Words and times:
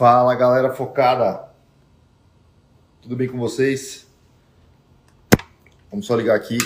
Fala 0.00 0.34
galera 0.34 0.72
focada, 0.72 1.44
tudo 3.02 3.14
bem 3.14 3.28
com 3.28 3.36
vocês? 3.38 4.06
Vamos 5.90 6.06
só 6.06 6.16
ligar 6.16 6.34
aqui, 6.34 6.56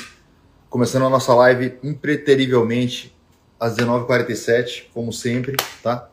começando 0.70 1.04
a 1.04 1.10
nossa 1.10 1.34
live 1.34 1.76
impreterivelmente 1.82 3.12
às 3.58 3.74
19h47, 3.74 4.84
como 4.94 5.12
sempre, 5.12 5.56
tá? 5.82 6.08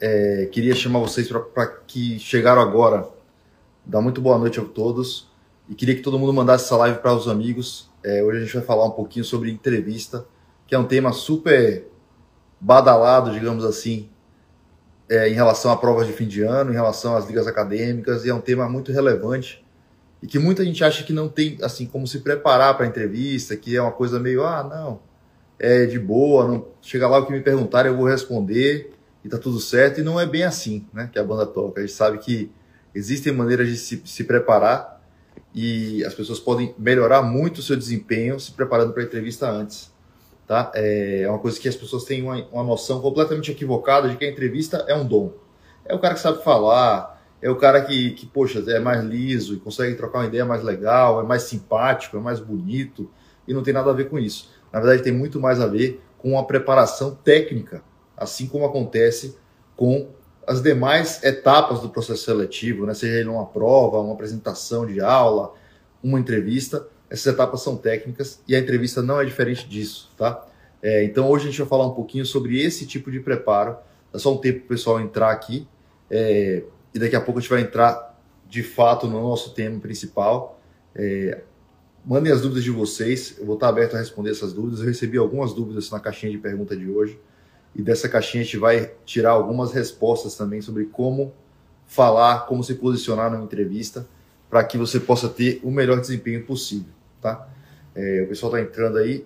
É, 0.00 0.48
queria 0.50 0.74
chamar 0.74 1.00
vocês 1.00 1.28
para 1.52 1.66
que 1.66 2.18
chegaram 2.18 2.62
agora, 2.62 3.10
dar 3.84 4.00
muito 4.00 4.22
boa 4.22 4.38
noite 4.38 4.58
a 4.58 4.64
todos 4.64 5.30
e 5.68 5.74
queria 5.74 5.94
que 5.94 6.00
todo 6.00 6.18
mundo 6.18 6.32
mandasse 6.32 6.64
essa 6.64 6.78
live 6.78 7.00
para 7.00 7.12
os 7.12 7.28
amigos. 7.28 7.90
É, 8.02 8.22
hoje 8.22 8.38
a 8.38 8.40
gente 8.40 8.54
vai 8.54 8.64
falar 8.64 8.86
um 8.86 8.92
pouquinho 8.92 9.26
sobre 9.26 9.50
entrevista, 9.50 10.24
que 10.66 10.74
é 10.74 10.78
um 10.78 10.86
tema 10.86 11.12
super 11.12 11.86
badalado, 12.58 13.32
digamos 13.32 13.66
assim, 13.66 14.08
é, 15.12 15.28
em 15.28 15.34
relação 15.34 15.70
a 15.70 15.76
provas 15.76 16.06
de 16.06 16.12
fim 16.14 16.26
de 16.26 16.40
ano, 16.40 16.70
em 16.70 16.74
relação 16.74 17.14
às 17.14 17.26
ligas 17.26 17.46
acadêmicas, 17.46 18.24
e 18.24 18.30
é 18.30 18.34
um 18.34 18.40
tema 18.40 18.66
muito 18.66 18.90
relevante 18.90 19.62
e 20.22 20.26
que 20.26 20.38
muita 20.38 20.64
gente 20.64 20.82
acha 20.82 21.02
que 21.02 21.12
não 21.12 21.28
tem 21.28 21.58
assim 21.60 21.84
como 21.84 22.06
se 22.06 22.20
preparar 22.20 22.74
para 22.76 22.86
a 22.86 22.88
entrevista, 22.88 23.54
que 23.56 23.76
é 23.76 23.82
uma 23.82 23.92
coisa 23.92 24.18
meio, 24.18 24.42
ah, 24.42 24.62
não, 24.62 25.00
é 25.58 25.84
de 25.84 25.98
boa, 25.98 26.48
não 26.48 26.66
chega 26.80 27.06
lá 27.06 27.18
o 27.18 27.26
que 27.26 27.32
me 27.32 27.40
perguntarem 27.40 27.92
eu 27.92 27.98
vou 27.98 28.06
responder 28.06 28.92
e 29.22 29.28
tá 29.28 29.36
tudo 29.36 29.60
certo, 29.60 30.00
e 30.00 30.02
não 30.02 30.18
é 30.18 30.24
bem 30.24 30.44
assim, 30.44 30.86
né, 30.94 31.10
que 31.12 31.18
a 31.18 31.24
banda 31.24 31.44
toca. 31.44 31.80
A 31.80 31.86
gente 31.86 31.94
sabe 31.94 32.18
que 32.18 32.50
existem 32.94 33.34
maneiras 33.34 33.68
de 33.68 33.76
se, 33.76 34.02
se 34.06 34.24
preparar 34.24 35.02
e 35.54 36.02
as 36.06 36.14
pessoas 36.14 36.40
podem 36.40 36.74
melhorar 36.78 37.20
muito 37.20 37.58
o 37.58 37.62
seu 37.62 37.76
desempenho 37.76 38.40
se 38.40 38.52
preparando 38.52 38.94
para 38.94 39.02
a 39.02 39.06
entrevista 39.06 39.50
antes. 39.50 39.91
Tá? 40.46 40.70
É 40.74 41.26
uma 41.28 41.38
coisa 41.38 41.58
que 41.58 41.68
as 41.68 41.76
pessoas 41.76 42.04
têm 42.04 42.22
uma, 42.22 42.44
uma 42.52 42.64
noção 42.64 43.00
completamente 43.00 43.50
equivocada 43.50 44.08
de 44.08 44.16
que 44.16 44.24
a 44.24 44.30
entrevista 44.30 44.84
é 44.88 44.94
um 44.94 45.06
dom. 45.06 45.32
É 45.84 45.94
o 45.94 45.98
cara 45.98 46.14
que 46.14 46.20
sabe 46.20 46.42
falar, 46.42 47.22
é 47.40 47.50
o 47.50 47.56
cara 47.56 47.80
que, 47.82 48.12
que, 48.12 48.26
poxa, 48.26 48.62
é 48.68 48.78
mais 48.78 49.04
liso 49.04 49.54
e 49.54 49.58
consegue 49.58 49.96
trocar 49.96 50.20
uma 50.20 50.26
ideia 50.26 50.44
mais 50.44 50.62
legal, 50.62 51.20
é 51.20 51.24
mais 51.24 51.42
simpático, 51.42 52.16
é 52.16 52.20
mais 52.20 52.38
bonito, 52.38 53.10
e 53.46 53.52
não 53.52 53.62
tem 53.62 53.74
nada 53.74 53.90
a 53.90 53.94
ver 53.94 54.08
com 54.08 54.18
isso. 54.18 54.50
Na 54.72 54.80
verdade, 54.80 55.02
tem 55.02 55.12
muito 55.12 55.40
mais 55.40 55.60
a 55.60 55.66
ver 55.66 56.00
com 56.18 56.38
a 56.38 56.44
preparação 56.44 57.14
técnica, 57.14 57.82
assim 58.16 58.46
como 58.46 58.64
acontece 58.64 59.36
com 59.76 60.08
as 60.46 60.62
demais 60.62 61.22
etapas 61.22 61.80
do 61.80 61.88
processo 61.88 62.24
seletivo, 62.24 62.86
né? 62.86 62.94
seja 62.94 63.18
ele 63.18 63.28
uma 63.28 63.46
prova, 63.46 63.98
uma 64.00 64.14
apresentação 64.14 64.86
de 64.86 65.00
aula, 65.00 65.52
uma 66.02 66.18
entrevista, 66.18 66.86
essas 67.12 67.26
etapas 67.26 67.60
são 67.60 67.76
técnicas 67.76 68.40
e 68.48 68.56
a 68.56 68.58
entrevista 68.58 69.02
não 69.02 69.20
é 69.20 69.24
diferente 69.26 69.68
disso, 69.68 70.10
tá? 70.16 70.46
É, 70.82 71.04
então 71.04 71.28
hoje 71.28 71.44
a 71.46 71.50
gente 71.50 71.58
vai 71.58 71.68
falar 71.68 71.86
um 71.86 71.92
pouquinho 71.92 72.24
sobre 72.24 72.58
esse 72.58 72.86
tipo 72.86 73.10
de 73.10 73.20
preparo. 73.20 73.76
É 74.14 74.18
só 74.18 74.32
um 74.32 74.38
tempo 74.38 74.60
para 74.60 74.64
o 74.64 74.68
pessoal 74.68 74.98
entrar 74.98 75.30
aqui 75.30 75.68
é, 76.10 76.64
e 76.94 76.98
daqui 76.98 77.14
a 77.14 77.20
pouco 77.20 77.38
a 77.38 77.42
gente 77.42 77.50
vai 77.50 77.60
entrar 77.60 78.18
de 78.48 78.62
fato 78.62 79.06
no 79.06 79.20
nosso 79.20 79.52
tema 79.52 79.78
principal. 79.78 80.58
É, 80.94 81.42
mandem 82.02 82.32
as 82.32 82.40
dúvidas 82.40 82.64
de 82.64 82.70
vocês, 82.70 83.36
eu 83.38 83.44
vou 83.44 83.56
estar 83.56 83.68
aberto 83.68 83.94
a 83.94 83.98
responder 83.98 84.30
essas 84.30 84.54
dúvidas. 84.54 84.80
Eu 84.80 84.86
recebi 84.86 85.18
algumas 85.18 85.52
dúvidas 85.52 85.90
na 85.90 86.00
caixinha 86.00 86.32
de 86.32 86.38
pergunta 86.38 86.74
de 86.74 86.88
hoje 86.88 87.20
e 87.76 87.82
dessa 87.82 88.08
caixinha 88.08 88.40
a 88.40 88.44
gente 88.44 88.56
vai 88.56 88.90
tirar 89.04 89.32
algumas 89.32 89.70
respostas 89.72 90.34
também 90.34 90.62
sobre 90.62 90.86
como 90.86 91.34
falar, 91.86 92.46
como 92.46 92.64
se 92.64 92.74
posicionar 92.76 93.30
numa 93.30 93.44
entrevista 93.44 94.08
para 94.48 94.64
que 94.64 94.78
você 94.78 94.98
possa 94.98 95.28
ter 95.28 95.60
o 95.62 95.70
melhor 95.70 96.00
desempenho 96.00 96.46
possível 96.46 97.01
tá? 97.22 97.48
É, 97.94 98.22
o 98.24 98.28
pessoal 98.28 98.54
está 98.54 98.68
entrando 98.68 98.98
aí. 98.98 99.24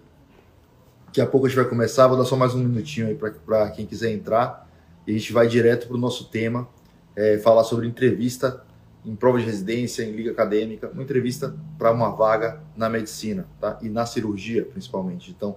Daqui 1.07 1.21
a 1.21 1.27
pouco 1.27 1.47
a 1.47 1.49
gente 1.49 1.57
vai 1.57 1.69
começar, 1.69 2.07
vou 2.07 2.17
dar 2.17 2.25
só 2.25 2.37
mais 2.37 2.55
um 2.55 2.59
minutinho 2.59 3.09
aí 3.09 3.15
para 3.15 3.71
quem 3.71 3.87
quiser 3.87 4.13
entrar. 4.13 4.69
E 5.07 5.11
a 5.11 5.19
gente 5.19 5.33
vai 5.33 5.49
direto 5.49 5.89
para 5.89 5.97
o 5.97 5.99
nosso 5.99 6.29
tema, 6.29 6.69
é, 7.17 7.39
falar 7.39 7.65
sobre 7.65 7.87
entrevista 7.87 8.63
em 9.05 9.15
prova 9.15 9.39
de 9.39 9.45
residência, 9.45 10.03
em 10.03 10.11
liga 10.11 10.33
acadêmica, 10.33 10.91
uma 10.93 11.03
entrevista 11.03 11.57
para 11.79 11.93
uma 11.93 12.11
vaga 12.11 12.61
na 12.77 12.89
medicina, 12.89 13.47
tá? 13.61 13.79
E 13.81 13.89
na 13.89 14.05
cirurgia, 14.05 14.65
principalmente. 14.65 15.31
Então, 15.31 15.57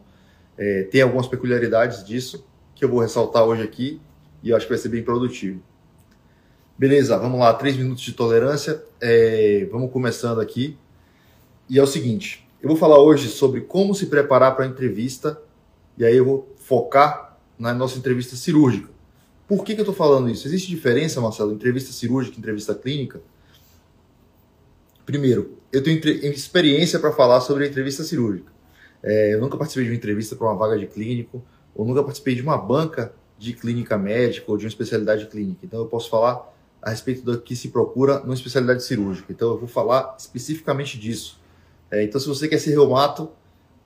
é, 0.56 0.84
tem 0.84 1.02
algumas 1.02 1.28
peculiaridades 1.28 2.04
disso 2.04 2.46
que 2.76 2.86
eu 2.86 2.90
vou 2.90 3.00
ressaltar 3.00 3.44
hoje 3.44 3.64
aqui 3.64 4.00
e 4.44 4.52
eu 4.52 4.56
acho 4.56 4.68
que 4.68 4.72
vai 4.72 4.78
ser 4.78 4.90
bem 4.90 5.04
produtivo. 5.04 5.62
Beleza, 6.78 7.18
vamos 7.18 7.40
lá, 7.40 7.54
três 7.54 7.76
minutos 7.76 8.04
de 8.04 8.14
tolerância. 8.14 8.82
É, 9.02 9.68
vamos 9.72 9.92
começando 9.92 10.40
aqui. 10.40 10.78
E 11.70 11.78
é 11.78 11.84
o 11.84 11.88
seguinte, 11.88 12.48
eu 12.62 12.68
vou 12.68 12.76
falar 12.76 13.00
hoje 13.00 13.28
sobre 13.28 13.62
como 13.62 13.94
se 13.94 14.08
preparar 14.08 14.56
para 14.56 14.66
a 14.66 14.68
entrevista 14.68 15.40
e 15.96 16.04
aí 16.04 16.18
eu 16.18 16.26
vou 16.26 16.56
focar 16.58 17.38
na 17.60 17.74
nossa 17.74 17.98
entrevista 17.98 18.36
cirúrgica. 18.36 18.90
Por 19.48 19.64
que, 19.64 19.76
que 19.76 19.82
eu 19.82 19.84
estou 19.84 19.96
falando 19.96 20.30
isso? 20.30 20.48
Existe 20.48 20.68
diferença, 20.68 21.22
Marcelo, 21.22 21.54
entrevista 21.54 21.92
cirúrgica 21.92 22.38
e 22.38 22.40
entrevista 22.40 22.74
clínica? 22.74 23.22
Primeiro, 25.06 25.60
eu 25.72 25.84
tenho 25.84 26.00
experiência 26.06 27.00
para 27.00 27.12
falar 27.12 27.42
sobre 27.42 27.66
a 27.66 27.68
entrevista 27.68 28.04
cirúrgica. 28.04 28.52
É, 29.04 29.34
eu 29.34 29.40
nunca 29.40 29.58
participei 29.58 29.86
de 29.86 29.92
uma 29.92 29.98
entrevista 29.98 30.36
para 30.36 30.48
uma 30.48 30.56
vaga 30.56 30.78
de 30.78 30.88
clínico, 30.88 31.44
ou 31.76 31.86
nunca 31.86 32.04
participei 32.04 32.34
de 32.34 32.42
uma 32.42 32.58
banca 32.58 33.14
de 33.38 33.54
clínica 33.54 33.98
médica 33.98 34.52
ou 34.52 34.58
de 34.58 34.66
uma 34.66 34.70
especialidade 34.70 35.28
clínica. 35.28 35.60
Então 35.64 35.80
eu 35.80 35.88
posso 35.88 36.10
falar 36.10 36.52
a 36.82 36.90
respeito 36.90 37.22
do 37.24 37.40
que 37.40 37.56
se 37.56 37.70
procura 37.70 38.20
numa 38.20 38.34
especialidade 38.34 38.84
cirúrgica. 38.84 39.32
Então 39.32 39.52
eu 39.52 39.58
vou 39.58 39.68
falar 39.68 40.16
especificamente 40.18 41.00
disso. 41.00 41.39
É, 41.92 42.04
então, 42.04 42.20
se 42.20 42.28
você 42.28 42.48
quer 42.48 42.60
ser 42.60 42.72
reumato, 42.72 43.30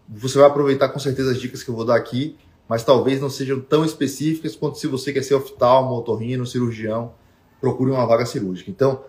você 0.07 0.37
vai 0.37 0.47
aproveitar 0.47 0.89
com 0.89 0.99
certeza 0.99 1.31
as 1.31 1.39
dicas 1.39 1.63
que 1.63 1.69
eu 1.69 1.75
vou 1.75 1.85
dar 1.85 1.95
aqui, 1.95 2.35
mas 2.67 2.83
talvez 2.83 3.19
não 3.21 3.29
sejam 3.29 3.59
tão 3.59 3.85
específicas 3.85 4.55
quanto 4.55 4.77
se 4.77 4.87
você 4.87 5.13
quer 5.13 5.23
ser 5.23 5.35
oftalmo, 5.35 5.95
otorrino, 5.95 6.45
cirurgião, 6.45 7.13
procure 7.59 7.91
uma 7.91 8.05
vaga 8.05 8.25
cirúrgica. 8.25 8.69
Então, 8.69 9.03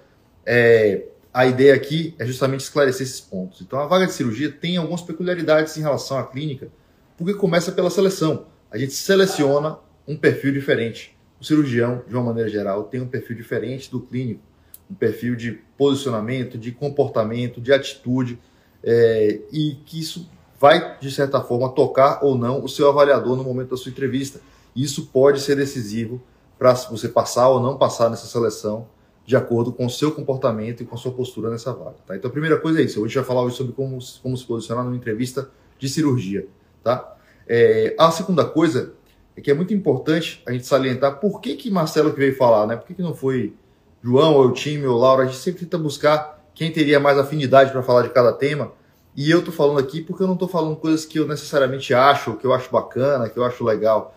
é, 0.47 1.06
a 1.33 1.47
ideia 1.47 1.75
aqui 1.75 2.15
é 2.19 2.27
justamente 2.27 2.60
esclarecer 2.60 3.03
esses 3.03 3.21
pontos. 3.21 3.60
Então, 3.60 3.78
a 3.81 3.87
vaga 3.87 4.06
de 4.06 4.12
cirurgia 4.12 4.50
tem 4.50 4.77
algumas 4.77 5.03
peculiaridades 5.03 5.77
em 5.77 5.81
relação 5.81 6.19
à 6.19 6.25
clínica, 6.25 6.69
porque 7.16 7.34
começa 7.34 7.72
pela 7.72 7.91
seleção. 7.91 8.47
A 8.71 8.78
gente 8.78 8.93
seleciona 8.93 9.78
um 10.06 10.16
perfil 10.16 10.53
diferente. 10.53 11.16
O 11.41 11.44
cirurgião, 11.44 12.03
de 12.06 12.15
uma 12.15 12.22
maneira 12.22 12.49
geral, 12.49 12.84
tem 12.84 13.00
um 13.00 13.06
perfil 13.09 13.37
diferente 13.37 13.91
do 13.91 14.00
clínico, 14.00 14.43
um 14.91 14.94
perfil 14.94 15.34
de 15.34 15.53
posicionamento, 15.77 16.56
de 16.56 16.71
comportamento, 16.71 17.60
de 17.60 17.72
atitude 17.72 18.38
é, 18.84 19.41
e 19.50 19.77
que 19.87 19.99
isso 19.99 20.28
vai, 20.61 20.99
de 20.99 21.11
certa 21.11 21.41
forma, 21.41 21.69
tocar 21.71 22.21
ou 22.22 22.37
não 22.37 22.62
o 22.62 22.69
seu 22.69 22.89
avaliador 22.89 23.37
no 23.37 23.43
momento 23.43 23.71
da 23.71 23.77
sua 23.77 23.91
entrevista. 23.91 24.41
Isso 24.77 25.06
pode 25.06 25.41
ser 25.41 25.56
decisivo 25.56 26.21
para 26.59 26.75
você 26.75 27.09
passar 27.09 27.49
ou 27.49 27.61
não 27.61 27.77
passar 27.77 28.11
nessa 28.11 28.27
seleção 28.27 28.87
de 29.27 29.37
acordo 29.37 29.72
com 29.72 29.87
o 29.87 29.91
seu 29.91 30.12
comportamento 30.12 30.83
e 30.83 30.87
com 30.87 30.95
a 30.95 30.99
sua 30.99 31.12
postura 31.12 31.50
nessa 31.50 31.72
vaga. 31.72 31.97
Tá? 32.06 32.17
Então, 32.17 32.28
a 32.28 32.33
primeira 32.33 32.59
coisa 32.59 32.81
é 32.81 32.83
isso. 32.83 33.00
Hoje 33.00 33.05
a 33.05 33.09
gente 33.09 33.17
vai 33.17 33.25
falar 33.25 33.43
hoje 33.43 33.56
sobre 33.56 33.72
como, 33.72 33.99
como 34.22 34.37
se 34.37 34.45
posicionar 34.45 34.84
numa 34.84 34.97
entrevista 34.97 35.51
de 35.78 35.89
cirurgia. 35.89 36.47
Tá? 36.83 37.16
É, 37.49 37.95
a 37.99 38.11
segunda 38.11 38.45
coisa 38.45 38.93
é 39.37 39.41
que 39.41 39.51
é 39.51 39.55
muito 39.55 39.72
importante 39.72 40.43
a 40.47 40.53
gente 40.53 40.66
salientar 40.66 41.19
por 41.21 41.41
que, 41.41 41.56
que 41.56 41.71
Marcelo 41.71 42.12
que 42.12 42.19
veio 42.19 42.37
falar, 42.37 42.66
né? 42.66 42.77
Por 42.77 42.87
que, 42.87 42.95
que 42.95 43.03
não 43.03 43.15
foi 43.15 43.55
João, 44.03 44.34
ou 44.34 44.47
o 44.47 44.53
time, 44.53 44.87
ou 44.87 44.99
Laura? 44.99 45.25
A 45.25 45.27
gente 45.27 45.39
sempre 45.39 45.61
tenta 45.61 45.78
buscar 45.78 46.44
quem 46.54 46.70
teria 46.70 47.00
mais 47.00 47.19
afinidade 47.19 47.72
para 47.72 47.82
falar 47.82 48.03
de 48.03 48.10
cada 48.10 48.32
tema. 48.32 48.72
E 49.16 49.31
eu 49.31 49.41
estou 49.41 49.53
falando 49.53 49.78
aqui 49.78 50.00
porque 50.00 50.22
eu 50.22 50.26
não 50.26 50.34
estou 50.34 50.48
falando 50.48 50.76
coisas 50.76 51.04
que 51.04 51.19
eu 51.19 51.26
necessariamente 51.26 51.92
acho, 51.92 52.34
que 52.34 52.47
eu 52.47 52.53
acho 52.53 52.70
bacana, 52.70 53.28
que 53.28 53.38
eu 53.38 53.44
acho 53.44 53.65
legal. 53.65 54.16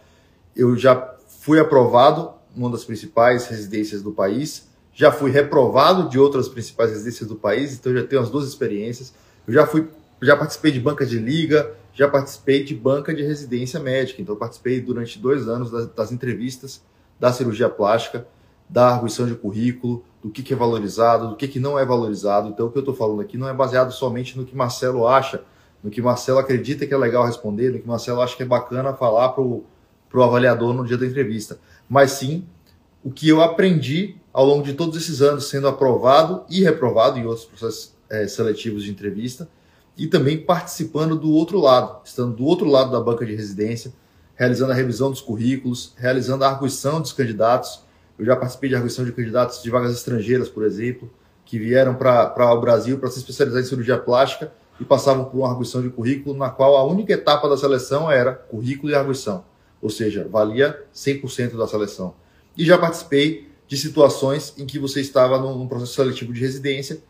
Eu 0.55 0.77
já 0.77 1.15
fui 1.39 1.59
aprovado 1.59 2.31
numa 2.55 2.69
das 2.71 2.83
principais 2.83 3.47
residências 3.47 4.01
do 4.01 4.11
país, 4.11 4.67
já 4.93 5.11
fui 5.11 5.29
reprovado 5.29 6.09
de 6.09 6.17
outras 6.17 6.47
principais 6.49 6.89
residências 6.89 7.29
do 7.29 7.35
país, 7.35 7.73
então 7.73 7.93
já 7.93 8.03
tenho 8.03 8.21
as 8.21 8.29
duas 8.29 8.47
experiências. 8.47 9.13
Eu 9.47 9.53
já 9.53 9.67
fui, 9.67 9.87
já 10.21 10.35
participei 10.35 10.71
de 10.71 10.79
banca 10.79 11.05
de 11.05 11.19
liga, 11.19 11.71
já 11.93 12.07
participei 12.07 12.63
de 12.63 12.73
banca 12.73 13.13
de 13.13 13.21
residência 13.21 13.79
médica, 13.79 14.21
então 14.21 14.35
participei 14.35 14.81
durante 14.81 15.19
dois 15.19 15.47
anos 15.47 15.69
das, 15.69 15.87
das 15.87 16.11
entrevistas 16.11 16.81
da 17.19 17.31
cirurgia 17.31 17.69
plástica 17.69 18.25
da 18.69 18.89
arguição 18.89 19.25
de 19.25 19.35
currículo, 19.35 20.03
do 20.21 20.29
que, 20.29 20.43
que 20.43 20.53
é 20.53 20.55
valorizado, 20.55 21.29
do 21.29 21.35
que, 21.35 21.47
que 21.47 21.59
não 21.59 21.79
é 21.79 21.85
valorizado. 21.85 22.49
Então, 22.49 22.67
o 22.67 22.71
que 22.71 22.77
eu 22.77 22.81
estou 22.81 22.95
falando 22.95 23.21
aqui 23.21 23.37
não 23.37 23.47
é 23.47 23.53
baseado 23.53 23.91
somente 23.91 24.37
no 24.37 24.45
que 24.45 24.55
Marcelo 24.55 25.07
acha, 25.07 25.43
no 25.83 25.89
que 25.89 26.01
Marcelo 26.01 26.39
acredita 26.39 26.85
que 26.85 26.93
é 26.93 26.97
legal 26.97 27.25
responder, 27.25 27.71
no 27.71 27.79
que 27.79 27.87
Marcelo 27.87 28.21
acha 28.21 28.35
que 28.35 28.43
é 28.43 28.45
bacana 28.45 28.93
falar 28.93 29.29
para 29.29 29.41
o 29.41 29.63
avaliador 30.23 30.73
no 30.73 30.85
dia 30.85 30.97
da 30.97 31.05
entrevista, 31.05 31.59
mas 31.87 32.11
sim 32.11 32.45
o 33.03 33.11
que 33.11 33.29
eu 33.29 33.41
aprendi 33.41 34.17
ao 34.33 34.45
longo 34.45 34.63
de 34.63 34.73
todos 34.73 34.97
esses 34.97 35.21
anos, 35.21 35.47
sendo 35.49 35.67
aprovado 35.67 36.43
e 36.49 36.61
reprovado 36.61 37.17
em 37.17 37.25
outros 37.25 37.45
processos 37.45 37.95
é, 38.09 38.27
seletivos 38.27 38.83
de 38.83 38.91
entrevista, 38.91 39.47
e 39.95 40.07
também 40.07 40.37
participando 40.37 41.15
do 41.15 41.31
outro 41.31 41.59
lado, 41.59 42.01
estando 42.03 42.35
do 42.35 42.45
outro 42.45 42.67
lado 42.67 42.91
da 42.91 42.99
banca 42.99 43.25
de 43.25 43.33
residência, 43.33 43.93
realizando 44.35 44.71
a 44.71 44.75
revisão 44.75 45.09
dos 45.09 45.21
currículos, 45.21 45.93
realizando 45.97 46.43
a 46.43 46.49
arguição 46.49 47.01
dos 47.01 47.13
candidatos 47.13 47.81
eu 48.17 48.25
já 48.25 48.35
participei 48.35 48.69
de 48.69 48.75
arguição 48.75 49.05
de 49.05 49.11
candidatos 49.11 49.61
de 49.61 49.69
vagas 49.69 49.93
estrangeiras, 49.93 50.49
por 50.49 50.63
exemplo, 50.63 51.09
que 51.45 51.57
vieram 51.57 51.95
para 51.95 52.53
o 52.53 52.59
Brasil 52.59 52.97
para 52.97 53.09
se 53.09 53.19
especializar 53.19 53.61
em 53.61 53.65
cirurgia 53.65 53.97
plástica 53.97 54.51
e 54.79 54.85
passavam 54.85 55.25
por 55.25 55.39
uma 55.39 55.49
arguição 55.49 55.81
de 55.81 55.89
currículo, 55.89 56.37
na 56.37 56.49
qual 56.49 56.75
a 56.75 56.83
única 56.83 57.13
etapa 57.13 57.47
da 57.47 57.57
seleção 57.57 58.11
era 58.11 58.33
currículo 58.33 58.91
e 58.91 58.95
arguição, 58.95 59.45
ou 59.81 59.89
seja, 59.89 60.27
valia 60.29 60.83
100% 60.93 61.57
da 61.57 61.67
seleção. 61.67 62.13
E 62.55 62.65
já 62.65 62.77
participei 62.77 63.49
de 63.67 63.77
situações 63.77 64.53
em 64.57 64.65
que 64.65 64.79
você 64.79 65.01
estava 65.01 65.37
num 65.37 65.67
processo 65.67 65.93
seletivo 65.93 66.33
de 66.33 66.39
residência, 66.39 67.01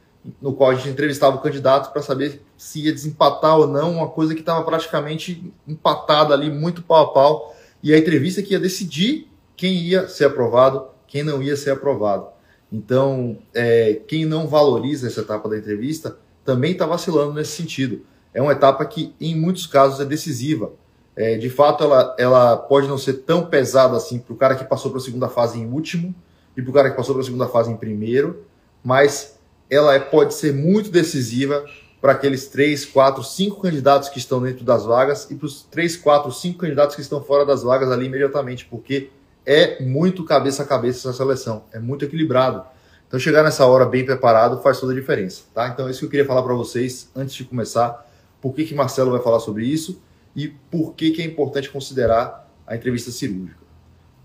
no 0.41 0.53
qual 0.53 0.71
a 0.71 0.75
gente 0.75 0.89
entrevistava 0.89 1.37
o 1.37 1.41
candidato 1.41 1.93
para 1.93 2.01
saber 2.01 2.41
se 2.57 2.81
ia 2.81 2.91
desempatar 2.91 3.57
ou 3.57 3.67
não, 3.67 3.91
uma 3.93 4.07
coisa 4.09 4.33
que 4.33 4.41
estava 4.41 4.63
praticamente 4.63 5.53
empatada 5.67 6.33
ali, 6.33 6.49
muito 6.49 6.81
pau 6.81 7.03
a 7.03 7.13
pau, 7.13 7.55
e 7.81 7.93
a 7.93 7.97
entrevista 7.97 8.41
que 8.41 8.53
ia 8.53 8.59
decidir 8.59 9.29
quem 9.55 9.75
ia 9.77 10.07
ser 10.07 10.25
aprovado, 10.25 10.87
quem 11.17 11.23
não 11.23 11.41
ia 11.41 11.57
ser 11.57 11.71
aprovado. 11.71 12.27
Então, 12.71 13.39
é, 13.51 14.01
quem 14.07 14.23
não 14.23 14.47
valoriza 14.47 15.07
essa 15.07 15.21
etapa 15.21 15.49
da 15.49 15.57
entrevista 15.57 16.15
também 16.45 16.73
está 16.73 16.85
vacilando 16.85 17.33
nesse 17.33 17.53
sentido. 17.53 18.01
É 18.33 18.41
uma 18.41 18.51
etapa 18.51 18.85
que, 18.85 19.15
em 19.19 19.35
muitos 19.35 19.65
casos, 19.65 19.99
é 19.99 20.05
decisiva. 20.05 20.73
É, 21.15 21.35
de 21.37 21.49
fato, 21.49 21.83
ela, 21.83 22.15
ela 22.19 22.55
pode 22.55 22.87
não 22.87 22.99
ser 22.99 23.13
tão 23.13 23.47
pesada 23.47 23.97
assim 23.97 24.19
para 24.19 24.33
o 24.33 24.37
cara 24.37 24.55
que 24.55 24.63
passou 24.63 24.91
para 24.91 24.99
a 24.99 25.03
segunda 25.03 25.27
fase 25.27 25.57
em 25.57 25.65
último 25.65 26.13
e 26.55 26.61
para 26.61 26.69
o 26.69 26.73
cara 26.73 26.91
que 26.91 26.95
passou 26.95 27.15
para 27.15 27.23
a 27.23 27.25
segunda 27.25 27.47
fase 27.47 27.71
em 27.71 27.77
primeiro, 27.77 28.45
mas 28.83 29.39
ela 29.71 29.95
é, 29.95 29.99
pode 29.99 30.35
ser 30.35 30.53
muito 30.53 30.91
decisiva 30.91 31.65
para 31.99 32.11
aqueles 32.11 32.47
três, 32.47 32.85
quatro, 32.85 33.23
cinco 33.23 33.59
candidatos 33.59 34.09
que 34.09 34.19
estão 34.19 34.39
dentro 34.39 34.63
das 34.63 34.85
vagas 34.85 35.27
e 35.31 35.35
para 35.35 35.47
os 35.47 35.63
três, 35.63 35.97
quatro, 35.97 36.31
cinco 36.31 36.59
candidatos 36.59 36.95
que 36.95 37.01
estão 37.01 37.23
fora 37.23 37.43
das 37.43 37.63
vagas 37.63 37.89
ali 37.89 38.05
imediatamente, 38.05 38.65
porque 38.65 39.09
é 39.47 39.81
muito 39.81 40.25
cabeça 40.25 40.63
a 40.63 40.65
cabeça 40.65 41.07
essa 41.07 41.17
seleção, 41.17 41.63
é 41.71 41.79
muito 41.79 42.03
equilibrado. 42.03 42.65
Então 43.07 43.17
chegar 43.17 43.41
nessa 43.41 43.65
hora 43.65 43.85
bem 43.85 44.03
preparado 44.05 44.61
faz 44.61 44.77
toda 44.77 44.91
a 44.91 44.95
diferença, 44.95 45.43
tá? 45.53 45.69
Então 45.69 45.87
é 45.87 45.91
isso 45.91 46.01
que 46.01 46.05
eu 46.05 46.09
queria 46.09 46.25
falar 46.25 46.43
para 46.43 46.53
vocês 46.53 47.09
antes 47.15 47.33
de 47.33 47.45
começar, 47.45 48.05
por 48.41 48.53
que 48.53 48.65
que 48.65 48.75
Marcelo 48.75 49.09
vai 49.11 49.21
falar 49.21 49.39
sobre 49.39 49.65
isso 49.65 50.03
e 50.35 50.49
por 50.49 50.93
que 50.95 51.11
que 51.11 51.21
é 51.21 51.25
importante 51.25 51.69
considerar 51.69 52.51
a 52.67 52.75
entrevista 52.75 53.09
cirúrgica. 53.09 53.65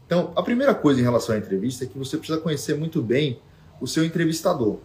Então, 0.04 0.32
a 0.34 0.42
primeira 0.42 0.74
coisa 0.74 0.98
em 1.00 1.04
relação 1.04 1.36
à 1.36 1.38
entrevista 1.38 1.84
é 1.84 1.86
que 1.86 1.96
você 1.96 2.16
precisa 2.16 2.40
conhecer 2.40 2.76
muito 2.76 3.00
bem 3.00 3.40
o 3.80 3.86
seu 3.86 4.04
entrevistador. 4.04 4.78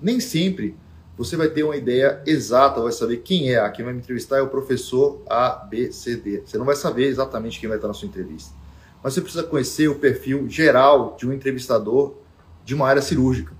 Nem 0.00 0.20
sempre 0.20 0.76
você 1.16 1.36
vai 1.36 1.48
ter 1.48 1.64
uma 1.64 1.76
ideia 1.76 2.22
exata, 2.26 2.82
vai 2.82 2.92
saber 2.92 3.16
quem 3.18 3.54
é. 3.54 3.68
Quem 3.70 3.84
vai 3.84 3.94
me 3.94 4.00
entrevistar 4.00 4.36
é 4.36 4.42
o 4.42 4.48
professor 4.48 5.22
A, 5.28 5.66
B, 5.68 5.90
C, 5.90 6.16
D. 6.16 6.42
Você 6.44 6.58
não 6.58 6.66
vai 6.66 6.76
saber 6.76 7.06
exatamente 7.06 7.58
quem 7.58 7.68
vai 7.68 7.78
estar 7.78 7.88
na 7.88 7.94
sua 7.94 8.06
entrevista 8.06 8.59
mas 9.02 9.14
você 9.14 9.20
precisa 9.20 9.42
conhecer 9.42 9.88
o 9.88 9.96
perfil 9.96 10.48
geral 10.48 11.16
de 11.18 11.26
um 11.26 11.32
entrevistador 11.32 12.14
de 12.64 12.74
uma 12.74 12.86
área 12.86 13.02
cirúrgica. 13.02 13.52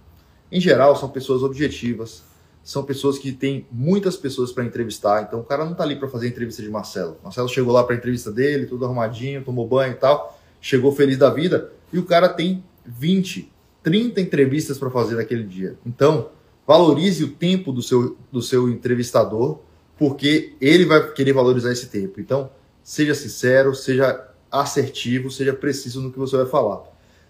Em 0.53 0.61
geral, 0.61 0.97
são 0.97 1.09
pessoas 1.09 1.43
objetivas, 1.43 2.23
são 2.63 2.83
pessoas 2.85 3.19
que 3.19 3.33
têm 3.33 3.67
muitas 3.71 4.17
pessoas 4.17 4.53
para 4.53 4.65
entrevistar, 4.65 5.23
então 5.23 5.41
o 5.41 5.45
cara 5.45 5.65
não 5.65 5.73
está 5.73 5.85
ali 5.85 5.97
para 5.97 6.09
fazer 6.09 6.27
a 6.27 6.29
entrevista 6.29 6.63
de 6.63 6.69
Marcelo. 6.69 7.17
Marcelo 7.23 7.49
chegou 7.49 7.73
lá 7.73 7.83
para 7.85 7.95
a 7.95 7.99
entrevista 7.99 8.31
dele, 8.31 8.67
tudo 8.67 8.85
arrumadinho, 8.85 9.43
tomou 9.43 9.67
banho 9.67 9.93
e 9.93 9.97
tal, 9.97 10.39
chegou 10.61 10.93
feliz 10.93 11.17
da 11.17 11.31
vida, 11.31 11.73
e 11.93 11.99
o 11.99 12.05
cara 12.05 12.29
tem 12.29 12.63
20, 12.85 13.51
30 13.83 14.21
entrevistas 14.21 14.79
para 14.79 14.91
fazer 14.91 15.17
naquele 15.17 15.45
dia. 15.45 15.77
Então, 15.87 16.31
valorize 16.67 17.25
o 17.25 17.29
tempo 17.29 17.73
do 17.73 17.83
seu, 17.83 18.17
do 18.31 18.43
seu 18.43 18.69
entrevistador, 18.69 19.61
porque 19.99 20.55
ele 20.61 20.85
vai 20.85 21.13
querer 21.13 21.33
valorizar 21.33 21.73
esse 21.73 21.89
tempo. 21.89 22.21
Então, 22.21 22.51
seja 22.83 23.15
sincero, 23.15 23.75
seja 23.75 24.30
assertivo, 24.51 25.31
seja 25.31 25.53
preciso 25.53 26.01
no 26.01 26.13
que 26.13 26.19
você 26.19 26.37
vai 26.37 26.47
falar. 26.47 26.83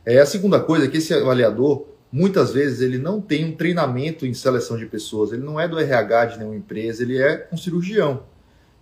É, 0.05 0.19
a 0.19 0.27
segunda 0.27 0.59
coisa 0.61 0.87
é 0.87 0.89
que 0.89 0.97
esse 0.97 1.13
avaliador, 1.13 1.87
muitas 2.11 2.53
vezes, 2.53 2.81
ele 2.81 2.99
não 2.99 3.21
tem 3.21 3.45
um 3.45 3.55
treinamento 3.55 4.27
em 4.27 4.33
seleção 4.33 4.77
de 4.77 4.87
pessoas, 4.87 5.33
ele 5.33 5.43
não 5.43 5.61
é 5.61 5.69
do 5.69 5.79
RH 5.79 6.25
de 6.27 6.39
nenhuma 6.39 6.57
empresa, 6.57 7.03
ele 7.03 7.19
é 7.19 7.49
um 7.53 7.57
cirurgião. 7.57 8.23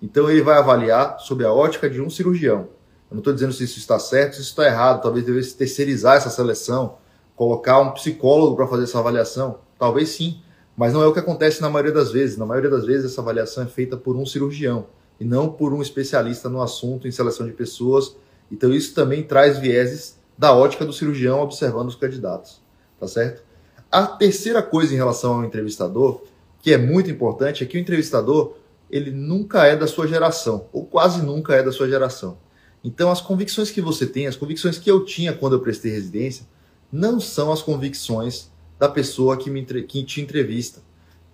Então 0.00 0.30
ele 0.30 0.42
vai 0.42 0.56
avaliar 0.56 1.18
sob 1.18 1.44
a 1.44 1.52
ótica 1.52 1.90
de 1.90 2.00
um 2.00 2.08
cirurgião. 2.08 2.68
Eu 3.10 3.14
não 3.14 3.18
estou 3.18 3.32
dizendo 3.32 3.52
se 3.52 3.64
isso 3.64 3.78
está 3.78 3.98
certo, 3.98 4.34
se 4.34 4.42
isso 4.42 4.50
está 4.50 4.66
errado, 4.66 5.02
talvez 5.02 5.24
devesse 5.24 5.56
terceirizar 5.56 6.16
essa 6.16 6.30
seleção, 6.30 6.98
colocar 7.34 7.80
um 7.80 7.90
psicólogo 7.92 8.54
para 8.54 8.66
fazer 8.66 8.84
essa 8.84 8.98
avaliação, 8.98 9.58
talvez 9.78 10.10
sim, 10.10 10.40
mas 10.76 10.92
não 10.92 11.02
é 11.02 11.06
o 11.06 11.12
que 11.12 11.18
acontece 11.18 11.60
na 11.60 11.68
maioria 11.68 11.92
das 11.92 12.12
vezes. 12.12 12.36
Na 12.36 12.46
maioria 12.46 12.70
das 12.70 12.84
vezes 12.84 13.10
essa 13.10 13.20
avaliação 13.20 13.64
é 13.64 13.66
feita 13.66 13.96
por 13.96 14.14
um 14.14 14.24
cirurgião 14.24 14.86
e 15.18 15.24
não 15.24 15.48
por 15.48 15.72
um 15.72 15.82
especialista 15.82 16.48
no 16.48 16.62
assunto 16.62 17.08
em 17.08 17.10
seleção 17.10 17.46
de 17.46 17.52
pessoas 17.52 18.14
então 18.50 18.72
isso 18.72 18.94
também 18.94 19.22
traz 19.22 19.58
vieses 19.58 20.18
da 20.36 20.54
ótica 20.54 20.84
do 20.84 20.92
cirurgião 20.92 21.40
observando 21.40 21.88
os 21.88 21.96
candidatos, 21.96 22.62
tá 22.98 23.06
certo? 23.08 23.42
A 23.90 24.06
terceira 24.06 24.62
coisa 24.62 24.92
em 24.92 24.96
relação 24.96 25.34
ao 25.34 25.44
entrevistador, 25.44 26.22
que 26.60 26.72
é 26.72 26.78
muito 26.78 27.10
importante, 27.10 27.64
é 27.64 27.66
que 27.66 27.76
o 27.76 27.80
entrevistador 27.80 28.54
ele 28.90 29.10
nunca 29.10 29.66
é 29.66 29.76
da 29.76 29.86
sua 29.86 30.06
geração, 30.06 30.66
ou 30.72 30.84
quase 30.84 31.22
nunca 31.22 31.54
é 31.54 31.62
da 31.62 31.72
sua 31.72 31.88
geração. 31.88 32.38
Então 32.82 33.10
as 33.10 33.20
convicções 33.20 33.70
que 33.70 33.80
você 33.80 34.06
tem, 34.06 34.26
as 34.26 34.36
convicções 34.36 34.78
que 34.78 34.90
eu 34.90 35.04
tinha 35.04 35.32
quando 35.32 35.54
eu 35.54 35.60
prestei 35.60 35.90
residência, 35.90 36.46
não 36.90 37.20
são 37.20 37.52
as 37.52 37.60
convicções 37.60 38.50
da 38.78 38.88
pessoa 38.88 39.36
que, 39.36 39.50
me, 39.50 39.64
que 39.64 40.04
te 40.04 40.20
entrevista. 40.20 40.80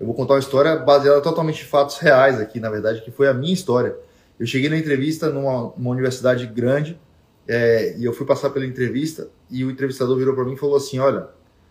Eu 0.00 0.06
vou 0.06 0.14
contar 0.14 0.34
uma 0.34 0.40
história 0.40 0.76
baseada 0.76 1.20
totalmente 1.20 1.62
em 1.62 1.66
fatos 1.66 1.98
reais 1.98 2.40
aqui, 2.40 2.58
na 2.58 2.70
verdade, 2.70 3.02
que 3.02 3.10
foi 3.10 3.28
a 3.28 3.34
minha 3.34 3.52
história. 3.52 3.96
Eu 4.38 4.46
cheguei 4.46 4.68
na 4.68 4.76
entrevista 4.76 5.30
numa, 5.30 5.72
numa 5.76 5.90
universidade 5.90 6.46
grande 6.46 6.98
é, 7.46 7.96
e 7.98 8.04
eu 8.04 8.12
fui 8.12 8.26
passar 8.26 8.50
pela 8.50 8.64
entrevista 8.64 9.28
e 9.50 9.64
o 9.64 9.70
entrevistador 9.70 10.16
virou 10.16 10.34
para 10.34 10.44
mim 10.44 10.54
e 10.54 10.56
falou 10.56 10.76
assim: 10.76 10.98
Olha, 10.98 11.28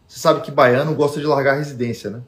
você 0.07 0.19
sabe 0.19 0.41
que 0.41 0.51
baiano 0.51 0.93
gosta 0.93 1.19
de 1.19 1.25
largar 1.25 1.53
a 1.53 1.57
residência, 1.57 2.09
né? 2.09 2.21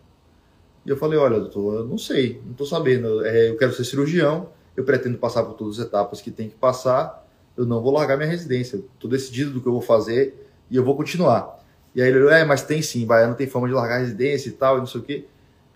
E 0.86 0.90
eu 0.90 0.98
falei: 0.98 1.18
Olha, 1.20 1.40
doutor, 1.40 1.76
eu 1.76 1.86
não 1.86 1.98
sei, 1.98 2.42
não 2.44 2.52
estou 2.52 2.66
sabendo. 2.66 3.24
É, 3.26 3.50
eu 3.50 3.58
quero 3.58 3.74
ser 3.74 3.84
cirurgião, 3.84 4.50
eu 4.76 4.84
pretendo 4.84 5.18
passar 5.18 5.44
por 5.44 5.54
todas 5.54 5.80
as 5.80 5.86
etapas 5.86 6.22
que 6.22 6.32
tem 6.32 6.50
que 6.50 6.56
passar, 6.56 7.28
eu 7.56 7.66
não 7.66 7.82
vou 7.82 7.94
largar 7.94 8.18
minha 8.18 8.30
residência. 8.30 8.78
Estou 8.78 9.10
decidido 9.10 9.52
do 9.52 9.62
que 9.62 9.68
eu 9.68 9.74
vou 9.74 9.82
fazer 9.82 10.48
e 10.70 10.76
eu 10.76 10.84
vou 10.84 10.96
continuar. 10.96 11.64
E 11.94 12.02
aí 12.02 12.10
ele 12.10 12.20
falou: 12.20 12.34
É, 12.34 12.44
mas 12.44 12.64
tem 12.64 12.82
sim, 12.82 13.06
baiano 13.06 13.36
tem 13.36 13.48
fama 13.48 13.68
de 13.68 13.74
largar 13.74 13.98
a 13.98 14.00
residência 14.00 14.50
e 14.50 14.54
tal, 14.54 14.78
e 14.78 14.80
não 14.80 14.88
sei 14.88 15.02
o 15.02 15.04
quê. 15.04 15.26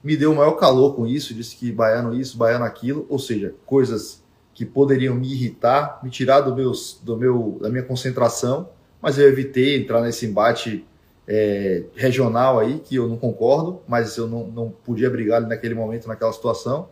Me 0.04 0.18
deu 0.18 0.32
o 0.32 0.36
maior 0.36 0.54
calor 0.54 0.96
com 0.96 1.06
isso, 1.06 1.34
disse 1.34 1.56
que 1.56 1.72
baiano 1.72 2.16
isso, 2.16 2.38
baiano 2.38 2.64
aquilo, 2.64 3.06
ou 3.10 3.20
seja, 3.20 3.54
coisas 3.66 4.19
que 4.60 4.66
poderiam 4.66 5.16
me 5.16 5.32
irritar, 5.32 6.02
me 6.04 6.10
tirar 6.10 6.42
do, 6.42 6.54
meus, 6.54 7.00
do 7.02 7.16
meu, 7.16 7.58
da 7.62 7.70
minha 7.70 7.82
concentração, 7.82 8.68
mas 9.02 9.18
eu 9.18 9.26
evitei 9.26 9.78
entrar 9.78 10.02
nesse 10.02 10.26
embate 10.26 10.86
é, 11.26 11.86
regional 11.96 12.60
aí, 12.60 12.80
que 12.80 12.98
eu 12.98 13.08
não 13.08 13.16
concordo, 13.16 13.82
mas 13.88 14.18
eu 14.18 14.28
não, 14.28 14.48
não 14.48 14.70
podia 14.70 15.10
brigar 15.10 15.40
naquele 15.40 15.74
momento, 15.74 16.10
naquela 16.10 16.34
situação. 16.34 16.90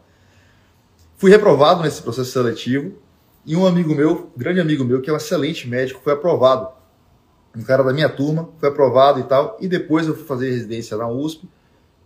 Fui 1.18 1.30
reprovado 1.30 1.84
nesse 1.84 2.02
processo 2.02 2.32
seletivo 2.32 2.94
e 3.46 3.54
um 3.54 3.66
amigo 3.66 3.94
meu, 3.94 4.32
grande 4.38 4.62
amigo 4.62 4.86
meu, 4.86 5.02
que 5.02 5.10
é 5.10 5.14
um 5.14 5.18
excelente 5.18 5.68
médico, 5.68 6.00
foi 6.02 6.14
aprovado. 6.14 6.70
Um 7.54 7.64
cara 7.64 7.84
da 7.84 7.92
minha 7.92 8.08
turma 8.08 8.48
foi 8.60 8.70
aprovado 8.70 9.20
e 9.20 9.24
tal, 9.24 9.58
e 9.60 9.68
depois 9.68 10.08
eu 10.08 10.16
fui 10.16 10.24
fazer 10.24 10.52
residência 10.52 10.96
na 10.96 11.10
USP. 11.10 11.50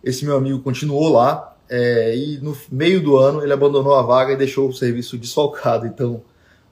Esse 0.02 0.24
meu 0.24 0.36
amigo 0.36 0.58
continuou 0.58 1.08
lá, 1.12 1.51
é, 1.68 2.16
e 2.16 2.38
no 2.38 2.56
meio 2.70 3.00
do 3.00 3.16
ano 3.16 3.42
ele 3.42 3.52
abandonou 3.52 3.94
a 3.94 4.02
vaga 4.02 4.32
e 4.32 4.36
deixou 4.36 4.68
o 4.68 4.72
serviço 4.72 5.16
desfalcado. 5.16 5.86
Então 5.86 6.22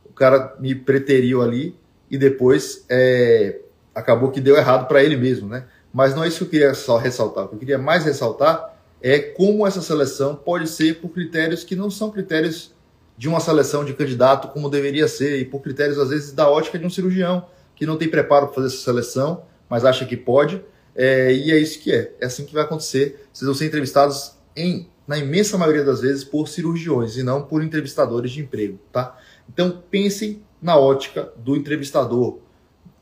o 0.04 0.12
cara 0.12 0.54
me 0.58 0.74
preteriu 0.74 1.42
ali 1.42 1.74
e 2.10 2.18
depois 2.18 2.84
é, 2.88 3.60
acabou 3.94 4.30
que 4.30 4.40
deu 4.40 4.56
errado 4.56 4.86
para 4.86 5.02
ele 5.02 5.16
mesmo, 5.16 5.48
né? 5.48 5.64
Mas 5.92 6.14
não 6.14 6.22
é 6.22 6.28
isso 6.28 6.38
que 6.38 6.44
eu 6.44 6.48
queria 6.48 6.74
só 6.74 6.96
ressaltar. 6.96 7.44
O 7.44 7.48
que 7.48 7.54
eu 7.54 7.58
queria 7.58 7.78
mais 7.78 8.04
ressaltar 8.04 8.76
é 9.02 9.18
como 9.18 9.66
essa 9.66 9.80
seleção 9.80 10.34
pode 10.36 10.68
ser 10.68 11.00
por 11.00 11.08
critérios 11.10 11.64
que 11.64 11.74
não 11.74 11.90
são 11.90 12.10
critérios 12.10 12.72
de 13.16 13.28
uma 13.28 13.40
seleção 13.40 13.84
de 13.84 13.92
candidato 13.92 14.48
como 14.48 14.70
deveria 14.70 15.08
ser 15.08 15.38
e 15.38 15.44
por 15.44 15.60
critérios 15.60 15.98
às 15.98 16.10
vezes 16.10 16.32
da 16.32 16.48
ótica 16.48 16.78
de 16.78 16.86
um 16.86 16.90
cirurgião 16.90 17.46
que 17.74 17.86
não 17.86 17.96
tem 17.96 18.08
preparo 18.08 18.46
para 18.46 18.56
fazer 18.56 18.66
essa 18.68 18.84
seleção, 18.84 19.42
mas 19.68 19.84
acha 19.84 20.04
que 20.04 20.16
pode. 20.16 20.62
É, 20.94 21.32
e 21.32 21.50
é 21.50 21.58
isso 21.58 21.80
que 21.80 21.92
é. 21.92 22.12
É 22.20 22.26
assim 22.26 22.44
que 22.44 22.52
vai 22.52 22.62
acontecer. 22.62 23.26
Vocês 23.32 23.46
vão 23.46 23.54
ser 23.54 23.66
entrevistados 23.66 24.32
em, 24.56 24.88
na 25.06 25.18
imensa 25.18 25.58
maioria 25.58 25.84
das 25.84 26.00
vezes, 26.00 26.24
por 26.24 26.48
cirurgiões 26.48 27.16
e 27.16 27.22
não 27.22 27.42
por 27.42 27.62
entrevistadores 27.62 28.30
de 28.30 28.40
emprego, 28.40 28.78
tá? 28.92 29.18
Então 29.48 29.82
pensem 29.90 30.42
na 30.60 30.76
ótica 30.76 31.32
do 31.36 31.56
entrevistador. 31.56 32.38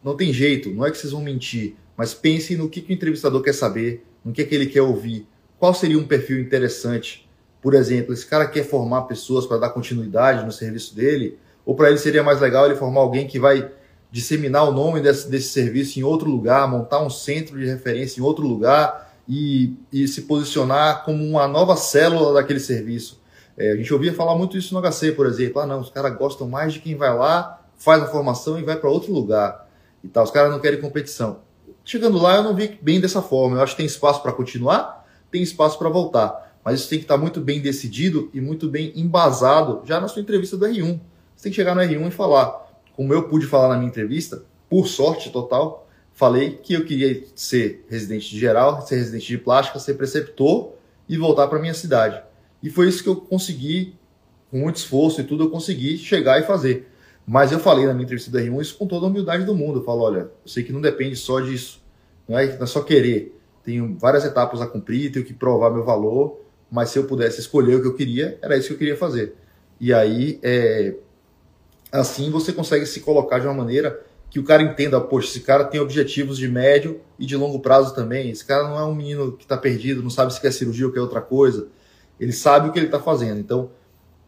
Não 0.02 0.16
tem 0.16 0.32
jeito, 0.32 0.70
não 0.70 0.86
é 0.86 0.90
que 0.90 0.98
vocês 0.98 1.12
vão 1.12 1.22
mentir, 1.22 1.74
mas 1.96 2.14
pensem 2.14 2.56
no 2.56 2.68
que, 2.68 2.80
que 2.80 2.92
o 2.92 2.94
entrevistador 2.94 3.42
quer 3.42 3.52
saber, 3.52 4.06
no 4.24 4.32
que, 4.32 4.42
é 4.42 4.44
que 4.44 4.54
ele 4.54 4.66
quer 4.66 4.82
ouvir, 4.82 5.26
qual 5.58 5.74
seria 5.74 5.98
um 5.98 6.06
perfil 6.06 6.38
interessante. 6.38 7.28
Por 7.60 7.74
exemplo, 7.74 8.14
esse 8.14 8.24
cara 8.24 8.46
quer 8.46 8.64
formar 8.64 9.02
pessoas 9.02 9.44
para 9.46 9.58
dar 9.58 9.70
continuidade 9.70 10.46
no 10.46 10.52
serviço 10.52 10.94
dele, 10.94 11.38
ou 11.66 11.74
para 11.74 11.88
ele 11.88 11.98
seria 11.98 12.22
mais 12.22 12.40
legal 12.40 12.66
ele 12.66 12.76
formar 12.76 13.00
alguém 13.00 13.26
que 13.26 13.38
vai 13.38 13.70
disseminar 14.10 14.68
o 14.68 14.72
nome 14.72 15.00
desse, 15.00 15.28
desse 15.28 15.48
serviço 15.48 15.98
em 15.98 16.02
outro 16.02 16.30
lugar, 16.30 16.68
montar 16.68 17.02
um 17.02 17.10
centro 17.10 17.58
de 17.58 17.66
referência 17.66 18.20
em 18.20 18.22
outro 18.22 18.46
lugar, 18.46 19.07
e, 19.28 19.74
e 19.92 20.08
se 20.08 20.22
posicionar 20.22 21.04
como 21.04 21.22
uma 21.22 21.46
nova 21.46 21.76
célula 21.76 22.32
daquele 22.34 22.60
serviço. 22.60 23.20
É, 23.56 23.72
a 23.72 23.76
gente 23.76 23.92
ouvia 23.92 24.14
falar 24.14 24.36
muito 24.36 24.56
isso 24.56 24.72
no 24.72 24.80
HC, 24.80 25.12
por 25.12 25.26
exemplo. 25.26 25.60
Ah, 25.60 25.66
não, 25.66 25.80
os 25.80 25.90
caras 25.90 26.16
gostam 26.16 26.48
mais 26.48 26.72
de 26.72 26.80
quem 26.80 26.94
vai 26.94 27.14
lá, 27.14 27.60
faz 27.76 28.02
a 28.02 28.06
formação 28.06 28.58
e 28.58 28.62
vai 28.62 28.76
para 28.76 28.88
outro 28.88 29.12
lugar. 29.12 29.68
E 30.02 30.08
tal. 30.08 30.24
Os 30.24 30.30
caras 30.30 30.50
não 30.50 30.60
querem 30.60 30.80
competição. 30.80 31.40
Chegando 31.84 32.18
lá, 32.18 32.36
eu 32.36 32.42
não 32.42 32.54
vi 32.54 32.78
bem 32.80 33.00
dessa 33.00 33.20
forma. 33.20 33.56
Eu 33.56 33.62
acho 33.62 33.72
que 33.72 33.78
tem 33.78 33.86
espaço 33.86 34.22
para 34.22 34.32
continuar, 34.32 35.06
tem 35.30 35.42
espaço 35.42 35.78
para 35.78 35.88
voltar. 35.88 36.54
Mas 36.64 36.80
isso 36.80 36.88
tem 36.88 36.98
que 36.98 37.04
estar 37.04 37.16
tá 37.16 37.20
muito 37.20 37.40
bem 37.40 37.60
decidido 37.60 38.30
e 38.32 38.40
muito 38.40 38.68
bem 38.68 38.92
embasado 38.94 39.82
já 39.84 40.00
na 40.00 40.06
sua 40.06 40.22
entrevista 40.22 40.56
do 40.56 40.66
R1. 40.66 41.00
Você 41.34 41.44
tem 41.44 41.50
que 41.50 41.56
chegar 41.56 41.74
no 41.74 41.80
R1 41.80 42.08
e 42.08 42.10
falar, 42.10 42.68
como 42.94 43.12
eu 43.12 43.28
pude 43.28 43.46
falar 43.46 43.68
na 43.68 43.76
minha 43.76 43.88
entrevista, 43.88 44.42
por 44.68 44.86
sorte 44.86 45.30
total, 45.30 45.87
falei 46.18 46.58
que 46.60 46.74
eu 46.74 46.84
queria 46.84 47.22
ser 47.36 47.86
residente 47.88 48.28
de 48.28 48.40
geral, 48.40 48.84
ser 48.84 48.96
residente 48.96 49.28
de 49.28 49.38
plástica, 49.38 49.78
ser 49.78 49.94
preceptor 49.94 50.72
e 51.08 51.16
voltar 51.16 51.46
para 51.46 51.60
minha 51.60 51.72
cidade. 51.72 52.20
E 52.60 52.68
foi 52.68 52.88
isso 52.88 53.04
que 53.04 53.08
eu 53.08 53.14
consegui, 53.14 53.94
com 54.50 54.58
muito 54.58 54.76
esforço 54.76 55.20
e 55.20 55.24
tudo, 55.24 55.44
eu 55.44 55.50
consegui 55.50 55.96
chegar 55.96 56.40
e 56.40 56.42
fazer. 56.42 56.88
Mas 57.24 57.52
eu 57.52 57.60
falei 57.60 57.86
na 57.86 57.92
minha 57.92 58.02
entrevista 58.02 58.32
do 58.32 58.38
R1 58.38 58.60
isso 58.60 58.76
com 58.76 58.84
toda 58.84 59.06
a 59.06 59.08
humildade 59.08 59.44
do 59.44 59.54
mundo. 59.54 59.78
Eu 59.78 59.84
falo, 59.84 60.02
olha, 60.02 60.18
eu 60.18 60.32
sei 60.44 60.64
que 60.64 60.72
não 60.72 60.80
depende 60.80 61.14
só 61.14 61.38
disso. 61.38 61.80
Não 62.28 62.36
é, 62.36 62.56
não 62.56 62.64
é 62.64 62.66
só 62.66 62.82
querer. 62.82 63.38
Tenho 63.62 63.96
várias 63.96 64.24
etapas 64.24 64.60
a 64.60 64.66
cumprir, 64.66 65.12
tenho 65.12 65.24
que 65.24 65.32
provar 65.32 65.70
meu 65.70 65.84
valor. 65.84 66.40
Mas 66.68 66.90
se 66.90 66.98
eu 66.98 67.04
pudesse 67.04 67.38
escolher 67.38 67.76
o 67.76 67.80
que 67.80 67.86
eu 67.86 67.94
queria, 67.94 68.36
era 68.42 68.56
isso 68.56 68.66
que 68.66 68.74
eu 68.74 68.78
queria 68.78 68.96
fazer. 68.96 69.36
E 69.80 69.94
aí, 69.94 70.40
é, 70.42 70.96
assim 71.92 72.28
você 72.28 72.52
consegue 72.52 72.86
se 72.86 72.98
colocar 72.98 73.38
de 73.38 73.46
uma 73.46 73.54
maneira 73.54 74.07
que 74.30 74.38
o 74.38 74.44
cara 74.44 74.62
entenda, 74.62 75.00
poxa, 75.00 75.28
esse 75.28 75.40
cara 75.40 75.64
tem 75.64 75.80
objetivos 75.80 76.36
de 76.36 76.48
médio 76.48 77.00
e 77.18 77.24
de 77.24 77.36
longo 77.36 77.60
prazo 77.60 77.94
também. 77.94 78.30
Esse 78.30 78.44
cara 78.44 78.68
não 78.68 78.78
é 78.78 78.84
um 78.84 78.94
menino 78.94 79.32
que 79.32 79.44
está 79.44 79.56
perdido, 79.56 80.02
não 80.02 80.10
sabe 80.10 80.32
se 80.34 80.40
quer 80.40 80.52
cirurgia 80.52 80.86
ou 80.86 80.92
quer 80.92 81.00
outra 81.00 81.20
coisa. 81.20 81.68
Ele 82.20 82.32
sabe 82.32 82.68
o 82.68 82.72
que 82.72 82.78
ele 82.78 82.86
está 82.86 83.00
fazendo. 83.00 83.40
Então, 83.40 83.70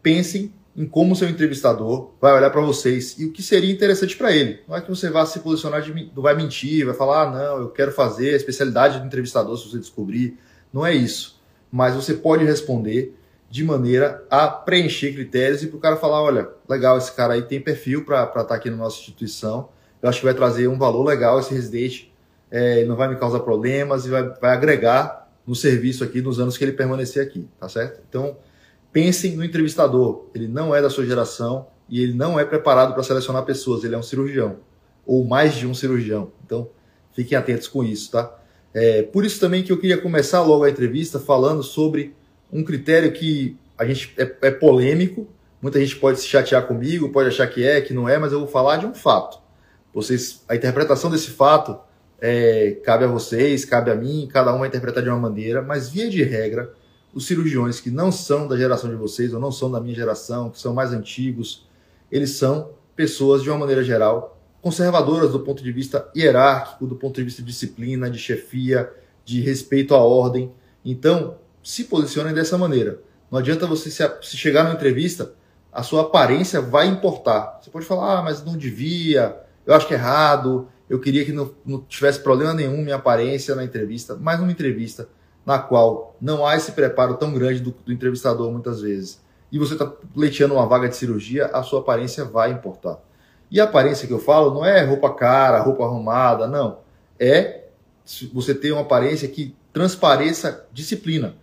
pensem 0.01 0.51
em 0.75 0.85
como 0.85 1.15
seu 1.15 1.29
entrevistador 1.29 2.11
vai 2.19 2.33
olhar 2.33 2.49
para 2.49 2.61
vocês 2.61 3.19
e 3.19 3.25
o 3.25 3.31
que 3.31 3.43
seria 3.43 3.71
interessante 3.71 4.15
para 4.15 4.31
ele. 4.31 4.61
Não 4.67 4.75
é 4.75 4.81
que 4.81 4.89
você 4.89 5.09
vá 5.09 5.25
se 5.25 5.39
posicionar 5.39 5.81
de 5.81 5.93
não 6.15 6.23
vai 6.23 6.33
mentir, 6.33 6.85
vai 6.85 6.95
falar, 6.95 7.23
ah, 7.23 7.31
não, 7.31 7.57
eu 7.61 7.69
quero 7.69 7.91
fazer 7.91 8.33
a 8.33 8.37
especialidade 8.37 8.99
do 8.99 9.05
entrevistador 9.05 9.57
se 9.57 9.69
você 9.69 9.77
descobrir. 9.77 10.37
Não 10.71 10.85
é 10.85 10.93
isso. 10.93 11.39
Mas 11.71 11.93
você 11.93 12.13
pode 12.13 12.43
responder 12.45 13.15
de 13.49 13.63
maneira 13.65 14.25
a 14.29 14.47
preencher 14.47 15.13
critérios 15.13 15.61
e 15.61 15.67
para 15.67 15.77
o 15.77 15.79
cara 15.79 15.97
falar, 15.97 16.21
olha, 16.21 16.49
legal, 16.67 16.97
esse 16.97 17.11
cara 17.11 17.33
aí 17.33 17.41
tem 17.41 17.59
perfil 17.59 18.05
para 18.05 18.23
estar 18.23 18.45
tá 18.45 18.55
aqui 18.55 18.69
na 18.69 18.77
nossa 18.77 18.97
instituição. 18.99 19.69
Eu 20.01 20.09
acho 20.09 20.19
que 20.19 20.25
vai 20.25 20.33
trazer 20.33 20.67
um 20.67 20.77
valor 20.77 21.03
legal 21.03 21.39
esse 21.39 21.53
residente, 21.53 22.13
é, 22.49 22.83
não 22.85 22.95
vai 22.95 23.07
me 23.07 23.15
causar 23.15 23.39
problemas 23.41 24.05
e 24.05 24.09
vai, 24.09 24.23
vai 24.39 24.51
agregar 24.51 25.29
no 25.45 25.55
serviço 25.55 26.03
aqui 26.03 26.21
nos 26.21 26.39
anos 26.39 26.57
que 26.57 26.63
ele 26.63 26.73
permanecer 26.73 27.23
aqui, 27.23 27.47
tá 27.59 27.67
certo? 27.69 28.01
Então, 28.07 28.35
Pensem 28.91 29.37
no 29.37 29.43
entrevistador. 29.43 30.25
Ele 30.35 30.47
não 30.47 30.75
é 30.75 30.81
da 30.81 30.89
sua 30.89 31.05
geração 31.05 31.67
e 31.89 32.01
ele 32.01 32.13
não 32.13 32.39
é 32.39 32.43
preparado 32.43 32.93
para 32.93 33.03
selecionar 33.03 33.43
pessoas. 33.43 33.83
Ele 33.83 33.95
é 33.95 33.97
um 33.97 34.03
cirurgião 34.03 34.57
ou 35.05 35.23
mais 35.25 35.55
de 35.55 35.65
um 35.65 35.73
cirurgião. 35.73 36.31
Então, 36.45 36.69
fiquem 37.13 37.37
atentos 37.37 37.67
com 37.67 37.83
isso, 37.83 38.11
tá? 38.11 38.37
É, 38.73 39.01
por 39.01 39.25
isso 39.25 39.39
também 39.39 39.63
que 39.63 39.71
eu 39.71 39.77
queria 39.77 39.97
começar 39.97 40.41
logo 40.41 40.63
a 40.63 40.69
entrevista 40.69 41.19
falando 41.19 41.63
sobre 41.63 42.13
um 42.51 42.63
critério 42.63 43.11
que 43.11 43.57
a 43.77 43.85
gente 43.85 44.13
é, 44.17 44.35
é 44.41 44.51
polêmico. 44.51 45.27
Muita 45.61 45.79
gente 45.79 45.95
pode 45.95 46.19
se 46.19 46.27
chatear 46.27 46.67
comigo, 46.67 47.09
pode 47.09 47.29
achar 47.29 47.47
que 47.47 47.65
é, 47.65 47.79
que 47.81 47.93
não 47.93 48.07
é, 48.07 48.17
mas 48.17 48.33
eu 48.33 48.39
vou 48.39 48.47
falar 48.47 48.77
de 48.77 48.85
um 48.85 48.93
fato. 48.93 49.39
Vocês, 49.93 50.43
a 50.47 50.55
interpretação 50.55 51.09
desse 51.09 51.31
fato 51.31 51.77
é, 52.19 52.79
cabe 52.83 53.03
a 53.03 53.07
vocês, 53.07 53.65
cabe 53.65 53.91
a 53.91 53.95
mim, 53.95 54.29
cada 54.31 54.53
um 54.53 54.59
vai 54.59 54.67
interpretar 54.67 55.03
de 55.03 55.09
uma 55.09 55.19
maneira, 55.19 55.61
mas 55.61 55.89
via 55.89 56.09
de 56.09 56.23
regra, 56.23 56.73
os 57.13 57.25
cirurgiões 57.25 57.79
que 57.79 57.89
não 57.89 58.11
são 58.11 58.47
da 58.47 58.55
geração 58.55 58.89
de 58.89 58.95
vocês 58.95 59.33
ou 59.33 59.39
não 59.39 59.51
são 59.51 59.69
da 59.69 59.81
minha 59.81 59.95
geração, 59.95 60.49
que 60.49 60.59
são 60.59 60.73
mais 60.73 60.93
antigos, 60.93 61.67
eles 62.11 62.31
são 62.31 62.71
pessoas, 62.95 63.41
de 63.41 63.49
uma 63.49 63.57
maneira 63.57 63.83
geral, 63.83 64.39
conservadoras 64.61 65.31
do 65.31 65.39
ponto 65.39 65.63
de 65.63 65.71
vista 65.71 66.09
hierárquico, 66.15 66.85
do 66.85 66.95
ponto 66.95 67.15
de 67.15 67.23
vista 67.23 67.41
de 67.41 67.47
disciplina, 67.47 68.09
de 68.09 68.19
chefia, 68.19 68.91
de 69.25 69.41
respeito 69.41 69.95
à 69.95 69.97
ordem. 69.97 70.51
Então, 70.85 71.37
se 71.63 71.85
posicionem 71.85 72.33
dessa 72.33 72.57
maneira. 72.57 73.01
Não 73.29 73.39
adianta 73.39 73.65
você 73.65 73.89
se, 73.89 74.37
chegar 74.37 74.63
numa 74.63 74.75
entrevista, 74.75 75.33
a 75.71 75.83
sua 75.83 76.01
aparência 76.01 76.61
vai 76.61 76.87
importar. 76.87 77.59
Você 77.61 77.69
pode 77.69 77.85
falar, 77.85 78.19
ah, 78.19 78.21
mas 78.21 78.43
não 78.43 78.57
devia, 78.57 79.35
eu 79.65 79.73
acho 79.73 79.87
que 79.87 79.93
é 79.93 79.97
errado, 79.97 80.67
eu 80.89 80.99
queria 80.99 81.23
que 81.23 81.31
não, 81.31 81.51
não 81.65 81.81
tivesse 81.81 82.19
problema 82.19 82.53
nenhum 82.53 82.81
minha 82.81 82.95
aparência 82.95 83.55
na 83.55 83.63
entrevista, 83.63 84.17
mas 84.19 84.39
numa 84.39 84.51
entrevista 84.51 85.07
na 85.45 85.57
qual 85.57 86.15
não 86.21 86.45
há 86.45 86.55
esse 86.55 86.73
preparo 86.73 87.15
tão 87.15 87.33
grande 87.33 87.61
do, 87.61 87.71
do 87.71 87.91
entrevistador 87.91 88.51
muitas 88.51 88.81
vezes, 88.81 89.21
e 89.51 89.59
você 89.59 89.73
está 89.73 89.85
pleiteando 89.85 90.53
uma 90.53 90.65
vaga 90.65 90.87
de 90.87 90.95
cirurgia, 90.95 91.47
a 91.47 91.61
sua 91.61 91.81
aparência 91.81 92.23
vai 92.23 92.51
importar. 92.51 92.99
E 93.49 93.59
a 93.59 93.65
aparência 93.65 94.07
que 94.07 94.13
eu 94.13 94.19
falo 94.19 94.53
não 94.53 94.65
é 94.65 94.81
roupa 94.83 95.13
cara, 95.13 95.59
roupa 95.59 95.83
arrumada, 95.83 96.47
não. 96.47 96.79
É 97.19 97.65
você 98.33 98.55
ter 98.55 98.71
uma 98.71 98.81
aparência 98.81 99.27
que 99.27 99.53
transpareça 99.73 100.65
disciplina. 100.71 101.35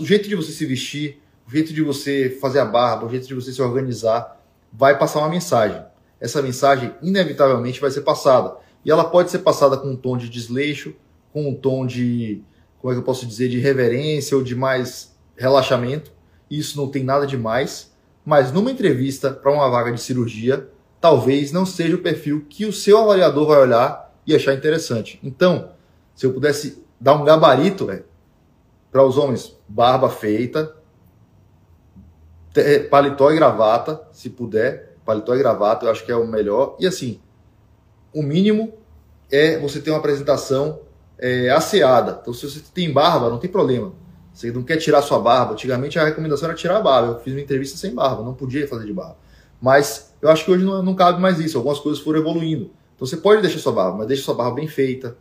O 0.00 0.04
jeito 0.04 0.28
de 0.28 0.36
você 0.36 0.52
se 0.52 0.64
vestir, 0.66 1.20
o 1.46 1.50
jeito 1.50 1.72
de 1.72 1.82
você 1.82 2.38
fazer 2.40 2.60
a 2.60 2.64
barba, 2.64 3.06
o 3.06 3.10
jeito 3.10 3.26
de 3.26 3.34
você 3.34 3.52
se 3.52 3.60
organizar, 3.60 4.40
vai 4.72 4.96
passar 4.96 5.18
uma 5.18 5.28
mensagem. 5.28 5.82
Essa 6.20 6.42
mensagem, 6.42 6.94
inevitavelmente, 7.02 7.80
vai 7.80 7.90
ser 7.90 8.00
passada. 8.02 8.56
E 8.84 8.90
ela 8.90 9.04
pode 9.04 9.30
ser 9.30 9.40
passada 9.40 9.76
com 9.76 9.90
um 9.90 9.96
tom 9.96 10.16
de 10.16 10.28
desleixo, 10.28 10.94
com 11.32 11.48
um 11.48 11.54
tom 11.54 11.86
de 11.86 12.42
como 12.78 12.92
é 12.92 12.94
que 12.94 13.00
eu 13.00 13.04
posso 13.04 13.26
dizer, 13.26 13.48
de 13.48 13.58
reverência 13.58 14.36
ou 14.36 14.42
de 14.42 14.54
mais 14.54 15.16
relaxamento. 15.36 16.12
Isso 16.50 16.76
não 16.76 16.88
tem 16.88 17.02
nada 17.02 17.26
de 17.26 17.36
mais. 17.36 17.92
Mas 18.24 18.52
numa 18.52 18.70
entrevista 18.70 19.30
para 19.32 19.52
uma 19.52 19.68
vaga 19.68 19.92
de 19.92 20.00
cirurgia, 20.00 20.68
talvez 21.00 21.52
não 21.52 21.66
seja 21.66 21.96
o 21.96 22.02
perfil 22.02 22.46
que 22.48 22.66
o 22.66 22.72
seu 22.72 22.98
avaliador 22.98 23.46
vai 23.46 23.58
olhar 23.58 24.14
e 24.26 24.34
achar 24.34 24.54
interessante. 24.54 25.18
Então, 25.22 25.72
se 26.14 26.26
eu 26.26 26.32
pudesse 26.32 26.84
dar 27.00 27.14
um 27.14 27.24
gabarito 27.24 27.90
é, 27.90 28.02
para 28.90 29.04
os 29.04 29.16
homens, 29.16 29.56
barba 29.68 30.10
feita, 30.10 30.76
paletó 32.90 33.30
e 33.30 33.36
gravata, 33.36 34.02
se 34.12 34.30
puder, 34.30 34.87
paletó 35.08 35.34
e 35.34 35.38
gravata, 35.38 35.86
eu 35.86 35.90
acho 35.90 36.04
que 36.04 36.12
é 36.12 36.16
o 36.16 36.26
melhor. 36.26 36.76
E 36.78 36.86
assim, 36.86 37.18
o 38.14 38.22
mínimo 38.22 38.74
é 39.32 39.58
você 39.58 39.80
ter 39.80 39.88
uma 39.88 39.98
apresentação 39.98 40.80
é, 41.18 41.48
asseada. 41.48 42.18
Então, 42.20 42.34
se 42.34 42.48
você 42.48 42.60
tem 42.74 42.92
barba, 42.92 43.30
não 43.30 43.38
tem 43.38 43.50
problema. 43.50 43.94
Você 44.34 44.52
não 44.52 44.62
quer 44.62 44.76
tirar 44.76 45.00
sua 45.00 45.18
barba. 45.18 45.54
Antigamente 45.54 45.98
a 45.98 46.04
recomendação 46.04 46.46
era 46.46 46.56
tirar 46.56 46.76
a 46.76 46.80
barba. 46.82 47.12
Eu 47.12 47.18
fiz 47.20 47.32
uma 47.32 47.40
entrevista 47.40 47.78
sem 47.78 47.94
barba, 47.94 48.22
não 48.22 48.34
podia 48.34 48.68
fazer 48.68 48.84
de 48.84 48.92
barba. 48.92 49.16
Mas 49.58 50.14
eu 50.20 50.28
acho 50.28 50.44
que 50.44 50.50
hoje 50.50 50.62
não, 50.62 50.82
não 50.82 50.94
cabe 50.94 51.18
mais 51.18 51.40
isso. 51.40 51.56
Algumas 51.56 51.78
coisas 51.78 52.02
foram 52.02 52.20
evoluindo. 52.20 52.70
Então 52.94 53.06
você 53.06 53.16
pode 53.16 53.40
deixar 53.40 53.60
sua 53.60 53.72
barba, 53.72 53.96
mas 53.96 54.08
deixa 54.08 54.22
sua 54.22 54.34
barba 54.34 54.56
bem 54.56 54.68
feita. 54.68 55.16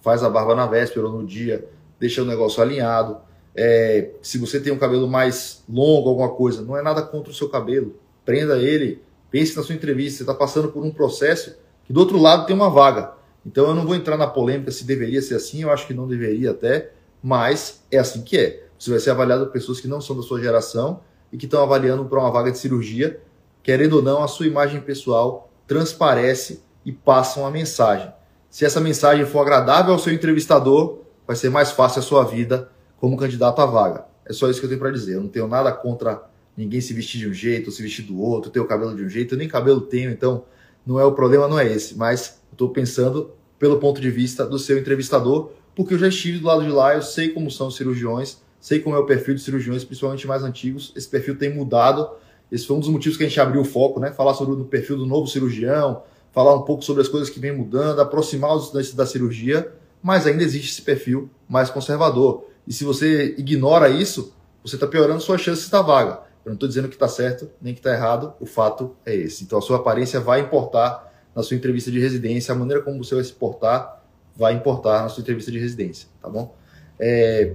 Faz 0.00 0.24
a 0.24 0.28
barba 0.28 0.56
na 0.56 0.66
véspera 0.66 1.06
ou 1.06 1.12
no 1.12 1.24
dia. 1.24 1.64
Deixa 2.00 2.22
o 2.22 2.24
negócio 2.24 2.60
alinhado. 2.60 3.18
É, 3.54 4.10
se 4.20 4.36
você 4.36 4.58
tem 4.58 4.72
um 4.72 4.78
cabelo 4.78 5.06
mais 5.06 5.62
longo, 5.68 6.08
alguma 6.08 6.30
coisa, 6.30 6.60
não 6.62 6.76
é 6.76 6.82
nada 6.82 7.02
contra 7.02 7.30
o 7.30 7.34
seu 7.34 7.48
cabelo. 7.48 7.94
Prenda 8.24 8.58
ele. 8.58 9.06
Pense 9.30 9.56
na 9.56 9.62
sua 9.62 9.74
entrevista. 9.74 10.18
Você 10.18 10.22
está 10.24 10.34
passando 10.34 10.68
por 10.68 10.84
um 10.84 10.90
processo 10.90 11.56
que 11.84 11.92
do 11.92 12.00
outro 12.00 12.18
lado 12.18 12.46
tem 12.46 12.54
uma 12.54 12.70
vaga. 12.70 13.12
Então 13.44 13.66
eu 13.66 13.74
não 13.74 13.86
vou 13.86 13.94
entrar 13.94 14.16
na 14.16 14.26
polêmica 14.26 14.70
se 14.70 14.84
deveria 14.84 15.22
ser 15.22 15.34
assim, 15.34 15.62
eu 15.62 15.70
acho 15.70 15.86
que 15.86 15.94
não 15.94 16.06
deveria 16.06 16.50
até, 16.50 16.92
mas 17.22 17.82
é 17.90 17.98
assim 17.98 18.22
que 18.22 18.36
é. 18.36 18.68
Você 18.78 18.90
vai 18.90 19.00
ser 19.00 19.10
avaliado 19.10 19.46
por 19.46 19.52
pessoas 19.52 19.80
que 19.80 19.88
não 19.88 20.00
são 20.00 20.14
da 20.16 20.22
sua 20.22 20.40
geração 20.40 21.00
e 21.32 21.36
que 21.36 21.46
estão 21.46 21.62
avaliando 21.62 22.04
para 22.04 22.18
uma 22.18 22.30
vaga 22.30 22.52
de 22.52 22.58
cirurgia, 22.58 23.20
querendo 23.62 23.94
ou 23.94 24.02
não, 24.02 24.22
a 24.22 24.28
sua 24.28 24.46
imagem 24.46 24.80
pessoal 24.80 25.50
transparece 25.66 26.62
e 26.84 26.92
passa 26.92 27.40
uma 27.40 27.50
mensagem. 27.50 28.12
Se 28.50 28.64
essa 28.64 28.80
mensagem 28.80 29.26
for 29.26 29.40
agradável 29.40 29.92
ao 29.92 29.98
seu 29.98 30.12
entrevistador, 30.12 31.00
vai 31.26 31.36
ser 31.36 31.50
mais 31.50 31.70
fácil 31.70 32.00
a 32.00 32.02
sua 32.02 32.24
vida 32.24 32.70
como 32.98 33.16
candidato 33.16 33.60
à 33.60 33.66
vaga. 33.66 34.04
É 34.24 34.32
só 34.32 34.48
isso 34.48 34.60
que 34.60 34.66
eu 34.66 34.70
tenho 34.70 34.80
para 34.80 34.90
dizer. 34.90 35.14
Eu 35.14 35.22
não 35.22 35.28
tenho 35.28 35.48
nada 35.48 35.72
contra 35.72 36.22
ninguém 36.58 36.80
se 36.80 36.92
vestir 36.92 37.20
de 37.20 37.28
um 37.28 37.32
jeito 37.32 37.66
ou 37.66 37.72
se 37.72 37.80
vestir 37.80 38.04
do 38.04 38.20
outro, 38.20 38.50
ter 38.50 38.58
o 38.58 38.64
cabelo 38.64 38.96
de 38.96 39.04
um 39.04 39.08
jeito. 39.08 39.34
Eu 39.34 39.38
nem 39.38 39.46
cabelo 39.46 39.80
tenho, 39.80 40.10
então 40.10 40.44
não 40.84 40.98
é 40.98 41.04
o 41.04 41.12
problema, 41.12 41.46
não 41.46 41.56
é 41.56 41.72
esse. 41.72 41.96
Mas 41.96 42.42
estou 42.50 42.70
pensando 42.70 43.30
pelo 43.60 43.78
ponto 43.78 44.00
de 44.00 44.10
vista 44.10 44.44
do 44.44 44.58
seu 44.58 44.76
entrevistador, 44.76 45.52
porque 45.76 45.94
eu 45.94 45.98
já 45.98 46.08
estive 46.08 46.38
do 46.38 46.48
lado 46.48 46.64
de 46.64 46.70
lá, 46.70 46.96
eu 46.96 47.02
sei 47.02 47.28
como 47.28 47.48
são 47.48 47.68
os 47.68 47.76
cirurgiões, 47.76 48.42
sei 48.60 48.80
como 48.80 48.96
é 48.96 48.98
o 48.98 49.06
perfil 49.06 49.36
de 49.36 49.40
cirurgiões, 49.40 49.84
principalmente 49.84 50.26
mais 50.26 50.42
antigos. 50.42 50.92
Esse 50.96 51.08
perfil 51.08 51.38
tem 51.38 51.54
mudado. 51.54 52.10
Esse 52.50 52.66
foi 52.66 52.76
um 52.76 52.80
dos 52.80 52.88
motivos 52.88 53.16
que 53.16 53.22
a 53.22 53.28
gente 53.28 53.40
abriu 53.40 53.60
o 53.60 53.64
foco, 53.64 54.00
né? 54.00 54.10
Falar 54.10 54.34
sobre 54.34 54.60
o 54.60 54.64
perfil 54.64 54.96
do 54.96 55.06
novo 55.06 55.28
cirurgião, 55.28 56.02
falar 56.32 56.56
um 56.56 56.62
pouco 56.62 56.84
sobre 56.84 57.02
as 57.02 57.08
coisas 57.08 57.30
que 57.30 57.38
vem 57.38 57.56
mudando, 57.56 58.00
aproximar 58.00 58.56
os 58.56 58.64
estudantes 58.64 58.94
da 58.94 59.06
cirurgia, 59.06 59.72
mas 60.02 60.26
ainda 60.26 60.42
existe 60.42 60.72
esse 60.72 60.82
perfil 60.82 61.30
mais 61.48 61.70
conservador. 61.70 62.48
E 62.66 62.72
se 62.72 62.82
você 62.82 63.36
ignora 63.38 63.88
isso, 63.88 64.34
você 64.64 64.74
está 64.74 64.88
piorando 64.88 65.20
suas 65.20 65.40
chances 65.40 65.68
da 65.70 65.82
vaga. 65.82 66.27
Eu 66.48 66.52
não 66.52 66.54
estou 66.54 66.68
dizendo 66.68 66.88
que 66.88 66.94
está 66.94 67.06
certo 67.06 67.50
nem 67.60 67.74
que 67.74 67.80
está 67.80 67.92
errado, 67.92 68.32
o 68.40 68.46
fato 68.46 68.96
é 69.04 69.14
esse. 69.14 69.44
Então 69.44 69.58
a 69.58 69.62
sua 69.62 69.76
aparência 69.76 70.18
vai 70.18 70.40
importar 70.40 71.12
na 71.36 71.42
sua 71.42 71.56
entrevista 71.56 71.90
de 71.90 72.00
residência, 72.00 72.52
a 72.52 72.54
maneira 72.56 72.82
como 72.82 73.04
você 73.04 73.14
vai 73.14 73.22
se 73.22 73.32
portar 73.32 74.02
vai 74.34 74.54
importar 74.54 75.02
na 75.02 75.08
sua 75.08 75.20
entrevista 75.20 75.50
de 75.50 75.58
residência, 75.58 76.08
tá 76.22 76.28
bom? 76.28 76.54
É, 76.98 77.52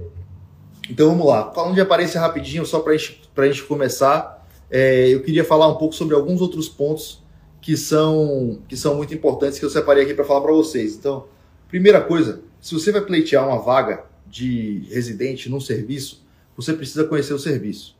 então 0.88 1.08
vamos 1.08 1.26
lá. 1.26 1.50
Falando 1.52 1.74
de 1.74 1.80
aparência 1.80 2.20
rapidinho, 2.20 2.64
só 2.66 2.80
para 2.80 2.92
a 2.92 3.46
gente 3.46 3.62
começar, 3.64 4.46
é, 4.70 5.08
eu 5.08 5.22
queria 5.22 5.44
falar 5.44 5.66
um 5.66 5.76
pouco 5.76 5.94
sobre 5.94 6.14
alguns 6.14 6.42
outros 6.42 6.68
pontos 6.68 7.22
que 7.60 7.76
são, 7.76 8.60
que 8.68 8.76
são 8.76 8.94
muito 8.94 9.14
importantes 9.14 9.58
que 9.58 9.64
eu 9.64 9.70
separei 9.70 10.04
aqui 10.04 10.12
para 10.12 10.24
falar 10.24 10.42
para 10.42 10.52
vocês. 10.52 10.94
Então, 10.94 11.26
primeira 11.68 12.00
coisa, 12.00 12.42
se 12.60 12.74
você 12.74 12.92
vai 12.92 13.00
pleitear 13.00 13.48
uma 13.48 13.58
vaga 13.58 14.04
de 14.26 14.86
residente 14.90 15.48
num 15.48 15.60
serviço, 15.60 16.22
você 16.54 16.74
precisa 16.74 17.04
conhecer 17.04 17.32
o 17.32 17.38
serviço. 17.38 17.96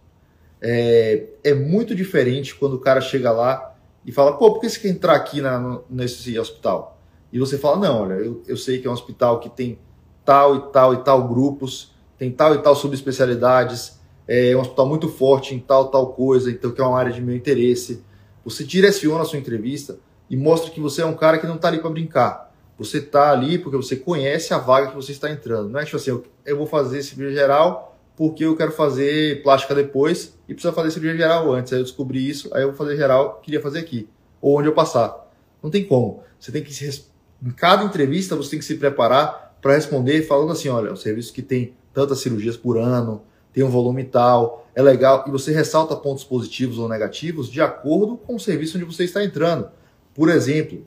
É, 0.67 1.27
é 1.45 1.55
muito 1.55 1.95
diferente 1.95 2.55
quando 2.55 2.75
o 2.75 2.81
cara 2.81 3.03
chega 3.03 3.31
lá 3.31 3.75
e 4.07 4.11
fala, 4.11 4.33
pô, 4.39 4.53
por 4.53 4.61
que 4.61 4.71
você 4.71 4.81
quer 4.81 4.89
entrar 4.89 5.15
aqui 5.15 5.43
na, 5.43 5.81
nesse 5.91 6.39
hospital? 6.39 6.95
e 7.35 7.39
você 7.41 7.59
fala, 7.59 7.79
não, 7.79 8.03
olha, 8.03 8.15
eu, 8.15 8.41
eu 8.47 8.57
sei 8.57 8.79
que 8.79 8.87
é 8.87 8.91
um 8.91 8.93
hospital 8.93 9.41
que 9.41 9.51
tem 9.51 9.77
tal 10.25 10.55
e 10.55 10.73
tal 10.73 10.95
e 10.95 10.99
tal 10.99 11.27
grupos, 11.27 11.93
tem 12.17 12.31
tal 12.31 12.55
e 12.55 12.59
tal 12.59 12.77
subespecialidades, 12.77 13.99
é 14.29 14.55
um 14.57 14.61
hospital 14.61 14.87
muito 14.87 15.09
forte 15.09 15.53
em 15.53 15.59
tal 15.59 15.89
tal 15.89 16.13
coisa, 16.13 16.49
então 16.49 16.71
que 16.71 16.81
é 16.81 16.85
uma 16.85 16.97
área 16.97 17.13
de 17.13 17.21
meu 17.21 17.35
interesse. 17.35 18.05
Você 18.45 18.63
direciona 18.63 19.23
a 19.23 19.25
sua 19.25 19.41
entrevista 19.41 19.99
e 20.31 20.37
mostra 20.37 20.71
que 20.71 20.79
você 20.79 21.03
é 21.03 21.07
um 21.07 21.17
cara 21.17 21.39
que 21.39 21.47
não 21.47 21.57
está 21.57 21.67
ali 21.67 21.81
para 21.81 21.91
brincar. 21.91 22.55
Você 22.79 22.99
está 22.99 23.33
ali 23.33 23.59
porque 23.59 23.77
você 23.77 23.97
conhece 23.97 24.55
a 24.55 24.59
vaga 24.59 24.87
que 24.87 24.95
você 24.95 25.11
está 25.11 25.29
entrando. 25.29 25.71
Não 25.71 25.81
é 25.81 25.85
tipo 25.85 25.97
assim, 25.97 26.11
eu, 26.11 26.23
eu 26.47 26.57
vou 26.57 26.67
fazer 26.67 27.03
cirurgia 27.03 27.37
geral 27.37 27.94
porque 28.17 28.45
eu 28.45 28.57
quero 28.57 28.73
fazer 28.73 29.43
plástica 29.43 29.75
depois 29.75 30.37
e 30.49 30.55
precisa 30.55 30.73
fazer 30.73 30.91
cirurgia 30.91 31.17
geral 31.17 31.53
antes. 31.53 31.73
Aí 31.73 31.81
eu 31.81 31.85
descobri 31.85 32.29
isso, 32.29 32.49
aí 32.55 32.63
eu 32.63 32.69
vou 32.69 32.77
fazer 32.77 32.97
geral, 32.97 33.41
queria 33.43 33.61
fazer 33.61 33.81
aqui. 33.81 34.09
Ou 34.41 34.59
onde 34.59 34.69
eu 34.69 34.75
passar. 34.75 35.31
Não 35.63 35.71
tem 35.71 35.85
como. 35.85 36.23
Você 36.39 36.53
tem 36.53 36.63
que 36.63 36.73
se, 36.73 37.07
em 37.43 37.51
cada 37.51 37.85
entrevista 37.85 38.37
você 38.37 38.51
tem 38.51 38.59
que 38.59 38.65
se 38.65 38.77
preparar 38.77 39.57
para 39.61 39.75
responder 39.75 40.23
falando 40.23 40.53
assim, 40.53 40.69
olha, 40.69 40.93
o 40.93 40.97
serviço 40.97 41.33
que 41.33 41.43
tem 41.43 41.75
tantas 41.93 42.21
cirurgias 42.21 42.57
por 42.57 42.77
ano, 42.77 43.23
tem 43.53 43.65
um 43.65 43.71
volume 43.71 44.05
tal, 44.05 44.69
é 44.75 44.83
legal, 44.83 45.25
e 45.27 45.31
você 45.31 45.53
ressalta 45.53 45.95
pontos 45.97 46.25
positivos 46.25 46.79
ou 46.79 46.89
negativos 46.89 47.49
de 47.49 47.61
acordo 47.61 48.17
com 48.17 48.35
o 48.35 48.41
serviço 48.41 48.77
onde 48.77 48.85
você 48.85 49.05
está 49.05 49.25
entrando. 49.25 49.71
Por 50.13 50.29
exemplo, 50.29 50.85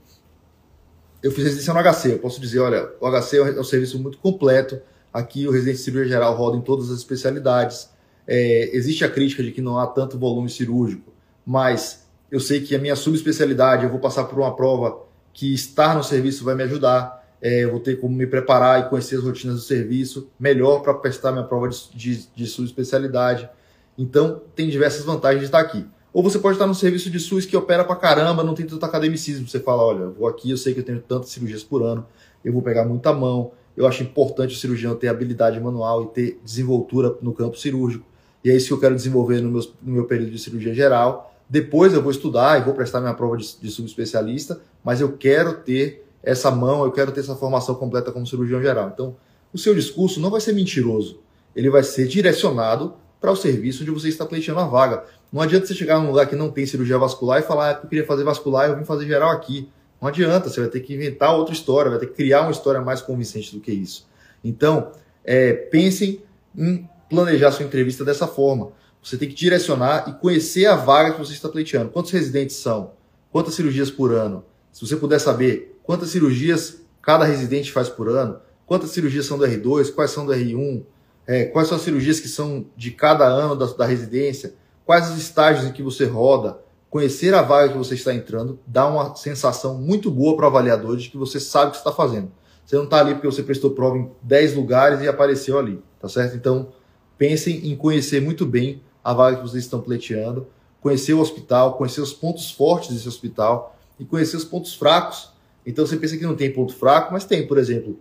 eu 1.24 1.32
fiz 1.32 1.46
residência 1.46 1.74
no 1.74 1.80
HC, 1.82 2.14
eu 2.14 2.20
posso 2.20 2.40
dizer, 2.40 2.60
olha, 2.60 2.90
o 3.00 3.10
HC 3.10 3.38
é 3.38 3.60
um 3.60 3.64
serviço 3.64 3.98
muito 4.00 4.18
completo, 4.18 4.80
aqui 5.18 5.48
o 5.48 5.52
residente 5.52 5.78
de 5.78 5.84
cirurgia 5.84 6.10
geral 6.10 6.36
roda 6.36 6.58
em 6.58 6.62
todas 6.62 6.92
as 6.92 6.98
especialidades, 6.98 7.90
é, 8.28 8.70
existe 8.76 9.04
a 9.04 9.10
crítica 9.10 9.42
de 9.42 9.52
que 9.52 9.62
não 9.62 9.80
há 9.80 9.88
tanto 9.88 10.18
volume 10.18 10.50
cirúrgico, 10.50 11.12
mas 11.46 12.06
eu 12.32 12.40
sei 12.40 12.62
que 12.62 12.76
a 12.76 12.80
minha 12.80 12.96
subespecialidade, 12.96 13.84
eu 13.84 13.90
vou 13.90 14.00
passar 14.00 14.26
por 14.26 14.38
uma 14.38 14.56
prova 14.56 15.00
que 15.34 15.54
estar 15.54 15.96
no 15.96 16.04
serviço 16.04 16.44
vai 16.44 16.56
me 16.56 16.64
ajudar, 16.64 17.26
é, 17.42 17.64
eu 17.64 17.72
vou 17.72 17.80
ter 17.80 18.00
como 18.00 18.16
me 18.16 18.28
preparar 18.28 18.80
e 18.82 18.90
conhecer 18.90 19.16
as 19.16 19.24
rotinas 19.24 19.56
do 19.56 19.62
serviço 19.62 20.30
melhor 20.40 20.82
para 20.82 20.94
prestar 20.94 21.32
minha 21.32 21.44
prova 21.44 21.70
de, 21.70 21.78
de, 21.94 22.28
de 22.36 22.48
subespecialidade. 22.48 23.50
Então, 23.98 24.42
tem 24.56 24.70
diversas 24.70 25.06
vantagens 25.06 25.42
de 25.42 25.46
estar 25.46 25.60
aqui. 25.60 25.86
Ou 26.14 26.24
você 26.24 26.40
pode 26.40 26.56
estar 26.56 26.66
no 26.66 26.74
serviço 26.74 27.10
de 27.10 27.20
SUS 27.20 27.46
que 27.46 27.56
opera 27.56 27.84
para 27.84 27.96
caramba, 27.96 28.44
não 28.44 28.56
tem 28.56 28.66
tanto 28.66 28.84
academicismo. 28.86 29.48
Você 29.48 29.60
fala, 29.60 29.84
olha, 29.84 30.00
eu 30.00 30.14
vou 30.14 30.28
aqui, 30.28 30.50
eu 30.50 30.58
sei 30.58 30.74
que 30.74 30.80
eu 30.80 30.84
tenho 30.84 31.00
tantas 31.00 31.30
cirurgias 31.30 31.64
por 31.64 31.84
ano, 31.84 32.06
eu 32.44 32.52
vou 32.52 32.62
pegar 32.62 32.86
muita 32.86 33.14
mão. 33.14 33.52
Eu 33.78 33.86
acho 33.86 34.02
importante 34.02 34.56
o 34.56 34.58
cirurgião 34.58 34.96
ter 34.96 35.08
habilidade 35.08 35.60
manual 35.60 36.06
e 36.06 36.08
ter 36.08 36.42
desenvoltura 36.44 37.16
no 37.22 37.32
campo 37.32 37.58
cirúrgico. 37.58 38.06
E 38.44 38.50
é 38.50 38.56
isso 38.56 38.68
que 38.68 38.74
eu 38.74 38.80
quero 38.80 38.96
desenvolver 38.96 39.40
no 39.40 39.52
meu, 39.52 39.62
no 39.84 39.94
meu 39.94 40.06
período 40.06 40.32
de 40.32 40.40
cirurgia 40.40 40.74
geral. 40.74 41.34
Depois 41.48 41.94
eu 41.94 42.02
vou 42.02 42.12
estudar 42.12 42.60
e 42.60 42.64
vou 42.64 42.74
prestar 42.74 43.00
minha 43.00 43.14
prova 43.14 43.38
de, 43.38 43.58
de 43.62 43.70
subespecialista, 43.70 44.60
mas 44.84 45.00
eu 45.00 45.14
quero 45.14 45.60
ter 45.60 46.04
essa 46.24 46.50
mão, 46.50 46.84
eu 46.84 46.92
quero 46.92 47.12
ter 47.12 47.20
essa 47.20 47.36
formação 47.36 47.76
completa 47.76 48.12
como 48.12 48.26
cirurgião 48.26 48.62
geral. 48.62 48.90
Então, 48.94 49.16
o 49.54 49.58
seu 49.58 49.74
discurso 49.74 50.20
não 50.20 50.30
vai 50.30 50.42
ser 50.42 50.54
mentiroso, 50.54 51.20
ele 51.56 51.70
vai 51.70 51.84
ser 51.84 52.08
direcionado 52.08 52.96
para 53.22 53.32
o 53.32 53.36
serviço 53.36 53.84
onde 53.84 53.92
você 53.92 54.10
está 54.10 54.26
pleiteando 54.26 54.60
a 54.60 54.66
vaga. 54.66 55.06
Não 55.32 55.42
adianta 55.42 55.66
você 55.66 55.74
chegar 55.74 56.00
num 56.00 56.08
lugar 56.08 56.28
que 56.28 56.36
não 56.36 56.50
tem 56.50 56.66
cirurgia 56.66 56.98
vascular 56.98 57.40
e 57.40 57.44
falar, 57.44 57.70
ah, 57.70 57.80
eu 57.84 57.90
queria 57.90 58.06
fazer 58.06 58.24
vascular 58.24 58.68
e 58.68 58.72
eu 58.72 58.78
vim 58.78 58.84
fazer 58.84 59.06
geral 59.06 59.32
aqui. 59.32 59.70
Não 60.02 60.10
adianta, 60.10 60.50
você 60.50 60.60
vai 60.60 60.70
ter 60.70 60.82
que 60.82 60.94
inventar 60.94 61.36
outra 61.36 61.54
história, 61.54 61.90
vai 61.90 62.00
ter 62.00 62.08
que 62.08 62.14
criar 62.14 62.42
uma 62.42 62.52
história 62.52 62.82
mais 62.82 63.02
convincente 63.02 63.54
do 63.56 63.62
que 63.62 63.72
isso. 63.72 64.08
Então, 64.44 64.92
é, 65.24 65.54
pensem 65.54 66.22
em 66.56 66.88
planejar 67.10 67.52
sua 67.52 67.66
entrevista 67.66 68.06
dessa 68.06 68.28
forma. 68.28 68.72
Você 69.04 69.18
tem 69.18 69.28
que 69.30 69.36
direcionar 69.36 70.10
e 70.10 70.14
conhecer 70.14 70.66
a 70.66 70.76
vaga 70.76 71.14
que 71.14 71.20
você 71.20 71.34
está 71.34 71.50
pleiteando. 71.50 71.90
Quantos 71.90 72.12
residentes 72.12 72.58
são? 72.58 72.92
Quantas 73.32 73.56
cirurgias 73.56 73.90
por 73.90 74.14
ano? 74.14 74.44
Se 74.72 74.86
você 74.86 74.96
puder 74.96 75.20
saber 75.20 75.80
quantas 75.84 76.10
cirurgias 76.10 76.82
cada 77.02 77.26
residente 77.26 77.72
faz 77.72 77.90
por 77.90 78.10
ano, 78.10 78.40
quantas 78.66 78.92
cirurgias 78.92 79.26
são 79.26 79.38
do 79.38 79.46
R2, 79.46 79.94
quais 79.94 80.12
são 80.12 80.26
do 80.26 80.34
R1, 80.34 80.84
é, 81.26 81.46
quais 81.46 81.68
são 81.68 81.78
as 81.78 81.84
cirurgias 81.84 82.20
que 82.20 82.28
são 82.28 82.66
de 82.76 82.92
cada 82.92 83.26
ano 83.26 83.56
da, 83.56 83.66
da 83.66 83.86
residência, 83.86 84.54
quais 84.86 85.10
os 85.10 85.18
estágios 85.18 85.66
em 85.66 85.72
que 85.72 85.82
você 85.82 86.06
roda, 86.06 86.60
conhecer 86.90 87.34
a 87.34 87.42
vaga 87.42 87.72
que 87.72 87.78
você 87.78 87.96
está 87.96 88.14
entrando 88.14 88.60
dá 88.66 88.88
uma 88.88 89.16
sensação 89.16 89.76
muito 89.76 90.10
boa 90.10 90.36
para 90.36 90.46
o 90.46 90.48
avaliador 90.48 90.98
de 90.98 91.10
que 91.10 91.18
você 91.18 91.40
sabe 91.40 91.70
o 91.70 91.72
que 91.72 91.78
está 91.78 91.92
fazendo. 91.92 92.32
Você 92.66 92.76
não 92.76 92.84
está 92.84 93.00
ali 93.00 93.14
porque 93.14 93.28
você 93.28 93.44
prestou 93.44 93.72
prova 93.72 93.98
em 93.98 94.10
10 94.22 94.56
lugares 94.56 95.02
e 95.02 95.08
apareceu 95.08 95.58
ali, 95.58 95.82
tá 96.00 96.10
certo? 96.10 96.36
Então, 96.36 96.70
pensem 97.18 97.68
em 97.70 97.76
conhecer 97.76 98.22
muito 98.22 98.46
bem 98.46 98.82
a 99.04 99.14
vaga 99.14 99.38
que 99.38 99.44
vocês 99.44 99.64
estão 99.64 99.80
pleiteando, 99.80 100.48
conhecer 100.82 101.14
o 101.14 101.20
hospital, 101.20 101.78
conhecer 101.78 102.02
os 102.02 102.14
pontos 102.14 102.52
fortes 102.52 102.94
desse 102.94 103.08
hospital 103.08 103.76
e 104.00 104.06
conhecer 104.06 104.36
os 104.36 104.44
pontos 104.44 104.76
fracos 104.76 105.38
então 105.68 105.86
você 105.86 105.98
pensa 105.98 106.16
que 106.16 106.24
não 106.24 106.36
tem 106.36 106.50
ponto 106.50 106.74
fraco, 106.74 107.12
mas 107.12 107.26
tem, 107.26 107.46
por 107.46 107.58
exemplo. 107.58 108.00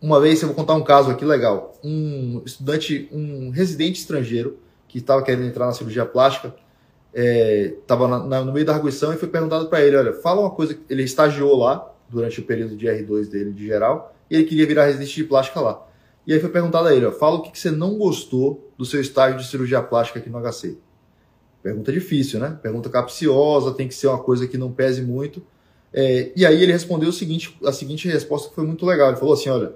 Uma 0.00 0.20
vez, 0.20 0.42
eu 0.42 0.48
vou 0.48 0.56
contar 0.56 0.74
um 0.74 0.82
caso 0.82 1.10
aqui 1.12 1.24
legal. 1.24 1.78
Um 1.82 2.42
estudante, 2.44 3.08
um 3.12 3.50
residente 3.50 4.00
estrangeiro 4.00 4.58
que 4.88 4.98
estava 4.98 5.22
querendo 5.22 5.46
entrar 5.46 5.66
na 5.66 5.72
cirurgia 5.72 6.04
plástica, 6.04 6.56
estava 7.18 8.04
é, 8.04 8.44
no 8.44 8.52
meio 8.52 8.64
da 8.64 8.74
arguição 8.74 9.12
e 9.12 9.16
foi 9.16 9.28
perguntado 9.28 9.68
para 9.68 9.82
ele: 9.82 9.96
olha, 9.96 10.12
fala 10.12 10.40
uma 10.40 10.50
coisa. 10.50 10.78
Ele 10.88 11.02
estagiou 11.02 11.56
lá 11.56 11.90
durante 12.08 12.40
o 12.40 12.44
período 12.44 12.76
de 12.76 12.86
R2 12.86 13.28
dele 13.28 13.52
de 13.52 13.66
geral 13.66 14.14
e 14.30 14.36
ele 14.36 14.44
queria 14.44 14.66
virar 14.66 14.86
residente 14.86 15.14
de 15.14 15.24
plástica 15.24 15.60
lá. 15.60 15.86
E 16.26 16.32
aí 16.32 16.40
foi 16.40 16.50
perguntado 16.50 16.88
a 16.88 16.94
ele: 16.94 17.06
ó, 17.06 17.12
fala 17.12 17.36
o 17.36 17.42
que, 17.42 17.50
que 17.50 17.58
você 17.58 17.70
não 17.70 17.96
gostou 17.96 18.70
do 18.76 18.84
seu 18.84 19.00
estágio 19.00 19.38
de 19.38 19.48
cirurgia 19.48 19.82
plástica 19.82 20.18
aqui 20.18 20.30
no 20.30 20.40
HC. 20.40 20.78
Pergunta 21.62 21.92
difícil, 21.92 22.38
né? 22.38 22.56
Pergunta 22.62 22.88
capciosa, 22.88 23.72
tem 23.72 23.88
que 23.88 23.94
ser 23.94 24.06
uma 24.06 24.18
coisa 24.18 24.46
que 24.46 24.56
não 24.56 24.70
pese 24.70 25.02
muito. 25.02 25.42
É, 25.92 26.30
e 26.36 26.46
aí 26.46 26.62
ele 26.62 26.72
respondeu 26.72 27.08
o 27.08 27.12
seguinte, 27.12 27.58
a 27.64 27.72
seguinte 27.72 28.06
resposta 28.08 28.48
que 28.48 28.54
foi 28.54 28.64
muito 28.64 28.86
legal. 28.86 29.08
Ele 29.08 29.16
falou 29.16 29.34
assim: 29.34 29.48
olha, 29.48 29.72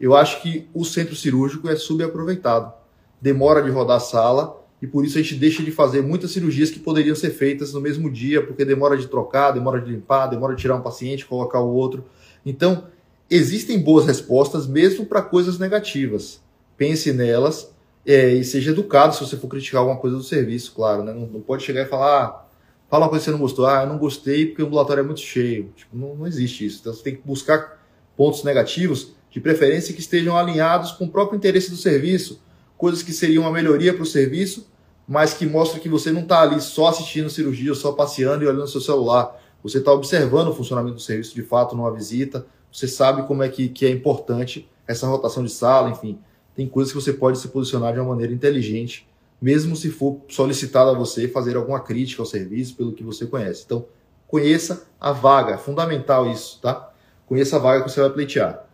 eu 0.00 0.16
acho 0.16 0.40
que 0.40 0.68
o 0.72 0.84
centro 0.84 1.14
cirúrgico 1.14 1.68
é 1.68 1.76
subaproveitado. 1.76 2.72
Demora 3.20 3.62
de 3.62 3.70
rodar 3.70 3.96
a 3.96 4.00
sala 4.00 4.57
e 4.80 4.86
por 4.86 5.04
isso 5.04 5.18
a 5.18 5.22
gente 5.22 5.34
deixa 5.34 5.62
de 5.62 5.70
fazer 5.70 6.02
muitas 6.02 6.30
cirurgias 6.30 6.70
que 6.70 6.78
poderiam 6.78 7.16
ser 7.16 7.30
feitas 7.30 7.72
no 7.72 7.80
mesmo 7.80 8.10
dia, 8.10 8.44
porque 8.44 8.64
demora 8.64 8.96
de 8.96 9.06
trocar, 9.06 9.50
demora 9.50 9.80
de 9.80 9.90
limpar, 9.90 10.28
demora 10.28 10.54
de 10.54 10.60
tirar 10.60 10.76
um 10.76 10.82
paciente, 10.82 11.26
colocar 11.26 11.60
o 11.60 11.72
outro. 11.72 12.04
Então, 12.46 12.84
existem 13.28 13.80
boas 13.80 14.06
respostas 14.06 14.66
mesmo 14.66 15.04
para 15.04 15.22
coisas 15.22 15.58
negativas. 15.58 16.40
Pense 16.76 17.12
nelas 17.12 17.74
é, 18.06 18.34
e 18.34 18.44
seja 18.44 18.70
educado 18.70 19.14
se 19.14 19.20
você 19.20 19.36
for 19.36 19.48
criticar 19.48 19.80
alguma 19.80 19.98
coisa 19.98 20.16
do 20.16 20.22
serviço, 20.22 20.72
claro. 20.74 21.02
Né? 21.02 21.12
Não, 21.12 21.26
não 21.26 21.40
pode 21.40 21.62
chegar 21.64 21.82
e 21.82 21.86
falar. 21.86 22.24
Ah, 22.24 22.48
Fala 22.88 23.04
uma 23.04 23.10
coisa 23.10 23.22
que 23.22 23.30
você 23.30 23.32
não 23.32 23.38
gostou. 23.38 23.66
Ah, 23.66 23.82
eu 23.82 23.88
não 23.88 23.98
gostei 23.98 24.46
porque 24.46 24.62
o 24.62 24.66
ambulatório 24.66 25.02
é 25.02 25.04
muito 25.04 25.20
cheio. 25.20 25.70
Tipo, 25.76 25.96
não, 25.96 26.14
não 26.14 26.26
existe 26.26 26.64
isso. 26.64 26.78
Então 26.80 26.92
você 26.92 27.02
tem 27.02 27.16
que 27.16 27.22
buscar 27.22 27.78
pontos 28.16 28.42
negativos, 28.42 29.12
de 29.30 29.40
preferência 29.40 29.92
que 29.92 30.00
estejam 30.00 30.36
alinhados 30.36 30.92
com 30.92 31.04
o 31.04 31.08
próprio 31.08 31.36
interesse 31.36 31.70
do 31.70 31.76
serviço, 31.76 32.42
coisas 32.78 33.02
que 33.02 33.12
seriam 33.12 33.42
uma 33.42 33.52
melhoria 33.52 33.92
para 33.92 34.02
o 34.02 34.06
serviço, 34.06 34.66
mas 35.06 35.34
que 35.34 35.44
mostram 35.44 35.80
que 35.80 35.88
você 35.88 36.10
não 36.10 36.22
está 36.22 36.40
ali 36.40 36.58
só 36.60 36.86
assistindo 36.86 37.28
cirurgia, 37.28 37.74
só 37.74 37.92
passeando 37.92 38.44
e 38.44 38.46
olhando 38.46 38.66
seu 38.66 38.80
celular. 38.80 39.38
Você 39.62 39.78
está 39.78 39.92
observando 39.92 40.48
o 40.48 40.54
funcionamento 40.54 40.94
do 40.94 41.02
serviço 41.02 41.34
de 41.34 41.42
fato 41.42 41.76
numa 41.76 41.92
visita, 41.92 42.46
você 42.72 42.88
sabe 42.88 43.26
como 43.26 43.42
é 43.42 43.48
que, 43.50 43.68
que 43.68 43.84
é 43.84 43.90
importante 43.90 44.66
essa 44.86 45.06
rotação 45.06 45.44
de 45.44 45.50
sala, 45.50 45.90
enfim. 45.90 46.18
Tem 46.54 46.66
coisas 46.66 46.92
que 46.92 47.00
você 47.00 47.12
pode 47.12 47.38
se 47.38 47.48
posicionar 47.48 47.92
de 47.92 48.00
uma 48.00 48.08
maneira 48.08 48.32
inteligente 48.32 49.06
mesmo 49.40 49.76
se 49.76 49.90
for 49.90 50.20
solicitado 50.28 50.90
a 50.90 50.94
você 50.94 51.28
fazer 51.28 51.56
alguma 51.56 51.80
crítica 51.80 52.22
ao 52.22 52.26
serviço 52.26 52.76
pelo 52.76 52.92
que 52.92 53.04
você 53.04 53.26
conhece. 53.26 53.62
Então, 53.64 53.86
conheça 54.26 54.86
a 55.00 55.12
vaga, 55.12 55.54
é 55.54 55.58
fundamental 55.58 56.30
isso, 56.30 56.58
tá? 56.60 56.92
Conheça 57.26 57.56
a 57.56 57.58
vaga 57.58 57.84
que 57.84 57.90
você 57.90 58.00
vai 58.00 58.10
pleitear. 58.10 58.66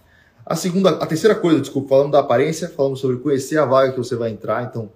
A 0.46 0.54
segunda, 0.54 0.90
a 0.90 1.07
terceira 1.07 1.35
coisa, 1.35 1.61
desculpa, 1.61 1.88
falando 1.88 2.12
da 2.12 2.20
aparência, 2.20 2.68
falamos 2.68 3.00
sobre 3.00 3.16
conhecer 3.16 3.57
a 3.57 3.64
vaga 3.64 3.92
que 3.92 3.98
você 3.98 4.14
vai 4.14 4.30
entrar. 4.30 4.64
Então, 4.64 4.92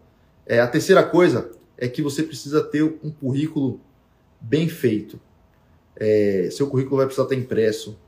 é, 0.46 0.60
a 0.60 0.66
terceira 0.66 1.02
coisa 1.02 1.50
é 1.76 1.88
que 1.88 2.02
você 2.02 2.22
precisa 2.22 2.62
ter 2.62 2.82
um 2.82 3.10
currículo 3.10 3.80
bem 4.40 4.68
feito. 4.68 5.18
É, 5.96 6.48
seu 6.52 6.66
currículo 6.66 6.98
vai 6.98 7.06
precisar 7.06 7.24
estar 7.24 7.34
impresso. 7.34 7.98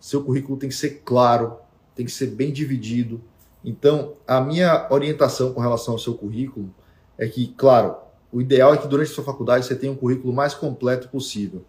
Seu 0.00 0.24
currículo 0.24 0.58
tem 0.58 0.68
que 0.68 0.74
ser 0.74 1.02
claro, 1.04 1.58
tem 1.94 2.04
que 2.04 2.12
ser 2.12 2.26
bem 2.28 2.52
dividido. 2.52 3.20
Então, 3.64 4.14
a 4.26 4.40
minha 4.40 4.88
orientação 4.90 5.52
com 5.52 5.60
relação 5.60 5.94
ao 5.94 5.98
seu 5.98 6.14
currículo 6.14 6.72
é 7.16 7.28
que, 7.28 7.48
claro, 7.56 7.96
o 8.32 8.40
ideal 8.40 8.74
é 8.74 8.76
que 8.76 8.88
durante 8.88 9.12
a 9.12 9.14
sua 9.14 9.24
faculdade 9.24 9.66
você 9.66 9.74
tenha 9.74 9.92
um 9.92 9.96
currículo 9.96 10.32
mais 10.32 10.52
completo 10.52 11.08
possível. 11.08 11.64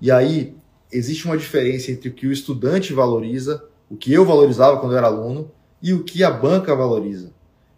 E 0.00 0.10
aí 0.10 0.56
existe 0.90 1.26
uma 1.26 1.36
diferença 1.36 1.90
entre 1.90 2.08
o 2.08 2.12
que 2.12 2.26
o 2.26 2.32
estudante 2.32 2.92
valoriza, 2.92 3.67
o 3.90 3.96
que 3.96 4.12
eu 4.12 4.24
valorizava 4.24 4.78
quando 4.78 4.92
eu 4.92 4.98
era 4.98 5.06
aluno, 5.06 5.50
e 5.82 5.92
o 5.92 6.02
que 6.02 6.24
a 6.24 6.30
banca 6.30 6.74
valoriza. 6.74 7.30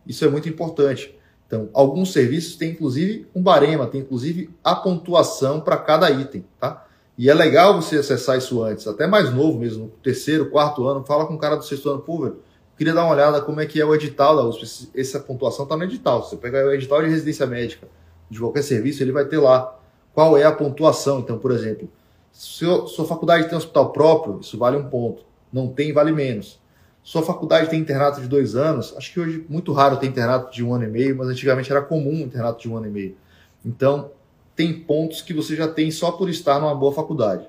Isso 0.06 0.24
é 0.24 0.28
muito 0.28 0.48
importante. 0.48 1.14
Então, 1.46 1.68
alguns 1.74 2.12
serviços 2.12 2.56
têm 2.56 2.70
inclusive 2.70 3.26
um 3.34 3.42
barema, 3.42 3.86
tem 3.86 4.00
inclusive 4.00 4.50
a 4.64 4.74
pontuação 4.74 5.60
para 5.60 5.76
cada 5.76 6.10
item, 6.10 6.44
tá? 6.58 6.86
E 7.18 7.28
é 7.28 7.34
legal 7.34 7.80
você 7.80 7.98
acessar 7.98 8.38
isso 8.38 8.62
antes, 8.62 8.86
até 8.86 9.06
mais 9.06 9.32
novo 9.32 9.58
mesmo, 9.58 9.92
terceiro, 10.02 10.48
quarto 10.48 10.86
ano, 10.88 11.04
fala 11.04 11.26
com 11.26 11.34
o 11.34 11.38
cara 11.38 11.56
do 11.56 11.64
sexto 11.64 11.90
ano, 11.90 12.00
pô, 12.00 12.20
velho, 12.20 12.38
Queria 12.80 12.94
dar 12.94 13.04
uma 13.04 13.12
olhada 13.12 13.42
como 13.42 13.60
é 13.60 13.66
que 13.66 13.78
é 13.78 13.84
o 13.84 13.94
edital 13.94 14.34
da 14.34 14.42
USP. 14.42 14.88
Essa 14.94 15.20
pontuação 15.20 15.64
está 15.64 15.76
no 15.76 15.84
edital. 15.84 16.24
Se 16.24 16.30
você 16.30 16.36
pegar 16.38 16.64
o 16.64 16.72
edital 16.72 17.02
de 17.02 17.10
residência 17.10 17.46
médica 17.46 17.86
de 18.30 18.40
qualquer 18.40 18.62
serviço, 18.62 19.02
ele 19.02 19.12
vai 19.12 19.26
ter 19.26 19.36
lá 19.36 19.78
qual 20.14 20.34
é 20.34 20.44
a 20.44 20.50
pontuação. 20.50 21.18
Então, 21.18 21.38
por 21.38 21.50
exemplo, 21.50 21.90
Se 22.32 22.64
sua 22.86 23.04
faculdade 23.04 23.50
tem 23.50 23.58
hospital 23.58 23.92
próprio, 23.92 24.40
isso 24.40 24.56
vale 24.56 24.78
um 24.78 24.88
ponto. 24.88 25.22
Não 25.52 25.68
tem, 25.68 25.92
vale 25.92 26.12
menos. 26.12 26.60
Sua 27.02 27.22
faculdade 27.22 27.70
tem 27.70 27.80
internato 27.80 28.20
de 28.20 28.28
dois 28.28 28.54
anos, 28.54 28.94
acho 28.96 29.12
que 29.12 29.20
hoje 29.20 29.44
muito 29.48 29.72
raro 29.72 29.96
ter 29.96 30.06
internato 30.06 30.52
de 30.52 30.62
um 30.62 30.74
ano 30.74 30.84
e 30.84 30.88
meio, 30.88 31.16
mas 31.16 31.28
antigamente 31.28 31.70
era 31.70 31.80
comum 31.80 32.20
internato 32.20 32.60
de 32.60 32.68
um 32.68 32.76
ano 32.76 32.86
e 32.86 32.90
meio. 32.90 33.16
Então, 33.64 34.10
tem 34.54 34.72
pontos 34.72 35.22
que 35.22 35.32
você 35.32 35.56
já 35.56 35.66
tem 35.66 35.90
só 35.90 36.12
por 36.12 36.28
estar 36.28 36.60
numa 36.60 36.74
boa 36.74 36.92
faculdade. 36.92 37.48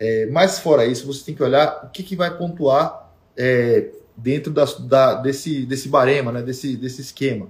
É, 0.00 0.26
mas 0.26 0.58
fora 0.58 0.84
isso, 0.84 1.06
você 1.06 1.24
tem 1.24 1.34
que 1.34 1.42
olhar 1.42 1.84
o 1.84 1.90
que, 1.90 2.02
que 2.02 2.16
vai 2.16 2.36
pontuar 2.36 3.12
é, 3.36 3.90
dentro 4.16 4.52
da, 4.52 4.64
da, 4.64 5.14
desse, 5.14 5.64
desse 5.64 5.88
barema, 5.88 6.32
né, 6.32 6.42
desse, 6.42 6.76
desse 6.76 7.00
esquema. 7.00 7.48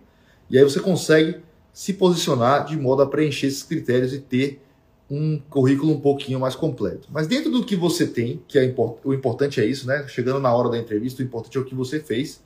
E 0.51 0.59
aí 0.59 0.65
você 0.65 0.81
consegue 0.81 1.41
se 1.73 1.95
posicionar 1.95 2.65
de 2.67 2.77
modo 2.77 3.03
a 3.03 3.07
preencher 3.07 3.47
esses 3.47 3.63
critérios 3.63 4.13
e 4.13 4.19
ter 4.19 4.63
um 5.11 5.41
currículo 5.49 5.93
um 5.93 6.01
pouquinho 6.01 6.39
mais 6.39 6.55
completo. 6.55 7.09
Mas 7.11 7.27
dentro 7.27 7.51
do 7.51 7.65
que 7.65 7.75
você 7.75 8.07
tem, 8.07 8.43
que 8.47 8.59
é 8.59 8.65
import, 8.65 8.99
o 9.05 9.15
importante 9.15 9.61
é 9.61 9.65
isso, 9.65 9.87
né? 9.87 10.07
Chegando 10.07 10.39
na 10.39 10.53
hora 10.53 10.69
da 10.69 10.79
entrevista, 10.79 11.23
o 11.23 11.25
importante 11.25 11.57
é 11.57 11.61
o 11.61 11.65
que 11.65 11.75
você 11.75 11.99
fez, 11.99 12.43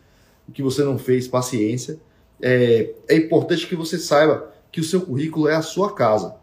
o 0.48 0.52
que 0.52 0.62
você 0.62 0.84
não 0.84 0.98
fez, 0.98 1.26
paciência. 1.26 1.98
É, 2.40 2.92
é 3.08 3.16
importante 3.16 3.66
que 3.66 3.74
você 3.74 3.98
saiba 3.98 4.52
que 4.70 4.80
o 4.80 4.84
seu 4.84 5.00
currículo 5.00 5.48
é 5.48 5.56
a 5.56 5.62
sua 5.62 5.92
casa. 5.94 6.36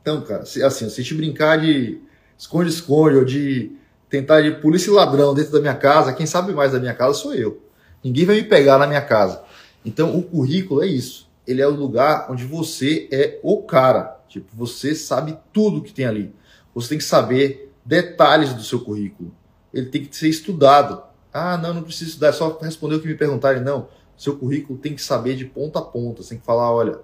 Então, 0.00 0.20
cara, 0.22 0.44
se, 0.46 0.62
assim, 0.62 0.88
se 0.88 1.02
gente 1.02 1.14
brincar 1.14 1.58
de 1.58 2.00
esconde-esconde 2.38 3.16
ou 3.16 3.24
de 3.24 3.72
tentar 4.08 4.40
de 4.42 4.52
polícia 4.60 4.90
e 4.90 4.94
ladrão 4.94 5.34
dentro 5.34 5.52
da 5.52 5.60
minha 5.60 5.74
casa, 5.74 6.12
quem 6.12 6.26
sabe 6.26 6.52
mais 6.52 6.72
da 6.72 6.78
minha 6.78 6.94
casa 6.94 7.14
sou 7.14 7.34
eu. 7.34 7.60
Ninguém 8.02 8.24
vai 8.24 8.36
me 8.36 8.44
pegar 8.44 8.78
na 8.78 8.86
minha 8.86 9.00
casa. 9.00 9.42
Então, 9.84 10.16
o 10.16 10.22
currículo 10.22 10.82
é 10.82 10.86
isso. 10.86 11.28
Ele 11.46 11.60
é 11.60 11.66
o 11.66 11.70
lugar 11.70 12.30
onde 12.30 12.44
você 12.44 13.08
é 13.10 13.38
o 13.42 13.62
cara. 13.62 14.13
Tipo, 14.34 14.48
você 14.56 14.96
sabe 14.96 15.38
tudo 15.52 15.80
que 15.80 15.94
tem 15.94 16.06
ali. 16.06 16.34
Você 16.74 16.88
tem 16.88 16.98
que 16.98 17.04
saber 17.04 17.72
detalhes 17.84 18.52
do 18.52 18.64
seu 18.64 18.80
currículo. 18.80 19.32
Ele 19.72 19.86
tem 19.86 20.04
que 20.04 20.16
ser 20.16 20.28
estudado. 20.28 21.04
Ah, 21.32 21.56
não, 21.56 21.72
não 21.72 21.84
preciso 21.84 22.10
estudar, 22.10 22.30
é 22.30 22.32
só 22.32 22.58
responder 22.60 22.96
o 22.96 23.00
que 23.00 23.06
me 23.06 23.14
perguntarem. 23.14 23.62
Não. 23.62 23.86
Seu 24.16 24.36
currículo 24.36 24.76
tem 24.76 24.92
que 24.92 25.02
saber 25.02 25.36
de 25.36 25.44
ponta 25.44 25.78
a 25.78 25.82
ponta. 25.82 26.20
Você 26.20 26.30
tem 26.30 26.38
que 26.38 26.44
falar, 26.44 26.72
olha, 26.72 26.98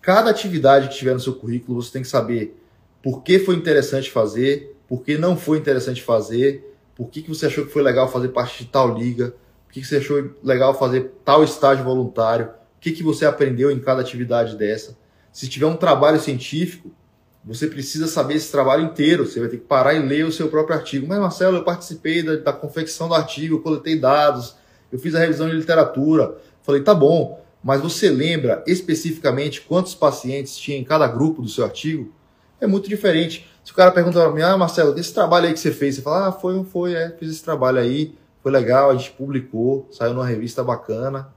cada 0.00 0.30
atividade 0.30 0.88
que 0.88 0.94
tiver 0.94 1.12
no 1.12 1.20
seu 1.20 1.34
currículo, 1.34 1.82
você 1.82 1.92
tem 1.92 2.00
que 2.00 2.08
saber 2.08 2.58
por 3.02 3.22
que 3.22 3.38
foi 3.38 3.56
interessante 3.56 4.10
fazer, 4.10 4.74
por 4.88 5.02
que 5.02 5.18
não 5.18 5.36
foi 5.36 5.58
interessante 5.58 6.02
fazer, 6.02 6.74
por 6.96 7.10
que, 7.10 7.20
que 7.20 7.28
você 7.28 7.44
achou 7.44 7.66
que 7.66 7.72
foi 7.72 7.82
legal 7.82 8.10
fazer 8.10 8.28
parte 8.28 8.64
de 8.64 8.70
tal 8.70 8.96
liga, 8.96 9.34
por 9.66 9.74
que, 9.74 9.82
que 9.82 9.86
você 9.86 9.98
achou 9.98 10.30
legal 10.42 10.72
fazer 10.72 11.12
tal 11.26 11.44
estágio 11.44 11.84
voluntário, 11.84 12.46
o 12.46 12.80
que, 12.80 12.92
que 12.92 13.02
você 13.02 13.26
aprendeu 13.26 13.70
em 13.70 13.80
cada 13.80 14.00
atividade 14.00 14.56
dessa. 14.56 14.96
Se 15.32 15.48
tiver 15.48 15.66
um 15.66 15.76
trabalho 15.76 16.20
científico, 16.20 16.90
você 17.44 17.66
precisa 17.66 18.06
saber 18.06 18.34
esse 18.34 18.50
trabalho 18.50 18.84
inteiro. 18.84 19.26
Você 19.26 19.40
vai 19.40 19.48
ter 19.48 19.58
que 19.58 19.64
parar 19.64 19.94
e 19.94 19.98
ler 20.00 20.26
o 20.26 20.32
seu 20.32 20.48
próprio 20.48 20.76
artigo. 20.76 21.06
Mas, 21.06 21.18
Marcelo, 21.18 21.58
eu 21.58 21.64
participei 21.64 22.22
da, 22.22 22.36
da 22.36 22.52
confecção 22.52 23.08
do 23.08 23.14
artigo, 23.14 23.56
eu 23.56 23.60
coletei 23.60 23.98
dados, 23.98 24.56
eu 24.92 24.98
fiz 24.98 25.14
a 25.14 25.20
revisão 25.20 25.48
de 25.48 25.56
literatura. 25.56 26.36
Falei, 26.62 26.82
tá 26.82 26.94
bom, 26.94 27.42
mas 27.62 27.80
você 27.80 28.08
lembra 28.10 28.62
especificamente 28.66 29.62
quantos 29.62 29.94
pacientes 29.94 30.56
tinha 30.56 30.76
em 30.76 30.84
cada 30.84 31.06
grupo 31.06 31.42
do 31.42 31.48
seu 31.48 31.64
artigo? 31.64 32.12
É 32.60 32.66
muito 32.66 32.88
diferente. 32.88 33.48
Se 33.64 33.72
o 33.72 33.74
cara 33.74 33.90
pergunta 33.90 34.20
para 34.20 34.32
mim, 34.32 34.42
ah, 34.42 34.56
Marcelo, 34.56 34.98
esse 34.98 35.12
trabalho 35.12 35.46
aí 35.46 35.52
que 35.52 35.60
você 35.60 35.70
fez, 35.70 35.96
você 35.96 36.02
fala, 36.02 36.28
ah, 36.28 36.32
foi, 36.32 36.62
foi, 36.64 36.94
é, 36.94 37.10
fiz 37.18 37.30
esse 37.30 37.42
trabalho 37.44 37.78
aí, 37.78 38.14
foi 38.42 38.50
legal, 38.50 38.90
a 38.90 38.96
gente 38.96 39.12
publicou, 39.12 39.86
saiu 39.90 40.14
numa 40.14 40.26
revista 40.26 40.64
bacana, 40.64 41.32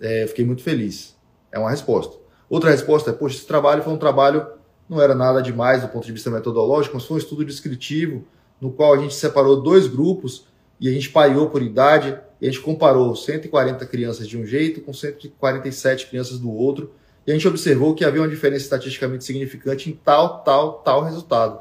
é, 0.00 0.26
fiquei 0.26 0.44
muito 0.44 0.62
feliz. 0.62 1.16
É 1.50 1.58
uma 1.58 1.70
resposta. 1.70 2.17
Outra 2.48 2.70
resposta 2.70 3.10
é, 3.10 3.12
poxa, 3.12 3.36
esse 3.36 3.46
trabalho 3.46 3.82
foi 3.82 3.92
um 3.92 3.98
trabalho, 3.98 4.46
não 4.88 5.00
era 5.00 5.14
nada 5.14 5.42
demais 5.42 5.82
do 5.82 5.88
ponto 5.88 6.06
de 6.06 6.12
vista 6.12 6.30
metodológico, 6.30 6.94
mas 6.94 7.04
foi 7.04 7.16
um 7.16 7.18
estudo 7.18 7.44
descritivo, 7.44 8.24
no 8.60 8.70
qual 8.70 8.94
a 8.94 8.98
gente 8.98 9.14
separou 9.14 9.60
dois 9.60 9.86
grupos 9.86 10.46
e 10.80 10.88
a 10.88 10.92
gente 10.92 11.10
paiou 11.10 11.50
por 11.50 11.62
idade, 11.62 12.18
e 12.40 12.46
a 12.46 12.50
gente 12.50 12.62
comparou 12.62 13.14
140 13.14 13.84
crianças 13.86 14.28
de 14.28 14.38
um 14.38 14.46
jeito 14.46 14.80
com 14.80 14.92
147 14.92 16.06
crianças 16.06 16.38
do 16.38 16.52
outro, 16.52 16.92
e 17.26 17.30
a 17.30 17.34
gente 17.34 17.48
observou 17.48 17.94
que 17.94 18.04
havia 18.04 18.22
uma 18.22 18.28
diferença 18.28 18.62
estatisticamente 18.62 19.24
significante 19.24 19.90
em 19.90 19.92
tal, 19.92 20.42
tal, 20.44 20.74
tal 20.74 21.02
resultado. 21.02 21.60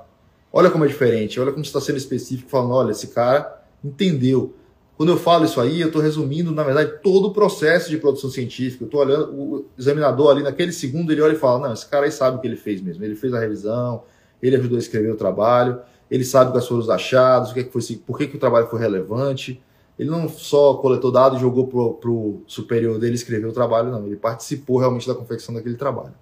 Olha 0.54 0.70
como 0.70 0.86
é 0.86 0.88
diferente, 0.88 1.40
olha 1.40 1.52
como 1.52 1.64
está 1.64 1.82
sendo 1.82 1.98
específico, 1.98 2.50
falando, 2.50 2.74
olha, 2.74 2.92
esse 2.92 3.08
cara 3.08 3.62
entendeu. 3.84 4.56
Quando 4.98 5.10
eu 5.10 5.18
falo 5.18 5.46
isso 5.46 5.62
aí, 5.62 5.80
eu 5.80 5.88
estou 5.88 6.02
resumindo, 6.02 6.52
na 6.52 6.64
verdade, 6.64 6.94
todo 7.04 7.28
o 7.28 7.32
processo 7.32 7.88
de 7.88 8.00
produção 8.00 8.32
científica. 8.32 8.84
Eu 8.84 8.88
estou 8.88 9.02
olhando, 9.02 9.32
o 9.32 9.66
examinador 9.78 10.32
ali, 10.32 10.42
naquele 10.42 10.72
segundo, 10.72 11.12
ele 11.12 11.22
olha 11.22 11.34
e 11.34 11.38
fala, 11.38 11.68
não, 11.68 11.74
esse 11.74 11.86
cara 11.86 12.06
aí 12.06 12.12
sabe 12.12 12.38
o 12.38 12.42
que 12.42 12.48
ele 12.48 12.56
fez 12.56 12.82
mesmo. 12.82 13.04
Ele 13.04 13.16
fez 13.16 13.32
a 13.32 13.40
revisão, 13.40 14.02
ele 14.42 14.56
ajudou 14.56 14.76
a 14.76 14.80
escrever 14.80 15.12
o 15.12 15.16
trabalho, 15.16 15.80
ele 16.10 16.26
sabe 16.26 16.50
quais 16.50 16.66
foram 16.66 16.82
os 16.82 16.90
achados, 16.90 17.52
o 17.52 17.54
que, 17.54 17.60
é 17.60 17.64
foi, 17.64 17.82
por 17.98 18.18
que, 18.18 18.26
que 18.26 18.38
o 18.38 18.40
trabalho 18.40 18.66
foi 18.66 18.80
relevante. 18.80 19.62
Ele 20.00 20.10
não 20.10 20.28
só 20.28 20.74
coletou 20.76 21.12
dados 21.12 21.38
e 21.38 21.42
jogou 21.42 21.68
para 21.68 22.10
o 22.10 22.42
superior 22.48 22.98
dele 23.00 23.14
escrever 23.14 23.46
o 23.46 23.54
trabalho, 23.54 23.92
não. 23.92 24.04
Ele 24.04 24.16
participou 24.16 24.80
realmente 24.80 25.08
da 25.08 25.14
confecção 25.14 25.54
daquele 25.54 25.76
trabalho. 25.76 26.14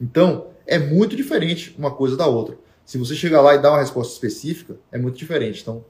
Então, 0.00 0.48
é 0.66 0.80
muito 0.80 1.14
diferente 1.14 1.76
uma 1.78 1.92
coisa 1.92 2.16
da 2.16 2.26
outra. 2.26 2.56
Se 2.84 2.98
você 2.98 3.14
chegar 3.14 3.40
lá 3.40 3.54
e 3.54 3.58
dar 3.58 3.70
uma 3.70 3.80
resposta 3.80 4.12
específica, 4.12 4.76
é 4.90 4.98
muito 4.98 5.16
diferente. 5.16 5.62
Então, 5.62 5.84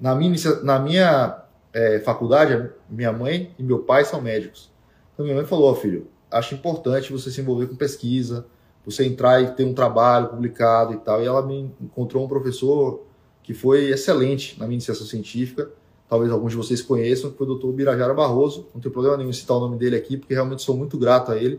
na 0.00 0.14
minha, 0.14 0.34
na 0.62 0.78
minha 0.78 1.41
é, 1.72 1.98
faculdade, 2.00 2.70
minha 2.88 3.12
mãe 3.12 3.54
e 3.58 3.62
meu 3.62 3.80
pai 3.80 4.04
são 4.04 4.20
médicos. 4.20 4.70
Então, 5.12 5.24
minha 5.24 5.36
mãe 5.36 5.46
falou: 5.46 5.70
oh, 5.70 5.74
filho, 5.74 6.06
acho 6.30 6.54
importante 6.54 7.12
você 7.12 7.30
se 7.30 7.40
envolver 7.40 7.66
com 7.66 7.76
pesquisa, 7.76 8.46
você 8.84 9.04
entrar 9.04 9.40
e 9.42 9.52
ter 9.52 9.64
um 9.64 9.74
trabalho 9.74 10.28
publicado 10.28 10.92
e 10.92 10.98
tal. 10.98 11.22
E 11.22 11.26
ela 11.26 11.44
me 11.44 11.72
encontrou 11.80 12.24
um 12.24 12.28
professor 12.28 13.04
que 13.42 13.54
foi 13.54 13.90
excelente 13.90 14.58
na 14.58 14.66
minha 14.66 14.76
iniciação 14.76 15.06
científica. 15.06 15.70
Talvez 16.08 16.30
alguns 16.30 16.52
de 16.52 16.58
vocês 16.58 16.82
conheçam, 16.82 17.30
que 17.30 17.38
foi 17.38 17.46
o 17.46 17.54
Dr. 17.54 17.68
Birajara 17.68 18.12
Barroso. 18.12 18.68
Não 18.74 18.80
tem 18.80 18.92
problema 18.92 19.16
nenhum 19.16 19.32
citar 19.32 19.56
o 19.56 19.60
nome 19.60 19.78
dele 19.78 19.96
aqui, 19.96 20.16
porque 20.16 20.34
realmente 20.34 20.62
sou 20.62 20.76
muito 20.76 20.98
grato 20.98 21.32
a 21.32 21.38
ele. 21.38 21.58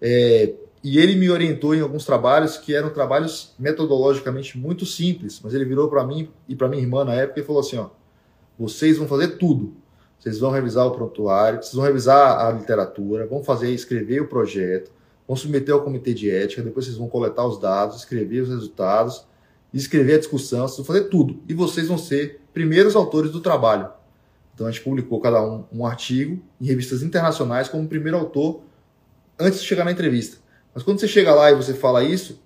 É, 0.00 0.54
e 0.82 0.98
ele 0.98 1.16
me 1.16 1.28
orientou 1.28 1.74
em 1.74 1.80
alguns 1.80 2.04
trabalhos 2.04 2.56
que 2.56 2.74
eram 2.74 2.90
trabalhos 2.90 3.54
metodologicamente 3.58 4.56
muito 4.56 4.86
simples, 4.86 5.40
mas 5.42 5.52
ele 5.52 5.64
virou 5.64 5.88
para 5.88 6.06
mim 6.06 6.28
e 6.48 6.54
para 6.54 6.68
minha 6.68 6.80
irmã 6.80 7.04
na 7.04 7.14
época 7.14 7.40
e 7.40 7.42
falou 7.42 7.60
assim, 7.60 7.76
ó, 7.78 7.88
vocês 8.58 8.98
vão 8.98 9.06
fazer 9.06 9.38
tudo. 9.38 9.74
Vocês 10.18 10.40
vão 10.40 10.50
revisar 10.50 10.84
o 10.84 10.90
prontuário, 10.90 11.62
vocês 11.62 11.74
vão 11.74 11.84
revisar 11.84 12.44
a 12.44 12.50
literatura, 12.50 13.26
vão 13.26 13.42
fazer 13.42 13.70
escrever 13.70 14.20
o 14.20 14.26
projeto, 14.26 14.90
vão 15.26 15.36
submeter 15.36 15.72
ao 15.72 15.82
comitê 15.82 16.12
de 16.12 16.28
ética, 16.28 16.62
depois 16.62 16.86
vocês 16.86 16.98
vão 16.98 17.08
coletar 17.08 17.46
os 17.46 17.60
dados, 17.60 17.98
escrever 17.98 18.40
os 18.40 18.48
resultados, 18.48 19.24
escrever 19.72 20.14
a 20.14 20.18
discussão, 20.18 20.66
vocês 20.66 20.78
vão 20.78 20.86
fazer 20.86 21.04
tudo. 21.04 21.40
E 21.48 21.54
vocês 21.54 21.86
vão 21.86 21.96
ser 21.96 22.40
primeiros 22.52 22.96
autores 22.96 23.30
do 23.30 23.40
trabalho. 23.40 23.88
Então 24.54 24.66
a 24.66 24.70
gente 24.72 24.82
publicou 24.82 25.20
cada 25.20 25.40
um 25.40 25.64
um 25.72 25.86
artigo 25.86 26.42
em 26.60 26.66
revistas 26.66 27.04
internacionais 27.04 27.68
como 27.68 27.86
primeiro 27.86 28.18
autor 28.18 28.62
antes 29.38 29.60
de 29.60 29.66
chegar 29.66 29.84
na 29.84 29.92
entrevista. 29.92 30.38
Mas 30.74 30.82
quando 30.82 30.98
você 30.98 31.06
chega 31.06 31.32
lá 31.32 31.52
e 31.52 31.54
você 31.54 31.74
fala 31.74 32.02
isso, 32.02 32.42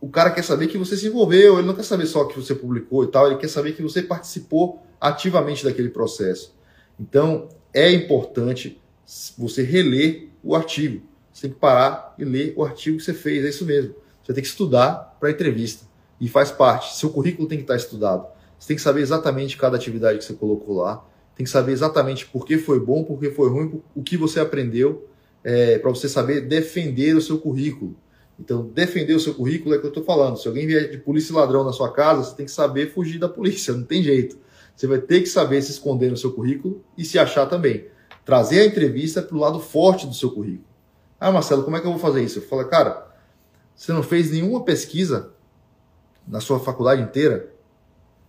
o 0.00 0.08
cara 0.08 0.30
quer 0.30 0.44
saber 0.44 0.68
que 0.68 0.78
você 0.78 0.96
se 0.96 1.08
envolveu, 1.08 1.58
ele 1.58 1.66
não 1.66 1.74
quer 1.74 1.82
saber 1.82 2.06
só 2.06 2.24
que 2.26 2.40
você 2.40 2.54
publicou 2.54 3.02
e 3.02 3.08
tal, 3.08 3.26
ele 3.26 3.36
quer 3.36 3.48
saber 3.48 3.72
que 3.72 3.82
você 3.82 4.02
participou 4.02 4.80
ativamente 5.00 5.64
daquele 5.64 5.88
processo. 5.88 6.54
Então, 6.98 7.48
é 7.72 7.90
importante 7.92 8.80
você 9.36 9.62
reler 9.62 10.28
o 10.42 10.54
artigo. 10.54 11.02
Você 11.32 11.42
tem 11.42 11.50
que 11.50 11.60
parar 11.60 12.14
e 12.18 12.24
ler 12.24 12.52
o 12.56 12.64
artigo 12.64 12.98
que 12.98 13.04
você 13.04 13.14
fez, 13.14 13.44
é 13.44 13.48
isso 13.48 13.64
mesmo. 13.64 13.94
Você 14.22 14.32
tem 14.34 14.42
que 14.42 14.48
estudar 14.48 15.16
para 15.18 15.28
a 15.28 15.32
entrevista. 15.32 15.86
E 16.20 16.28
faz 16.28 16.50
parte. 16.50 16.96
Seu 16.96 17.10
currículo 17.10 17.46
tem 17.46 17.58
que 17.58 17.64
estar 17.64 17.76
estudado. 17.76 18.26
Você 18.58 18.68
tem 18.68 18.76
que 18.76 18.82
saber 18.82 19.02
exatamente 19.02 19.56
cada 19.56 19.76
atividade 19.76 20.18
que 20.18 20.24
você 20.24 20.34
colocou 20.34 20.78
lá. 20.78 21.04
Tem 21.36 21.44
que 21.44 21.50
saber 21.50 21.72
exatamente 21.72 22.26
por 22.26 22.44
que 22.44 22.58
foi 22.58 22.80
bom, 22.80 23.04
por 23.04 23.20
que 23.20 23.30
foi 23.30 23.48
ruim, 23.48 23.80
o 23.94 24.02
que 24.02 24.16
você 24.16 24.40
aprendeu 24.40 25.08
é, 25.44 25.78
para 25.78 25.90
você 25.90 26.08
saber 26.08 26.40
defender 26.42 27.14
o 27.14 27.22
seu 27.22 27.38
currículo. 27.38 27.96
Então, 28.38 28.66
defender 28.66 29.14
o 29.14 29.20
seu 29.20 29.34
currículo 29.34 29.74
é 29.74 29.78
o 29.78 29.80
que 29.80 29.86
eu 29.86 29.90
estou 29.90 30.04
falando. 30.04 30.36
Se 30.36 30.46
alguém 30.46 30.66
vier 30.66 30.90
de 30.90 30.98
polícia 30.98 31.32
e 31.32 31.36
ladrão 31.36 31.64
na 31.64 31.72
sua 31.72 31.92
casa, 31.92 32.24
você 32.24 32.36
tem 32.36 32.46
que 32.46 32.52
saber 32.52 32.92
fugir 32.92 33.18
da 33.18 33.28
polícia, 33.28 33.72
não 33.72 33.84
tem 33.84 34.02
jeito. 34.02 34.36
Você 34.78 34.86
vai 34.86 35.00
ter 35.00 35.22
que 35.22 35.26
saber 35.26 35.60
se 35.60 35.72
esconder 35.72 36.08
no 36.08 36.16
seu 36.16 36.32
currículo 36.32 36.84
e 36.96 37.04
se 37.04 37.18
achar 37.18 37.46
também. 37.46 37.88
Trazer 38.24 38.60
a 38.60 38.64
entrevista 38.64 39.20
para 39.20 39.36
o 39.36 39.40
lado 39.40 39.58
forte 39.58 40.06
do 40.06 40.14
seu 40.14 40.30
currículo. 40.30 40.68
Ah, 41.18 41.32
Marcelo, 41.32 41.64
como 41.64 41.76
é 41.76 41.80
que 41.80 41.86
eu 41.88 41.90
vou 41.90 41.98
fazer 41.98 42.22
isso? 42.22 42.38
Eu 42.38 42.42
falo, 42.42 42.64
cara, 42.66 43.12
você 43.74 43.92
não 43.92 44.04
fez 44.04 44.30
nenhuma 44.30 44.62
pesquisa 44.62 45.32
na 46.28 46.40
sua 46.40 46.60
faculdade 46.60 47.02
inteira? 47.02 47.52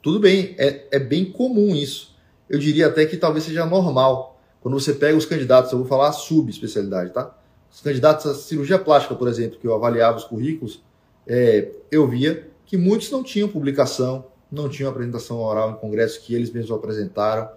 Tudo 0.01 0.19
bem, 0.19 0.55
é, 0.57 0.87
é 0.89 0.97
bem 0.97 1.31
comum 1.31 1.75
isso. 1.75 2.15
Eu 2.49 2.57
diria 2.57 2.87
até 2.87 3.05
que 3.05 3.15
talvez 3.15 3.43
seja 3.43 3.63
normal. 3.67 4.41
Quando 4.59 4.73
você 4.73 4.93
pega 4.93 5.15
os 5.15 5.27
candidatos, 5.27 5.71
eu 5.71 5.77
vou 5.77 5.87
falar 5.87 6.11
subespecialidade, 6.13 7.13
tá? 7.13 7.37
Os 7.71 7.79
candidatos 7.79 8.25
à 8.25 8.33
cirurgia 8.33 8.79
plástica, 8.79 9.13
por 9.13 9.27
exemplo, 9.27 9.59
que 9.59 9.67
eu 9.67 9.75
avaliava 9.75 10.17
os 10.17 10.23
currículos, 10.23 10.83
é, 11.27 11.69
eu 11.91 12.07
via 12.07 12.49
que 12.65 12.75
muitos 12.75 13.11
não 13.11 13.21
tinham 13.21 13.47
publicação, 13.47 14.25
não 14.51 14.69
tinham 14.69 14.89
apresentação 14.89 15.37
oral 15.39 15.71
em 15.71 15.75
congresso 15.75 16.21
que 16.21 16.33
eles 16.33 16.51
mesmos 16.51 16.71
apresentaram. 16.71 17.49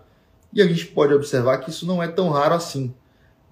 E 0.52 0.60
a 0.60 0.66
gente 0.66 0.86
pode 0.86 1.14
observar 1.14 1.58
que 1.58 1.70
isso 1.70 1.86
não 1.86 2.02
é 2.02 2.08
tão 2.08 2.28
raro 2.28 2.54
assim. 2.54 2.94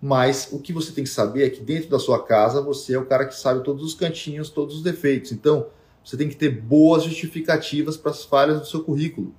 Mas 0.02 0.48
o 0.50 0.58
que 0.58 0.72
você 0.72 0.92
tem 0.92 1.04
que 1.04 1.10
saber 1.10 1.46
é 1.46 1.50
que 1.50 1.62
dentro 1.62 1.90
da 1.90 1.98
sua 1.98 2.22
casa 2.22 2.60
você 2.62 2.94
é 2.94 2.98
o 2.98 3.06
cara 3.06 3.26
que 3.26 3.34
sabe 3.34 3.62
todos 3.62 3.82
os 3.84 3.94
cantinhos, 3.94 4.50
todos 4.50 4.76
os 4.76 4.82
defeitos. 4.82 5.32
Então, 5.32 5.66
Você 6.04 6.16
tem 6.16 6.28
que 6.28 6.36
ter 6.36 6.48
boas 6.50 7.04
justificativas 7.04 7.96
para 7.96 8.10
as 8.10 8.24
falhas 8.24 8.60
do 8.60 8.66
seu 8.66 8.82
currículo. 8.82 9.34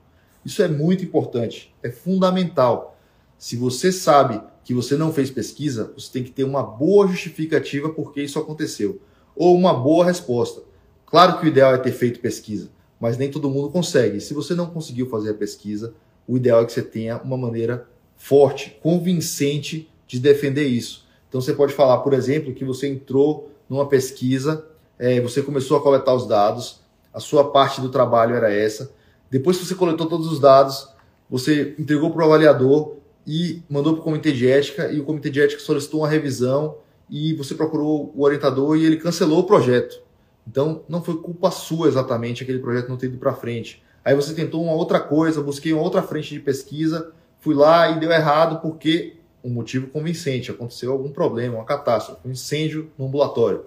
Isso 0.45 0.61
é 0.61 0.67
muito 0.67 1.03
importante, 1.03 1.73
é 1.83 1.89
fundamental. 1.89 2.97
Se 3.37 3.55
você 3.55 3.91
sabe 3.91 4.41
que 4.63 4.73
você 4.73 4.95
não 4.95 5.11
fez 5.11 5.31
pesquisa, 5.31 5.91
você 5.97 6.11
tem 6.11 6.23
que 6.23 6.31
ter 6.31 6.43
uma 6.43 6.63
boa 6.63 7.07
justificativa 7.07 7.89
por 7.89 8.13
que 8.13 8.21
isso 8.21 8.39
aconteceu, 8.39 9.01
ou 9.35 9.55
uma 9.55 9.73
boa 9.73 10.05
resposta. 10.05 10.61
Claro 11.05 11.39
que 11.39 11.45
o 11.45 11.47
ideal 11.47 11.73
é 11.73 11.77
ter 11.77 11.91
feito 11.91 12.19
pesquisa, 12.19 12.69
mas 13.01 13.17
nem 13.17 13.31
todo 13.31 13.49
mundo 13.49 13.71
consegue. 13.71 14.21
Se 14.21 14.31
você 14.31 14.53
não 14.53 14.67
conseguiu 14.67 15.09
fazer 15.09 15.31
a 15.31 15.33
pesquisa, 15.33 15.95
o 16.27 16.37
ideal 16.37 16.61
é 16.61 16.65
que 16.65 16.71
você 16.71 16.83
tenha 16.83 17.17
uma 17.17 17.35
maneira 17.35 17.87
forte, 18.15 18.77
convincente 18.81 19.89
de 20.07 20.19
defender 20.19 20.67
isso. 20.67 21.07
Então 21.27 21.41
você 21.41 21.51
pode 21.51 21.73
falar, 21.73 21.97
por 21.97 22.13
exemplo, 22.13 22.53
que 22.53 22.63
você 22.63 22.87
entrou 22.87 23.51
numa 23.67 23.87
pesquisa, 23.87 24.67
é, 24.99 25.19
você 25.19 25.41
começou 25.41 25.77
a 25.77 25.81
coletar 25.81 26.13
os 26.13 26.27
dados, 26.27 26.81
a 27.11 27.19
sua 27.19 27.51
parte 27.51 27.81
do 27.81 27.89
trabalho 27.89 28.35
era 28.35 28.53
essa. 28.53 28.91
Depois 29.31 29.57
que 29.57 29.65
você 29.65 29.73
coletou 29.73 30.05
todos 30.05 30.31
os 30.31 30.39
dados, 30.39 30.87
você 31.27 31.73
entregou 31.79 32.11
para 32.11 32.21
o 32.21 32.25
avaliador 32.25 32.97
e 33.25 33.63
mandou 33.67 33.93
para 33.93 34.01
o 34.01 34.03
comitê 34.03 34.31
de 34.31 34.47
ética, 34.47 34.91
e 34.91 34.99
o 34.99 35.05
comitê 35.05 35.29
de 35.29 35.41
ética 35.41 35.61
solicitou 35.61 36.01
uma 36.01 36.09
revisão 36.09 36.77
e 37.09 37.33
você 37.33 37.55
procurou 37.55 38.13
o 38.15 38.23
orientador 38.23 38.77
e 38.77 38.85
ele 38.85 38.97
cancelou 38.97 39.39
o 39.39 39.43
projeto. 39.43 40.01
Então, 40.47 40.83
não 40.87 41.03
foi 41.03 41.17
culpa 41.17 41.51
sua 41.51 41.87
exatamente 41.87 42.43
aquele 42.43 42.59
projeto 42.59 42.89
não 42.89 42.97
ter 42.97 43.07
ido 43.07 43.17
para 43.17 43.33
frente. 43.33 43.83
Aí 44.03 44.15
você 44.15 44.33
tentou 44.33 44.63
uma 44.63 44.73
outra 44.73 44.99
coisa, 44.99 45.41
busquei 45.41 45.71
uma 45.73 45.83
outra 45.83 46.01
frente 46.01 46.33
de 46.33 46.39
pesquisa, 46.39 47.11
fui 47.39 47.53
lá 47.53 47.89
e 47.91 47.99
deu 47.99 48.11
errado 48.11 48.61
porque 48.61 49.17
um 49.43 49.49
motivo 49.49 49.87
convincente, 49.87 50.51
aconteceu 50.51 50.91
algum 50.91 51.11
problema, 51.11 51.55
uma 51.55 51.65
catástrofe, 51.65 52.27
um 52.27 52.31
incêndio 52.31 52.91
no 52.97 53.05
ambulatório. 53.07 53.65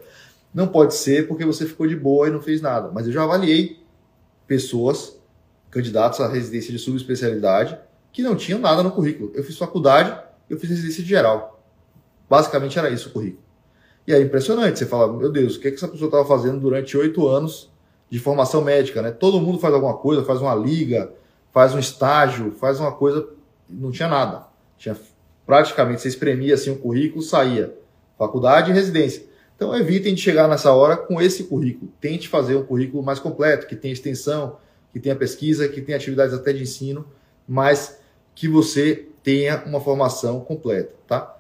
Não 0.53 0.69
pode 0.69 0.95
ser 0.95 1.27
porque 1.27 1.45
você 1.45 1.67
ficou 1.67 1.87
de 1.87 1.97
boa 1.97 2.29
e 2.29 2.31
não 2.31 2.41
fez 2.41 2.61
nada. 2.61 2.91
Mas 2.93 3.07
eu 3.07 3.13
já 3.13 3.25
avaliei 3.25 3.81
pessoas, 4.47 5.19
candidatos 5.71 6.21
à 6.21 6.29
residência 6.29 6.73
de 6.73 6.79
subespecialidade, 6.79 7.77
que 8.13 8.23
não 8.23 8.37
tinham 8.37 8.61
nada 8.61 8.83
no 8.83 8.93
currículo. 8.93 9.33
Eu 9.35 9.43
fiz 9.43 9.59
faculdade, 9.59 10.17
eu 10.49 10.59
fiz 10.59 10.71
residência 10.71 11.03
de 11.03 11.09
geral. 11.09 11.61
Basicamente 12.31 12.79
era 12.79 12.91
isso 12.91 13.09
o 13.09 13.13
currículo. 13.13 13.44
E 14.07 14.13
é 14.13 14.21
impressionante, 14.21 14.79
você 14.79 14.87
fala, 14.87 15.13
meu 15.13 15.33
Deus, 15.33 15.57
o 15.57 15.61
que, 15.61 15.69
é 15.69 15.71
que 15.71 15.77
essa 15.77 15.89
pessoa 15.89 16.09
estava 16.09 16.27
fazendo 16.27 16.61
durante 16.61 16.97
oito 16.97 17.27
anos 17.27 17.73
de 18.11 18.19
formação 18.19 18.63
médica, 18.63 19.01
né? 19.01 19.11
Todo 19.11 19.41
mundo 19.41 19.59
faz 19.59 19.73
alguma 19.73 19.95
coisa, 19.95 20.25
faz 20.25 20.41
uma 20.41 20.55
liga, 20.55 21.11
faz 21.53 21.75
um 21.75 21.79
estágio, 21.79 22.53
faz 22.53 22.79
uma 22.79 22.93
coisa, 22.93 23.27
não 23.69 23.91
tinha 23.91 24.09
nada. 24.09 24.47
Tinha 24.77 24.97
praticamente, 25.47 26.03
você 26.03 26.09
espremia 26.09 26.55
assim 26.55 26.71
o 26.71 26.77
currículo, 26.77 27.23
saía. 27.23 27.75
Faculdade 28.19 28.71
e 28.71 28.75
residência. 28.75 29.25
Então 29.57 29.75
evitem 29.75 30.15
de 30.15 30.21
chegar 30.21 30.49
nessa 30.49 30.73
hora 30.73 30.97
com 30.97 31.21
esse 31.21 31.45
currículo. 31.45 31.91
Tente 32.01 32.29
fazer 32.29 32.57
um 32.57 32.65
currículo 32.65 33.03
mais 33.03 33.19
completo, 33.19 33.67
que 33.67 33.77
tenha 33.77 33.93
extensão, 33.93 34.59
que 34.93 35.01
tenha 35.01 35.17
pesquisa, 35.17 35.69
que 35.69 35.81
tenha 35.81 35.97
atividades 35.97 36.35
até 36.35 36.53
de 36.53 36.63
ensino, 36.63 37.07
mas 37.49 37.99
que 38.35 38.49
você 38.49 39.09
tenha 39.23 39.63
uma 39.65 39.81
formação 39.81 40.41
completa, 40.41 40.93
tá? 41.07 41.37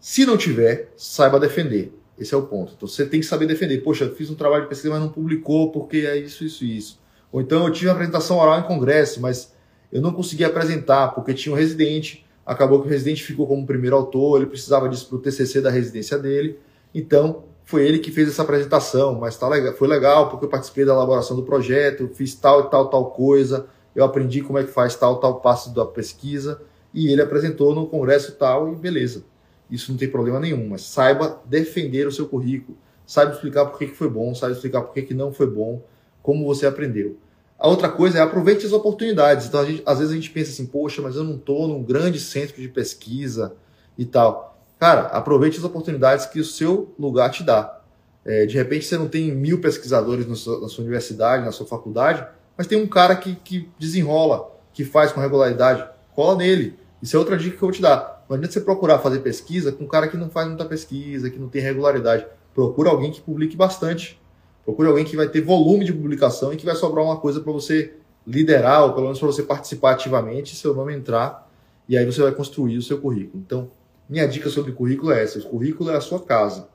Se 0.00 0.24
não 0.24 0.36
tiver, 0.36 0.92
saiba 0.96 1.38
defender. 1.38 1.92
Esse 2.18 2.34
é 2.34 2.36
o 2.36 2.42
ponto. 2.42 2.72
Então 2.76 2.88
você 2.88 3.04
tem 3.04 3.20
que 3.20 3.26
saber 3.26 3.46
defender. 3.46 3.78
Poxa, 3.78 4.08
fiz 4.08 4.30
um 4.30 4.34
trabalho 4.34 4.62
de 4.62 4.68
pesquisa, 4.68 4.92
mas 4.92 5.02
não 5.02 5.08
publicou 5.08 5.70
porque 5.70 5.98
é 5.98 6.16
isso, 6.16 6.44
isso 6.44 6.64
e 6.64 6.76
isso. 6.76 7.00
Ou 7.30 7.40
então 7.40 7.64
eu 7.66 7.72
tive 7.72 7.88
uma 7.88 7.94
apresentação 7.94 8.38
oral 8.38 8.58
em 8.60 8.62
congresso, 8.62 9.20
mas 9.20 9.52
eu 9.92 10.00
não 10.00 10.12
consegui 10.12 10.44
apresentar 10.44 11.08
porque 11.08 11.34
tinha 11.34 11.54
um 11.54 11.58
residente. 11.58 12.24
Acabou 12.44 12.80
que 12.80 12.86
o 12.86 12.90
residente 12.90 13.22
ficou 13.22 13.46
como 13.46 13.66
primeiro 13.66 13.96
autor, 13.96 14.38
ele 14.38 14.46
precisava 14.46 14.88
disso 14.88 15.08
para 15.08 15.16
o 15.16 15.20
TCC 15.20 15.60
da 15.60 15.70
residência 15.70 16.18
dele. 16.18 16.58
Então 16.94 17.44
foi 17.64 17.84
ele 17.84 17.98
que 17.98 18.12
fez 18.12 18.28
essa 18.28 18.42
apresentação, 18.42 19.16
mas 19.16 19.36
tá 19.36 19.48
legal, 19.48 19.74
foi 19.74 19.88
legal 19.88 20.30
porque 20.30 20.44
eu 20.44 20.48
participei 20.48 20.84
da 20.84 20.94
elaboração 20.94 21.36
do 21.36 21.42
projeto, 21.42 22.08
fiz 22.14 22.34
tal 22.34 22.60
e 22.60 22.70
tal, 22.70 22.88
tal 22.88 23.10
coisa, 23.10 23.66
eu 23.94 24.04
aprendi 24.04 24.40
como 24.40 24.58
é 24.58 24.62
que 24.62 24.70
faz 24.70 24.94
tal, 24.94 25.18
tal 25.18 25.40
passo 25.40 25.74
da 25.74 25.84
pesquisa 25.84 26.62
e 26.94 27.08
ele 27.08 27.20
apresentou 27.20 27.74
no 27.74 27.86
congresso 27.86 28.32
tal 28.36 28.72
e 28.72 28.76
beleza. 28.76 29.24
Isso 29.70 29.90
não 29.90 29.98
tem 29.98 30.08
problema 30.08 30.38
nenhum, 30.38 30.68
mas 30.68 30.82
saiba 30.82 31.40
defender 31.44 32.06
o 32.06 32.12
seu 32.12 32.26
currículo, 32.26 32.76
saiba 33.06 33.32
explicar 33.32 33.66
por 33.66 33.78
que, 33.78 33.88
foi 33.88 34.08
bom, 34.08 34.34
saiba 34.34 34.54
explicar 34.54 34.82
por 34.82 34.94
que, 34.94 35.02
que 35.02 35.14
não 35.14 35.32
foi 35.32 35.46
bom, 35.46 35.82
como 36.22 36.44
você 36.44 36.66
aprendeu. 36.66 37.16
A 37.58 37.68
outra 37.68 37.88
coisa 37.88 38.18
é 38.18 38.20
aproveite 38.20 38.66
as 38.66 38.72
oportunidades. 38.72 39.46
Então, 39.46 39.64
gente, 39.64 39.82
às 39.86 39.98
vezes 39.98 40.12
a 40.12 40.16
gente 40.16 40.30
pensa 40.30 40.50
assim, 40.50 40.66
poxa, 40.66 41.00
mas 41.00 41.16
eu 41.16 41.24
não 41.24 41.36
estou 41.36 41.66
num 41.66 41.82
grande 41.82 42.20
centro 42.20 42.60
de 42.60 42.68
pesquisa 42.68 43.54
e 43.96 44.04
tal. 44.04 44.58
Cara, 44.78 45.02
aproveite 45.06 45.56
as 45.56 45.64
oportunidades 45.64 46.26
que 46.26 46.38
o 46.38 46.44
seu 46.44 46.94
lugar 46.98 47.30
te 47.30 47.42
dá. 47.42 47.80
É, 48.24 48.44
de 48.44 48.54
repente 48.56 48.84
você 48.84 48.98
não 48.98 49.08
tem 49.08 49.32
mil 49.32 49.60
pesquisadores 49.60 50.26
na 50.26 50.34
sua, 50.34 50.60
na 50.60 50.68
sua, 50.68 50.82
universidade, 50.82 51.44
na 51.44 51.52
sua 51.52 51.66
faculdade, 51.66 52.26
mas 52.58 52.66
tem 52.66 52.76
um 52.76 52.86
cara 52.86 53.14
que, 53.16 53.36
que 53.36 53.70
desenrola, 53.78 54.52
que 54.72 54.84
faz 54.84 55.12
com 55.12 55.20
regularidade. 55.20 55.88
Cola 56.14 56.36
nele. 56.36 56.76
Isso 57.00 57.16
é 57.16 57.18
outra 57.18 57.38
dica 57.38 57.56
que 57.56 57.62
eu 57.62 57.68
vou 57.68 57.72
te 57.72 57.80
dar. 57.80 58.15
Não 58.28 58.36
adianta 58.36 58.52
você 58.52 58.60
procurar 58.60 58.98
fazer 58.98 59.20
pesquisa 59.20 59.70
com 59.70 59.84
um 59.84 59.86
cara 59.86 60.08
que 60.08 60.16
não 60.16 60.28
faz 60.28 60.48
muita 60.48 60.64
pesquisa, 60.64 61.30
que 61.30 61.38
não 61.38 61.48
tem 61.48 61.62
regularidade. 61.62 62.26
Procura 62.52 62.90
alguém 62.90 63.12
que 63.12 63.20
publique 63.20 63.56
bastante. 63.56 64.20
Procura 64.64 64.88
alguém 64.88 65.04
que 65.04 65.16
vai 65.16 65.28
ter 65.28 65.40
volume 65.40 65.84
de 65.84 65.92
publicação 65.92 66.52
e 66.52 66.56
que 66.56 66.66
vai 66.66 66.74
sobrar 66.74 67.04
uma 67.04 67.18
coisa 67.18 67.40
para 67.40 67.52
você 67.52 67.94
liderar, 68.26 68.82
ou 68.82 68.92
pelo 68.92 69.04
menos 69.04 69.20
para 69.20 69.28
você 69.28 69.44
participar 69.44 69.92
ativamente, 69.92 70.56
seu 70.56 70.74
nome 70.74 70.92
entrar, 70.92 71.48
e 71.88 71.96
aí 71.96 72.04
você 72.04 72.20
vai 72.20 72.32
construir 72.32 72.76
o 72.76 72.82
seu 72.82 73.00
currículo. 73.00 73.40
Então, 73.46 73.70
minha 74.08 74.26
dica 74.26 74.48
sobre 74.48 74.72
currículo 74.72 75.12
é 75.12 75.22
essa: 75.22 75.38
o 75.38 75.42
currículo 75.42 75.90
é 75.90 75.96
a 75.96 76.00
sua 76.00 76.18
casa. 76.18 76.68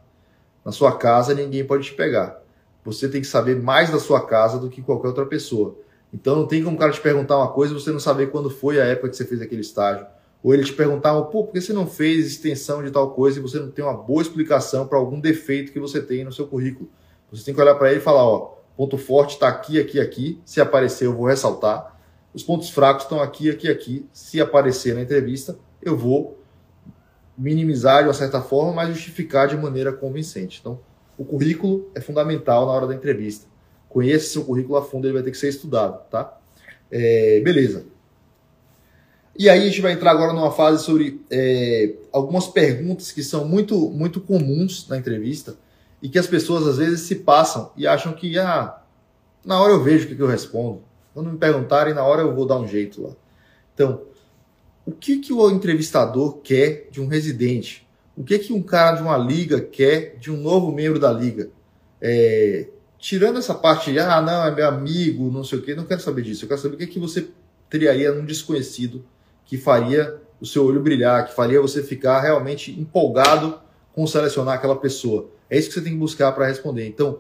Na 0.64 0.72
sua 0.72 0.96
casa 0.98 1.34
ninguém 1.34 1.66
pode 1.66 1.84
te 1.84 1.94
pegar. 1.94 2.42
Você 2.86 3.10
tem 3.10 3.20
que 3.20 3.28
saber 3.28 3.62
mais 3.62 3.90
da 3.90 4.00
sua 4.00 4.26
casa 4.26 4.58
do 4.58 4.70
que 4.70 4.82
qualquer 4.82 5.10
outra 5.10 5.26
pessoa. 5.26 5.76
Então 6.14 6.36
não 6.36 6.48
tem 6.48 6.64
como 6.64 6.78
o 6.78 6.80
cara 6.80 6.92
te 6.92 7.02
perguntar 7.02 7.38
uma 7.38 7.50
coisa 7.50 7.74
e 7.74 7.80
você 7.80 7.92
não 7.92 8.00
saber 8.00 8.28
quando 8.28 8.50
foi 8.50 8.80
a 8.80 8.86
época 8.86 9.10
que 9.10 9.18
você 9.18 9.26
fez 9.26 9.42
aquele 9.42 9.62
estágio 9.62 10.06
ou 10.44 10.54
ele 10.54 10.64
te 10.64 10.74
perguntava, 10.74 11.24
pô, 11.24 11.44
por 11.44 11.54
que 11.54 11.62
você 11.62 11.74
não 11.74 11.86
fez 11.86 12.26
extensão 12.26 12.84
de 12.84 12.90
tal 12.90 13.12
coisa 13.12 13.40
e 13.40 13.42
você 13.42 13.60
não 13.60 13.70
tem 13.70 13.86
uma 13.86 13.94
boa 13.94 14.22
explicação 14.22 14.88
para 14.88 14.98
algum 14.98 15.20
defeito 15.20 15.72
que 15.72 15.80
você 15.80 16.02
tem 16.02 16.24
no 16.24 16.32
seu 16.32 16.48
currículo? 16.48 16.90
Você 17.32 17.46
tem 17.46 17.54
que 17.54 17.62
olhar 17.62 17.76
para 17.76 17.90
ele 17.90 18.00
e 18.00 18.04
falar, 18.04 18.26
ó, 18.26 18.58
ponto 18.76 18.98
forte 18.98 19.36
está 19.36 19.48
aqui, 19.48 19.80
aqui, 19.80 20.00
aqui. 20.00 20.42
Se 20.44 20.60
aparecer, 20.60 21.06
eu 21.06 21.14
vou 21.14 21.28
ressaltar. 21.28 22.00
Os 22.34 22.44
pontos 22.44 22.70
fracos 22.70 23.04
estão 23.04 23.22
aqui, 23.22 23.50
aqui, 23.50 23.70
aqui. 23.70 24.06
Se 24.12 24.42
aparecer 24.42 24.96
na 24.96 25.02
entrevista, 25.02 25.58
eu 25.82 25.96
vou 25.96 26.40
minimizar 27.38 28.02
de 28.02 28.08
uma 28.08 28.14
certa 28.14 28.42
forma, 28.42 28.74
mas 28.74 28.90
justificar 28.90 29.48
de 29.48 29.56
maneira 29.56 29.94
convincente. 29.94 30.60
Então, 30.60 30.80
o 31.18 31.24
currículo 31.24 31.90
é 31.96 32.02
fundamental 32.02 32.66
na 32.66 32.72
hora 32.72 32.88
da 32.88 32.96
entrevista. 32.96 33.48
Conheça 33.88 34.34
seu 34.34 34.44
currículo 34.44 34.78
a 34.78 34.82
fundo, 34.82 35.06
ele 35.06 35.14
vai 35.14 35.24
ter 35.24 35.32
que 35.32 35.38
ser 35.38 35.50
estudado, 35.50 36.10
tá? 36.10 36.38
É, 36.90 37.40
beleza. 37.42 37.86
E 39.38 39.50
aí 39.50 39.62
a 39.62 39.66
gente 39.66 39.82
vai 39.82 39.94
entrar 39.94 40.12
agora 40.12 40.34
numa 40.34 40.52
fase 40.52 40.84
sobre 40.84 41.22
é, 41.30 41.94
algumas 42.12 42.48
perguntas 42.48 43.12
que 43.12 43.24
são 43.24 43.46
muito, 43.48 43.90
muito 43.90 44.20
comuns 44.20 44.88
na 44.88 44.98
entrevista 44.98 45.56
e 46.02 46.10
que 46.10 46.20
as 46.20 46.28
pessoas 46.28 46.68
às 46.68 46.78
vezes 46.78 47.02
se 47.02 47.16
passam 47.16 47.72
e 47.78 47.88
acham 47.88 48.14
que 48.14 48.38
ah, 48.38 48.82
na 49.46 49.62
hora 49.62 49.74
eu 49.74 49.84
vejo 49.84 50.06
o 50.06 50.08
que, 50.10 50.16
que 50.16 50.22
eu 50.22 50.28
respondo. 50.28 50.82
Quando 51.14 51.32
me 51.32 51.38
perguntarem, 51.38 51.94
na 51.94 52.04
hora 52.04 52.22
eu 52.22 52.36
vou 52.36 52.46
dar 52.46 52.60
um 52.60 52.68
jeito 52.68 53.02
lá. 53.02 53.12
Então, 53.74 54.02
o 54.86 54.92
que, 54.92 55.20
que 55.20 55.32
o 55.32 55.50
entrevistador 55.50 56.40
quer 56.40 56.88
de 56.92 57.02
um 57.02 57.08
residente? 57.08 57.88
O 58.16 58.24
que, 58.24 58.38
que 58.40 58.54
um 58.54 58.62
cara 58.62 58.98
de 58.98 59.02
uma 59.02 59.18
liga 59.18 59.62
quer 59.62 60.18
de 60.20 60.32
um 60.32 60.38
novo 60.38 60.72
membro 60.72 61.00
da 61.00 61.12
liga? 61.12 61.50
É, 62.02 62.68
tirando 62.98 63.40
essa 63.40 63.54
parte 63.54 63.92
de, 63.92 64.00
ah, 64.00 64.22
não, 64.22 64.46
é 64.46 64.54
meu 64.54 64.68
amigo, 64.68 65.32
não 65.32 65.44
sei 65.44 65.60
o 65.60 65.62
quê, 65.62 65.74
não 65.74 65.86
quero 65.86 66.02
saber 66.02 66.22
disso. 66.22 66.44
Eu 66.44 66.50
quero 66.50 66.62
saber 66.62 66.76
o 66.76 66.78
que, 66.78 66.88
que 66.88 67.00
você 67.00 67.28
teria 67.70 68.12
num 68.12 68.26
desconhecido 68.26 69.04
que 69.46 69.58
faria 69.58 70.20
o 70.40 70.46
seu 70.46 70.66
olho 70.66 70.82
brilhar, 70.82 71.28
que 71.28 71.36
faria 71.36 71.62
você 71.62 71.84
ficar 71.84 72.20
realmente 72.22 72.72
empolgado 72.80 73.60
com 73.94 74.08
selecionar 74.08 74.56
aquela 74.56 74.76
pessoa. 74.76 75.30
É 75.50 75.58
isso 75.58 75.68
que 75.68 75.76
você 75.76 75.82
tem 75.82 75.94
que 75.94 76.00
buscar 76.00 76.32
para 76.32 76.48
responder. 76.48 76.88
Então, 76.88 77.20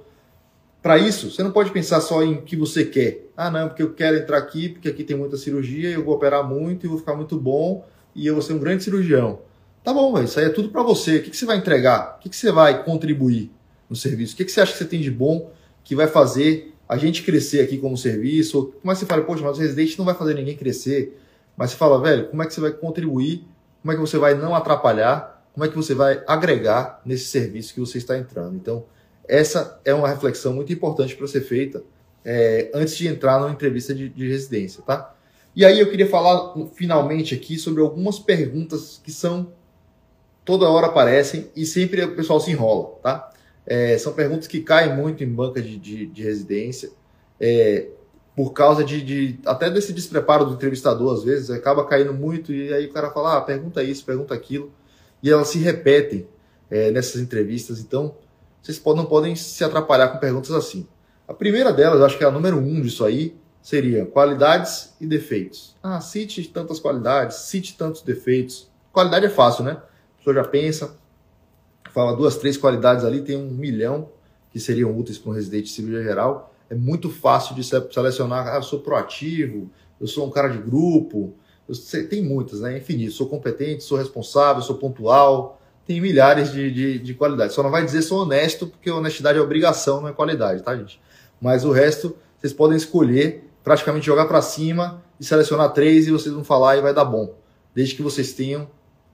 para 0.81 0.97
isso, 0.97 1.29
você 1.29 1.43
não 1.43 1.51
pode 1.51 1.69
pensar 1.71 2.01
só 2.01 2.23
em 2.23 2.36
o 2.36 2.41
que 2.41 2.55
você 2.55 2.84
quer. 2.84 3.27
Ah, 3.38 3.51
não, 3.51 3.67
porque 3.67 3.84
eu 3.84 3.93
quero 3.93 4.17
entrar 4.17 4.38
aqui, 4.38 4.69
porque 4.69 4.89
aqui 4.89 5.03
tem 5.03 5.15
muita 5.15 5.38
cirurgia, 5.38 5.89
eu 5.89 6.03
vou 6.03 6.15
operar 6.15 6.47
muito 6.47 6.86
e 6.86 6.89
vou 6.89 6.97
ficar 6.97 7.13
muito 7.13 7.38
bom 7.38 7.86
e 8.15 8.25
eu 8.25 8.34
vou 8.34 8.41
ser 8.41 8.53
um 8.53 8.60
grande 8.60 8.84
cirurgião. 8.84 9.39
Tá 9.84 9.93
bom, 9.93 10.12
mas 10.12 10.29
isso 10.29 10.39
aí 10.39 10.45
é 10.45 10.49
tudo 10.49 10.69
para 10.69 10.81
você. 10.81 11.17
O 11.17 11.23
que, 11.23 11.29
que 11.29 11.38
você 11.38 11.45
vai 11.45 11.57
entregar? 11.57 12.17
O 12.17 12.23
que, 12.23 12.29
que 12.29 12.36
você 12.36 12.51
vai 12.51 12.84
contribuir 12.84 13.51
no 13.89 13.95
serviço? 13.95 14.34
O 14.34 14.38
que, 14.38 14.45
que 14.45 14.51
você 14.51 14.62
acha 14.62 14.71
que 14.71 14.77
você 14.77 14.86
tem 14.86 15.01
de 15.01 15.12
bom 15.12 15.51
que 15.84 15.95
vai 15.95 16.07
fazer 16.07 16.73
a 16.88 16.97
gente 16.97 17.23
crescer 17.23 17.62
aqui 17.62 17.77
como 17.77 17.95
serviço? 17.97 18.73
Que 18.79 18.86
você 18.86 19.05
fala, 19.05 19.23
poxa, 19.23 19.43
mas 19.43 19.57
o 19.57 19.62
residente 19.62 19.97
não 19.97 20.05
vai 20.05 20.15
fazer 20.15 20.34
ninguém 20.34 20.55
crescer? 20.55 21.19
Mas 21.62 21.69
você 21.69 21.78
fala, 21.78 22.02
velho, 22.02 22.28
como 22.28 22.41
é 22.41 22.47
que 22.47 22.56
você 22.56 22.60
vai 22.60 22.71
contribuir? 22.71 23.45
Como 23.84 23.91
é 23.91 23.95
que 23.95 24.02
você 24.02 24.17
vai 24.17 24.34
não 24.34 24.56
atrapalhar? 24.56 25.45
Como 25.54 25.63
é 25.63 25.69
que 25.69 25.76
você 25.76 25.93
vai 25.93 26.24
agregar 26.26 27.00
nesse 27.06 27.26
serviço 27.26 27.71
que 27.71 27.80
você 27.80 28.00
está 28.00 28.17
entrando? 28.17 28.56
Então, 28.56 28.84
essa 29.28 29.80
é 29.86 29.93
uma 29.93 30.08
reflexão 30.08 30.54
muito 30.54 30.74
importante 30.74 31.15
para 31.15 31.28
ser 31.28 31.41
feita 31.41 31.84
é, 32.26 32.71
antes 32.74 32.97
de 32.97 33.08
entrar 33.08 33.39
numa 33.39 33.52
entrevista 33.52 33.93
de, 33.93 34.10
de 34.10 34.28
residência, 34.28 34.82
tá? 34.82 35.13
E 35.56 35.63
aí 35.63 35.80
eu 35.80 35.88
queria 35.88 36.08
falar 36.08 36.52
finalmente 36.74 37.36
aqui 37.36 37.60
sobre 37.60 37.80
algumas 37.80 38.17
perguntas 38.17 39.00
que 39.04 39.12
são 39.12 39.54
toda 40.43 40.67
hora 40.67 40.88
aparecem 40.88 41.52
e 41.56 41.63
sempre 41.63 42.04
o 42.04 42.15
pessoal 42.15 42.39
se 42.39 42.50
enrola, 42.50 42.95
tá? 43.04 43.32
É, 43.67 44.00
são 44.00 44.13
perguntas 44.13 44.47
que 44.47 44.62
caem 44.62 44.95
muito 44.95 45.24
em 45.24 45.30
banca 45.30 45.62
de, 45.62 45.78
de, 45.78 46.08
de 46.08 46.24
residência 46.24 46.89
é, 47.39 47.86
por 48.36 48.54
causa 48.54 48.84
de, 48.84 49.02
de, 49.02 49.39
até 49.46 49.70
desse 49.70 49.91
despreparo 49.91 50.46
do 50.46 50.54
entrevistador, 50.54 51.13
às 51.13 51.24
vezes, 51.24 51.50
acaba 51.50 51.86
caindo 51.86 52.13
muito, 52.13 52.54
e 52.54 52.74
aí 52.74 52.86
o 52.86 52.94
cara 52.94 53.12
fala, 53.12 53.38
ah, 53.38 53.41
pergunta 53.41 53.84
isso, 53.84 54.06
pergunta 54.06 54.34
aquilo, 54.34 54.72
e 55.22 55.30
elas 55.30 55.50
se 55.50 55.60
repetem 55.60 56.28
é, 56.70 56.91
nessas 56.91 57.22
entrevistas, 57.22 57.80
então 57.80 58.15
vocês 58.62 58.82
não 58.86 59.06
podem 59.06 59.36
se 59.36 59.63
atrapalhar 59.63 60.10
com 60.10 60.17
perguntas 60.17 60.52
assim. 60.52 60.88
A 61.28 61.34
primeira 61.34 61.74
delas, 61.74 62.00
eu 62.00 62.06
acho 62.06 62.17
que 62.17 62.24
é 62.24 62.28
a 62.28 62.32
número 62.32 62.58
um 62.58 62.82
disso 62.82 63.04
aí, 63.04 63.36
seria 63.62 64.06
qualidades 64.06 64.94
e 65.00 65.06
defeitos. 65.06 65.76
Ah, 65.82 66.00
cite 66.00 66.44
tantas 66.50 66.80
qualidades, 66.80 67.38
cite 67.38 67.78
tantos 67.78 68.02
defeitos. 68.02 68.70
Qualidade 68.91 69.26
é 69.26 69.30
fácil, 69.30 69.63
né? 69.63 69.72
A 69.72 70.17
pessoa 70.17 70.36
já 70.36 70.44
pensa, 70.44 70.96
fala 71.91 72.15
duas, 72.15 72.38
três 72.38 72.58
qualidades 72.58 73.06
ali, 73.06 73.22
tem 73.22 73.38
um 73.38 73.50
milhão 73.50 74.10
que 74.52 74.60
seriam 74.60 74.96
úteis 74.98 75.17
para 75.17 75.32
um 75.32 75.34
residente 75.34 75.65
de 75.65 75.72
cirurgia 75.72 76.04
geral. 76.04 76.51
É 76.71 76.75
muito 76.75 77.10
fácil 77.10 77.53
de 77.53 77.65
selecionar, 77.65 78.47
ah, 78.47 78.55
eu 78.55 78.63
sou 78.63 78.79
proativo, 78.79 79.69
eu 79.99 80.07
sou 80.07 80.25
um 80.25 80.29
cara 80.29 80.47
de 80.47 80.57
grupo, 80.57 81.34
eu 81.67 82.07
tem 82.07 82.23
muitas, 82.23 82.62
né? 82.62 82.77
Infinito. 82.77 83.12
Sou 83.12 83.27
competente, 83.27 83.84
sou 83.84 83.97
responsável, 83.97 84.62
sou 84.62 84.77
pontual, 84.77 85.62
tem 85.86 85.99
milhares 85.99 86.49
de, 86.49 86.71
de, 86.71 86.99
de 86.99 87.13
qualidades. 87.13 87.53
Só 87.53 87.62
não 87.62 87.69
vai 87.69 87.84
dizer 87.84 88.01
sou 88.01 88.21
honesto, 88.21 88.67
porque 88.67 88.89
honestidade 88.89 89.38
é 89.38 89.41
obrigação, 89.41 89.99
não 89.99 90.07
é 90.07 90.13
qualidade, 90.13 90.63
tá, 90.63 90.73
gente? 90.73 90.97
Mas 91.41 91.65
o 91.65 91.73
resto, 91.73 92.15
vocês 92.39 92.53
podem 92.53 92.77
escolher, 92.77 93.43
praticamente 93.62 94.05
jogar 94.05 94.25
para 94.25 94.41
cima 94.41 95.03
e 95.19 95.25
selecionar 95.25 95.73
três 95.73 96.07
e 96.07 96.12
vocês 96.12 96.34
vão 96.34 96.45
falar 96.45 96.77
e 96.77 96.81
vai 96.81 96.93
dar 96.93 97.03
bom. 97.03 97.36
Desde 97.75 97.95
que 97.95 98.01
vocês 98.01 98.31
tenham 98.31 98.69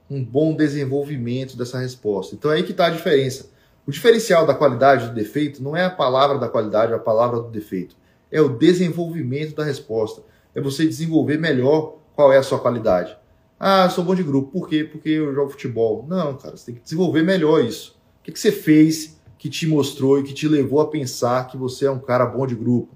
um 0.08 0.24
bom 0.24 0.56
desenvolvimento 0.56 1.58
dessa 1.58 1.80
resposta. 1.80 2.36
Então 2.36 2.52
é 2.52 2.58
aí 2.58 2.64
que 2.64 2.72
está 2.72 2.86
a 2.86 2.92
diferença. 2.92 3.50
O 3.88 3.92
diferencial 3.92 4.46
da 4.46 4.54
qualidade 4.54 5.08
do 5.08 5.14
defeito 5.14 5.64
não 5.64 5.74
é 5.74 5.86
a 5.86 5.90
palavra 5.90 6.38
da 6.38 6.50
qualidade, 6.50 6.94
a 6.94 7.00
palavra 7.00 7.40
do 7.40 7.48
defeito. 7.48 7.96
É 8.30 8.42
o 8.42 8.50
desenvolvimento 8.50 9.56
da 9.56 9.64
resposta. 9.64 10.24
É 10.54 10.60
você 10.60 10.86
desenvolver 10.86 11.38
melhor 11.38 11.98
qual 12.14 12.34
é 12.34 12.38
a 12.38 12.44
sua 12.44 12.60
qualidade. 12.60 13.18
Ah, 13.58 13.90
sou 13.90 14.04
bom 14.04 14.14
de 14.14 14.24
grupo. 14.24 14.52
Por 14.52 14.68
quê? 14.68 14.84
Porque 14.84 15.08
eu 15.08 15.34
jogo 15.34 15.52
futebol. 15.52 16.06
Não, 16.06 16.36
cara, 16.36 16.58
você 16.58 16.66
tem 16.66 16.76
que 16.76 16.82
desenvolver 16.82 17.24
melhor 17.24 17.64
isso. 17.64 17.98
O 18.20 18.24
que, 18.24 18.34
que 18.34 18.40
você 18.42 18.52
fez 18.52 19.22
que 19.38 19.50
te 19.50 19.66
mostrou 19.66 20.20
e 20.20 20.24
que 20.24 20.34
te 20.34 20.50
levou 20.50 20.82
a 20.82 20.90
pensar 20.90 21.48
que 21.48 21.56
você 21.56 21.86
é 21.86 21.92
um 21.92 22.00
cara 22.00 22.26
bom 22.26 22.46
de 22.46 22.56
grupo? 22.56 22.94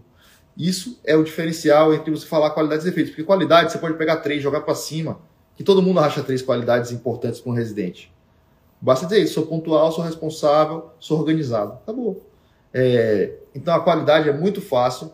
Isso 0.57 0.99
é 1.05 1.15
o 1.15 1.23
diferencial 1.23 1.93
entre 1.93 2.11
você 2.11 2.25
falar 2.25 2.49
qualidades 2.49 2.85
e 2.85 2.89
defeitos. 2.89 3.11
Porque 3.11 3.23
qualidade 3.23 3.71
você 3.71 3.77
pode 3.77 3.97
pegar 3.97 4.17
três, 4.17 4.43
jogar 4.43 4.59
para 4.59 4.75
cima, 4.75 5.21
que 5.55 5.63
todo 5.63 5.81
mundo 5.81 6.01
acha 6.01 6.21
três 6.21 6.41
qualidades 6.41 6.91
importantes 6.91 7.39
para 7.39 7.49
um 7.49 7.55
residente. 7.55 8.13
Basta 8.81 9.05
dizer 9.05 9.21
isso, 9.21 9.35
sou 9.35 9.45
pontual, 9.45 9.91
sou 9.91 10.03
responsável, 10.03 10.91
sou 10.99 11.19
organizado. 11.19 11.73
Acabou. 11.83 12.25
É, 12.73 13.33
então 13.53 13.75
a 13.75 13.79
qualidade 13.79 14.27
é 14.27 14.33
muito 14.33 14.59
fácil, 14.59 15.11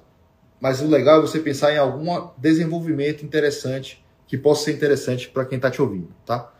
mas 0.60 0.82
o 0.82 0.88
legal 0.88 1.19
é 1.19 1.21
você 1.21 1.39
pensar 1.39 1.73
em 1.73 1.77
algum 1.77 2.30
desenvolvimento 2.38 3.25
interessante 3.25 4.03
que 4.25 4.38
possa 4.38 4.65
ser 4.65 4.73
interessante 4.73 5.30
para 5.30 5.45
quem 5.45 5.58
está 5.58 5.69
te 5.69 5.82
ouvindo, 5.82 6.10
tá? 6.25 6.53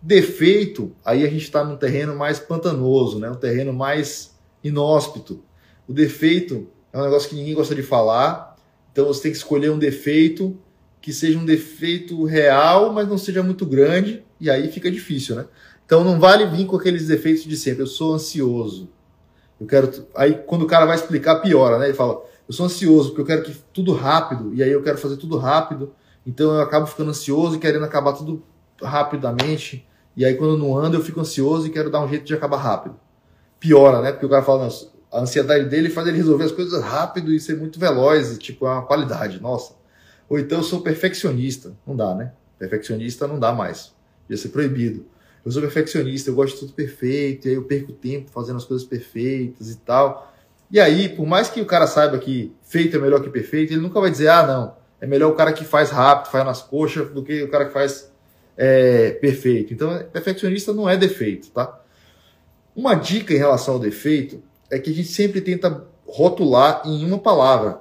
Defeito, 0.00 0.94
aí 1.04 1.24
a 1.24 1.30
gente 1.30 1.42
está 1.42 1.64
num 1.64 1.76
terreno 1.76 2.14
mais 2.14 2.38
pantanoso, 2.38 3.18
né? 3.18 3.30
um 3.30 3.34
terreno 3.34 3.72
mais 3.72 4.36
inóspito. 4.62 5.42
O 5.88 5.92
defeito 5.92 6.68
é 6.92 6.98
um 6.98 7.02
negócio 7.02 7.28
que 7.28 7.34
ninguém 7.34 7.54
gosta 7.54 7.74
de 7.74 7.82
falar, 7.82 8.56
então 8.92 9.06
você 9.06 9.22
tem 9.22 9.32
que 9.32 9.38
escolher 9.38 9.70
um 9.70 9.78
defeito 9.78 10.56
que 11.00 11.12
seja 11.12 11.38
um 11.38 11.44
defeito 11.44 12.24
real, 12.24 12.92
mas 12.92 13.08
não 13.08 13.18
seja 13.18 13.42
muito 13.42 13.64
grande, 13.64 14.24
e 14.40 14.50
aí 14.50 14.70
fica 14.70 14.90
difícil, 14.90 15.36
né? 15.36 15.46
Então 15.88 16.04
não 16.04 16.20
vale 16.20 16.44
vir 16.44 16.66
com 16.66 16.76
aqueles 16.76 17.06
defeitos 17.06 17.44
de 17.44 17.56
sempre. 17.56 17.82
Eu 17.82 17.86
sou 17.86 18.12
ansioso. 18.12 18.90
Eu 19.58 19.66
quero. 19.66 19.90
Aí 20.14 20.34
quando 20.34 20.62
o 20.62 20.66
cara 20.66 20.84
vai 20.84 20.94
explicar, 20.94 21.36
piora, 21.36 21.78
né? 21.78 21.86
Ele 21.86 21.94
fala: 21.94 22.22
Eu 22.46 22.52
sou 22.52 22.66
ansioso 22.66 23.08
porque 23.08 23.22
eu 23.22 23.24
quero 23.24 23.42
que 23.42 23.56
tudo 23.72 23.94
rápido, 23.94 24.52
e 24.52 24.62
aí 24.62 24.70
eu 24.70 24.82
quero 24.82 24.98
fazer 24.98 25.16
tudo 25.16 25.38
rápido. 25.38 25.94
Então 26.26 26.54
eu 26.54 26.60
acabo 26.60 26.86
ficando 26.86 27.08
ansioso 27.08 27.56
e 27.56 27.58
querendo 27.58 27.86
acabar 27.86 28.12
tudo 28.12 28.42
rapidamente. 28.82 29.88
E 30.14 30.26
aí 30.26 30.34
quando 30.34 30.58
não 30.58 30.76
anda, 30.76 30.98
eu 30.98 31.02
fico 31.02 31.20
ansioso 31.20 31.66
e 31.66 31.70
quero 31.70 31.90
dar 31.90 32.04
um 32.04 32.08
jeito 32.08 32.26
de 32.26 32.34
acabar 32.34 32.58
rápido. 32.58 33.00
Piora, 33.58 34.02
né? 34.02 34.12
Porque 34.12 34.26
o 34.26 34.28
cara 34.28 34.42
fala: 34.42 34.68
A 35.10 35.20
ansiedade 35.20 35.70
dele 35.70 35.88
faz 35.88 36.06
ele 36.06 36.18
resolver 36.18 36.44
as 36.44 36.52
coisas 36.52 36.82
rápido 36.82 37.32
e 37.32 37.40
ser 37.40 37.56
muito 37.56 37.80
veloz, 37.80 38.32
e, 38.32 38.38
tipo, 38.38 38.66
é 38.66 38.72
uma 38.72 38.82
qualidade. 38.84 39.40
Nossa. 39.40 39.72
Ou 40.28 40.38
então 40.38 40.58
eu 40.58 40.64
sou 40.64 40.82
perfeccionista. 40.82 41.74
Não 41.86 41.96
dá, 41.96 42.14
né? 42.14 42.32
Perfeccionista 42.58 43.26
não 43.26 43.38
dá 43.38 43.52
mais. 43.52 43.94
Ia 44.28 44.36
ser 44.36 44.50
proibido 44.50 45.06
eu 45.48 45.52
sou 45.52 45.62
perfeccionista, 45.62 46.28
eu 46.28 46.34
gosto 46.34 46.54
de 46.54 46.60
tudo 46.60 46.72
perfeito, 46.74 47.46
e 47.46 47.50
aí 47.50 47.54
eu 47.54 47.64
perco 47.64 47.90
tempo 47.90 48.30
fazendo 48.30 48.56
as 48.56 48.66
coisas 48.66 48.86
perfeitas 48.86 49.70
e 49.70 49.78
tal. 49.78 50.30
E 50.70 50.78
aí, 50.78 51.08
por 51.08 51.26
mais 51.26 51.48
que 51.48 51.58
o 51.62 51.64
cara 51.64 51.86
saiba 51.86 52.18
que 52.18 52.52
feito 52.62 52.96
é 52.98 53.00
melhor 53.00 53.22
que 53.22 53.30
perfeito, 53.30 53.72
ele 53.72 53.80
nunca 53.80 53.98
vai 53.98 54.10
dizer, 54.10 54.28
ah, 54.28 54.46
não, 54.46 54.76
é 55.00 55.06
melhor 55.06 55.32
o 55.32 55.34
cara 55.34 55.54
que 55.54 55.64
faz 55.64 55.88
rápido, 55.88 56.30
faz 56.30 56.44
nas 56.44 56.60
coxas, 56.60 57.08
do 57.10 57.22
que 57.22 57.42
o 57.42 57.50
cara 57.50 57.64
que 57.64 57.72
faz 57.72 58.12
é, 58.58 59.12
perfeito. 59.12 59.72
Então, 59.72 59.98
perfeccionista 60.12 60.74
não 60.74 60.86
é 60.86 60.98
defeito, 60.98 61.50
tá? 61.50 61.80
Uma 62.76 62.94
dica 62.94 63.32
em 63.32 63.38
relação 63.38 63.74
ao 63.74 63.80
defeito 63.80 64.42
é 64.70 64.78
que 64.78 64.90
a 64.90 64.94
gente 64.94 65.08
sempre 65.08 65.40
tenta 65.40 65.86
rotular 66.06 66.82
em 66.84 67.06
uma 67.06 67.18
palavra. 67.18 67.80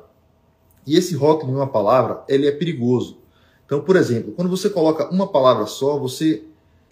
E 0.86 0.96
esse 0.96 1.14
rótulo 1.16 1.52
em 1.52 1.56
uma 1.56 1.68
palavra, 1.68 2.24
ele 2.30 2.48
é 2.48 2.52
perigoso. 2.54 3.20
Então, 3.66 3.82
por 3.82 3.98
exemplo, 3.98 4.32
quando 4.32 4.50
você 4.50 4.70
coloca 4.70 5.10
uma 5.10 5.28
palavra 5.28 5.66
só, 5.66 6.00
você 6.00 6.44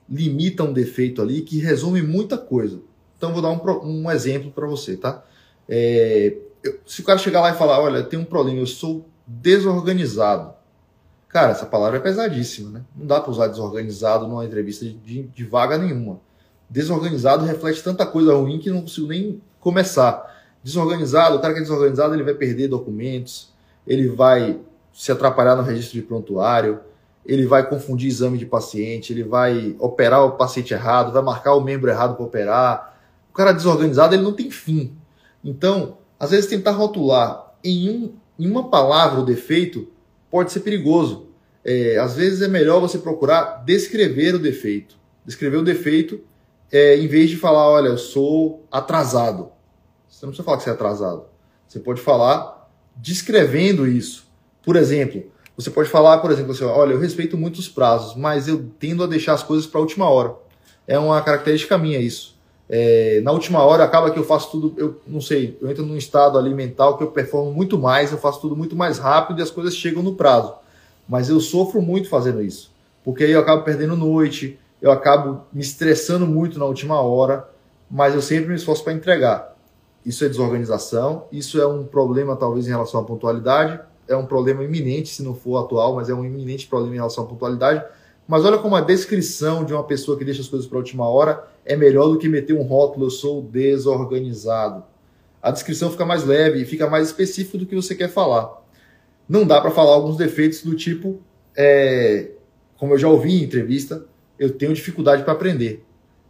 limita 0.09 0.63
um 0.63 0.73
defeito 0.73 1.21
ali 1.21 1.41
que 1.41 1.59
resume 1.59 2.01
muita 2.01 2.37
coisa. 2.37 2.79
Então 3.17 3.33
vou 3.33 3.41
dar 3.41 3.49
um, 3.49 4.03
um 4.03 4.11
exemplo 4.11 4.51
para 4.51 4.67
você, 4.67 4.95
tá? 4.97 5.23
É, 5.67 6.35
eu, 6.63 6.79
se 6.85 7.01
o 7.01 7.03
cara 7.03 7.17
chegar 7.17 7.41
lá 7.41 7.51
e 7.51 7.57
falar, 7.57 7.79
olha, 7.79 8.03
tem 8.03 8.19
um 8.19 8.25
problema, 8.25 8.59
eu 8.59 8.67
sou 8.67 9.05
desorganizado. 9.25 10.53
Cara, 11.29 11.51
essa 11.51 11.65
palavra 11.65 11.97
é 11.97 12.01
pesadíssima, 12.01 12.69
né? 12.69 12.81
Não 12.95 13.05
dá 13.05 13.19
para 13.19 13.31
usar 13.31 13.47
desorganizado 13.47 14.27
numa 14.27 14.45
entrevista 14.45 14.85
de, 14.85 15.23
de, 15.23 15.43
vaga 15.43 15.77
nenhuma. 15.77 16.19
Desorganizado 16.69 17.45
reflete 17.45 17.83
tanta 17.83 18.05
coisa 18.05 18.33
ruim 18.33 18.59
que 18.59 18.69
não 18.69 18.81
consigo 18.81 19.07
nem 19.07 19.41
começar. 19.59 20.33
Desorganizado, 20.63 21.35
o 21.35 21.39
cara 21.39 21.53
que 21.53 21.59
é 21.59 21.63
desorganizado, 21.63 22.13
ele 22.13 22.23
vai 22.23 22.33
perder 22.33 22.67
documentos, 22.67 23.53
ele 23.85 24.07
vai 24.07 24.59
se 24.93 25.11
atrapalhar 25.11 25.55
no 25.55 25.61
registro 25.61 25.99
de 25.99 26.01
prontuário, 26.01 26.79
ele 27.25 27.45
vai 27.45 27.67
confundir 27.67 28.07
exame 28.07 28.37
de 28.37 28.45
paciente, 28.45 29.11
ele 29.11 29.23
vai 29.23 29.75
operar 29.79 30.23
o 30.23 30.33
paciente 30.33 30.73
errado, 30.73 31.11
vai 31.11 31.23
marcar 31.23 31.55
o 31.55 31.61
membro 31.61 31.89
errado 31.89 32.15
para 32.15 32.25
operar. 32.25 32.99
O 33.29 33.33
cara 33.33 33.51
desorganizado, 33.51 34.13
ele 34.13 34.23
não 34.23 34.33
tem 34.33 34.51
fim. 34.51 34.95
Então, 35.43 35.97
às 36.19 36.31
vezes 36.31 36.49
tentar 36.49 36.71
rotular 36.71 37.53
em, 37.63 37.89
um, 37.89 38.13
em 38.37 38.49
uma 38.49 38.69
palavra 38.69 39.19
o 39.19 39.25
defeito 39.25 39.87
pode 40.29 40.51
ser 40.51 40.59
perigoso. 40.59 41.27
É, 41.63 41.97
às 41.97 42.15
vezes 42.15 42.41
é 42.41 42.47
melhor 42.47 42.79
você 42.79 42.99
procurar 42.99 43.63
descrever 43.65 44.35
o 44.35 44.39
defeito. 44.39 44.95
Descrever 45.25 45.57
o 45.57 45.63
defeito 45.63 46.21
é, 46.71 46.97
em 46.97 47.07
vez 47.07 47.29
de 47.29 47.37
falar, 47.37 47.67
olha, 47.67 47.87
eu 47.87 47.97
sou 47.97 48.63
atrasado. 48.71 49.49
Você 50.07 50.25
não 50.25 50.29
precisa 50.29 50.43
falar 50.43 50.57
que 50.57 50.63
você 50.63 50.69
é 50.69 50.73
atrasado. 50.73 51.25
Você 51.67 51.79
pode 51.79 52.01
falar 52.01 52.69
descrevendo 52.95 53.87
isso. 53.87 54.27
Por 54.63 54.75
exemplo, 54.75 55.23
você 55.57 55.69
pode 55.69 55.89
falar, 55.89 56.17
por 56.17 56.31
exemplo, 56.31 56.51
assim, 56.51 56.65
olha, 56.65 56.93
eu 56.93 56.99
respeito 56.99 57.37
muito 57.37 57.57
os 57.57 57.69
prazos, 57.69 58.15
mas 58.15 58.47
eu 58.47 58.65
tendo 58.79 59.03
a 59.03 59.07
deixar 59.07 59.33
as 59.33 59.43
coisas 59.43 59.65
para 59.65 59.79
a 59.79 59.81
última 59.81 60.09
hora. 60.09 60.33
É 60.87 60.99
uma 60.99 61.21
característica 61.21 61.77
minha 61.77 61.99
isso. 61.99 62.35
É, 62.67 63.21
na 63.23 63.31
última 63.31 63.63
hora 63.63 63.83
acaba 63.83 64.09
que 64.09 64.17
eu 64.17 64.23
faço 64.23 64.51
tudo, 64.51 64.73
eu 64.77 64.99
não 65.05 65.21
sei, 65.21 65.55
eu 65.61 65.69
entro 65.69 65.85
num 65.85 65.95
estado 65.95 66.37
ali 66.37 66.51
mental 66.51 66.97
que 66.97 67.03
eu 67.03 67.11
performo 67.11 67.51
muito 67.51 67.77
mais, 67.77 68.11
eu 68.11 68.17
faço 68.17 68.41
tudo 68.41 68.55
muito 68.55 68.75
mais 68.75 68.97
rápido 68.97 69.39
e 69.39 69.43
as 69.43 69.51
coisas 69.51 69.75
chegam 69.75 70.01
no 70.01 70.15
prazo. 70.15 70.53
Mas 71.07 71.29
eu 71.29 71.39
sofro 71.39 71.79
muito 71.79 72.09
fazendo 72.09 72.41
isso, 72.41 72.71
porque 73.03 73.23
aí 73.23 73.31
eu 73.31 73.39
acabo 73.39 73.63
perdendo 73.63 73.95
noite, 73.95 74.59
eu 74.81 74.91
acabo 74.91 75.41
me 75.53 75.61
estressando 75.61 76.25
muito 76.25 76.57
na 76.57 76.65
última 76.65 76.99
hora, 76.99 77.47
mas 77.89 78.15
eu 78.15 78.21
sempre 78.21 78.49
me 78.49 78.55
esforço 78.55 78.83
para 78.83 78.93
entregar. 78.93 79.55
Isso 80.03 80.25
é 80.25 80.27
desorganização, 80.27 81.25
isso 81.31 81.61
é 81.61 81.67
um 81.67 81.83
problema 81.83 82.35
talvez 82.35 82.65
em 82.65 82.71
relação 82.71 82.99
à 82.99 83.03
pontualidade, 83.03 83.79
é 84.07 84.15
um 84.15 84.25
problema 84.25 84.63
iminente, 84.63 85.09
se 85.09 85.23
não 85.23 85.33
for 85.33 85.57
atual, 85.57 85.95
mas 85.95 86.09
é 86.09 86.13
um 86.13 86.23
iminente 86.23 86.67
problema 86.67 86.93
em 86.93 86.97
relação 86.97 87.23
à 87.23 87.27
pontualidade. 87.27 87.83
Mas 88.27 88.43
olha 88.43 88.57
como 88.57 88.75
a 88.75 88.81
descrição 88.81 89.63
de 89.63 89.73
uma 89.73 89.83
pessoa 89.83 90.17
que 90.17 90.25
deixa 90.25 90.41
as 90.41 90.47
coisas 90.47 90.67
para 90.67 90.77
a 90.77 90.81
última 90.81 91.07
hora 91.07 91.47
é 91.63 91.75
melhor 91.75 92.07
do 92.07 92.17
que 92.17 92.27
meter 92.27 92.53
um 92.53 92.63
rótulo, 92.63 93.05
eu 93.05 93.11
sou 93.11 93.41
desorganizado. 93.41 94.83
A 95.41 95.51
descrição 95.51 95.91
fica 95.91 96.05
mais 96.05 96.23
leve 96.23 96.61
e 96.61 96.65
fica 96.65 96.89
mais 96.89 97.07
específico 97.07 97.57
do 97.57 97.65
que 97.65 97.75
você 97.75 97.93
quer 97.93 98.09
falar. 98.09 98.63
Não 99.29 99.45
dá 99.45 99.61
para 99.61 99.71
falar 99.71 99.93
alguns 99.93 100.17
defeitos 100.17 100.63
do 100.63 100.75
tipo, 100.75 101.19
é, 101.55 102.31
como 102.77 102.93
eu 102.93 102.97
já 102.97 103.07
ouvi 103.07 103.41
em 103.41 103.43
entrevista, 103.43 104.05
eu 104.39 104.51
tenho 104.51 104.73
dificuldade 104.73 105.23
para 105.23 105.33
aprender. 105.33 105.83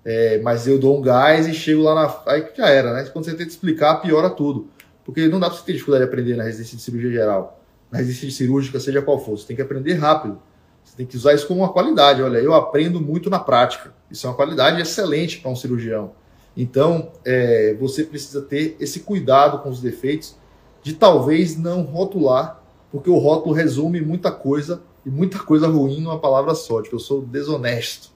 É, 0.04 0.39
mas 0.39 0.68
eu 0.68 0.78
dou 0.78 0.97
um 0.97 1.02
gás 1.02 1.47
e 1.47 1.54
chego 1.54 1.82
lá 1.82 1.95
na. 1.95 2.22
Aí 2.28 2.45
já 2.56 2.70
era, 2.70 2.93
né? 2.93 3.06
Quando 3.06 3.26
você 3.26 3.32
tenta 3.32 3.50
explicar, 3.50 3.95
piora 3.95 4.30
tudo. 4.30 4.68
Porque 5.04 5.28
não 5.28 5.39
dá 5.39 5.50
para 5.50 5.58
você 5.58 5.66
ter 5.66 5.74
dificuldade 5.74 6.04
de 6.04 6.10
aprender 6.10 6.36
na 6.36 6.43
residência 6.43 6.78
de 6.78 6.84
cirurgia 6.84 7.12
geral 7.12 7.60
na 7.96 8.02
resistência 8.02 8.46
cirúrgica, 8.46 8.80
seja 8.80 9.02
qual 9.02 9.18
for. 9.18 9.38
Você 9.38 9.48
tem 9.48 9.56
que 9.56 9.62
aprender 9.62 9.93
rápido. 9.93 10.38
Você 10.84 10.98
tem 10.98 11.06
que 11.06 11.16
usar 11.16 11.34
isso 11.34 11.48
como 11.48 11.62
uma 11.62 11.72
qualidade. 11.72 12.22
Olha, 12.22 12.38
eu 12.39 12.54
aprendo 12.54 13.00
muito 13.00 13.30
na 13.30 13.39
prática. 13.39 13.93
Isso 14.12 14.28
é 14.28 14.30
uma 14.30 14.36
qualidade 14.36 14.82
excelente 14.82 15.39
para 15.39 15.50
um 15.50 15.56
cirurgião. 15.56 16.12
Então, 16.58 17.12
é, 17.24 17.76
você 17.80 18.04
precisa 18.04 18.41
ter 18.41 18.76
esse 18.80 19.00
cuidado 19.02 19.60
com 19.60 19.70
os 19.70 19.82
defeitos 19.82 20.36
de 20.84 20.93
talvez 20.93 21.58
não 21.58 21.82
rotular, 21.82 22.62
porque 22.91 23.10
o 23.10 23.18
rótulo 23.18 23.56
resume 23.56 24.02
muita 24.02 24.32
coisa 24.32 24.82
e 25.06 25.10
muita 25.10 25.39
coisa 25.39 25.68
ruim 25.68 26.02
numa 26.02 26.20
palavra 26.20 26.54
só, 26.54 26.82
tipo, 26.82 26.96
eu 26.96 27.00
sou 27.00 27.22
desonesto, 27.22 28.10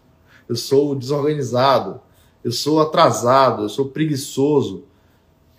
eu 0.47 0.55
sou 0.55 0.95
desorganizado, 0.95 1.99
eu 2.43 2.51
sou 2.51 2.79
atrasado, 2.81 3.63
eu 3.63 3.69
sou 3.69 3.89
preguiçoso. 3.89 4.85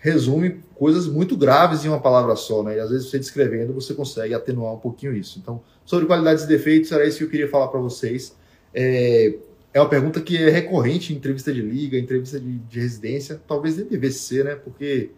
Resume 0.00 0.60
coisas 0.74 1.06
muito 1.06 1.36
graves 1.36 1.84
em 1.84 1.88
uma 1.88 2.00
palavra 2.00 2.34
só, 2.34 2.62
né? 2.62 2.76
E 2.76 2.80
às 2.80 2.90
vezes 2.90 3.10
você 3.10 3.18
descrevendo 3.18 3.72
você 3.74 3.92
consegue 3.92 4.32
atenuar 4.32 4.74
um 4.74 4.78
pouquinho 4.78 5.14
isso. 5.14 5.38
Então, 5.38 5.62
sobre 5.84 6.06
qualidades 6.06 6.44
e 6.44 6.48
defeitos, 6.48 6.90
era 6.90 7.06
isso 7.06 7.18
que 7.18 7.24
eu 7.24 7.30
queria 7.30 7.48
falar 7.48 7.68
para 7.68 7.78
vocês. 7.78 8.34
É, 8.74 9.34
é 9.72 9.80
uma 9.80 9.88
pergunta 9.88 10.20
que 10.20 10.36
é 10.36 10.48
recorrente 10.48 11.12
em 11.12 11.16
entrevista 11.16 11.52
de 11.52 11.60
liga, 11.60 11.98
entrevista 11.98 12.40
de, 12.40 12.58
de 12.58 12.80
residência, 12.80 13.40
talvez 13.46 13.76
nem 13.76 13.86
devesse 13.86 14.20
ser, 14.20 14.44
né? 14.44 14.54
Porque 14.54 15.10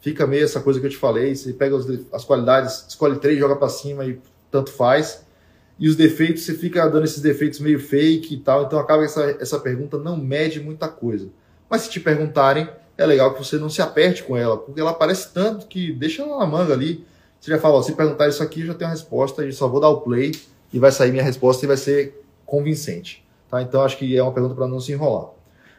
fica 0.00 0.26
meio 0.26 0.44
essa 0.44 0.60
coisa 0.60 0.80
que 0.80 0.86
eu 0.86 0.90
te 0.90 0.96
falei, 0.96 1.34
você 1.34 1.52
pega 1.52 1.76
as, 1.76 1.86
as 2.12 2.24
qualidades, 2.24 2.86
escolhe 2.88 3.18
três, 3.18 3.38
joga 3.38 3.56
para 3.56 3.68
cima 3.68 4.06
e 4.06 4.18
tanto 4.50 4.70
faz. 4.70 5.26
E 5.78 5.88
os 5.88 5.94
defeitos, 5.94 6.42
você 6.42 6.54
fica 6.54 6.88
dando 6.88 7.04
esses 7.04 7.20
defeitos 7.20 7.60
meio 7.60 7.78
fake 7.78 8.34
e 8.34 8.38
tal, 8.38 8.64
então 8.64 8.78
acaba 8.78 9.04
essa, 9.04 9.36
essa 9.40 9.60
pergunta 9.60 9.98
não 9.98 10.16
mede 10.16 10.60
muita 10.60 10.88
coisa. 10.88 11.28
Mas 11.68 11.82
se 11.82 11.90
te 11.90 12.00
perguntarem, 12.00 12.68
é 12.98 13.06
legal 13.06 13.32
que 13.32 13.38
você 13.38 13.56
não 13.56 13.70
se 13.70 13.80
aperte 13.80 14.24
com 14.24 14.36
ela, 14.36 14.58
porque 14.58 14.80
ela 14.80 14.90
aparece 14.90 15.32
tanto 15.32 15.68
que 15.68 15.92
deixa 15.92 16.22
ela 16.22 16.38
na 16.38 16.46
manga 16.46 16.74
ali. 16.74 17.06
Você 17.40 17.52
já 17.52 17.58
fala, 17.58 17.76
ó, 17.76 17.82
se 17.82 17.92
perguntar 17.92 18.28
isso 18.28 18.42
aqui, 18.42 18.66
já 18.66 18.74
tem 18.74 18.88
a 18.88 18.90
resposta, 18.90 19.46
e 19.46 19.52
só 19.52 19.68
vou 19.68 19.80
dar 19.80 19.88
o 19.88 20.00
play 20.00 20.32
e 20.72 20.80
vai 20.80 20.90
sair 20.90 21.12
minha 21.12 21.22
resposta 21.22 21.64
e 21.64 21.68
vai 21.68 21.76
ser 21.76 22.20
convincente. 22.44 23.24
Tá? 23.48 23.62
Então 23.62 23.82
acho 23.82 23.96
que 23.96 24.16
é 24.16 24.22
uma 24.22 24.32
pergunta 24.32 24.56
para 24.56 24.66
não 24.66 24.80
se 24.80 24.90
enrolar. 24.90 25.30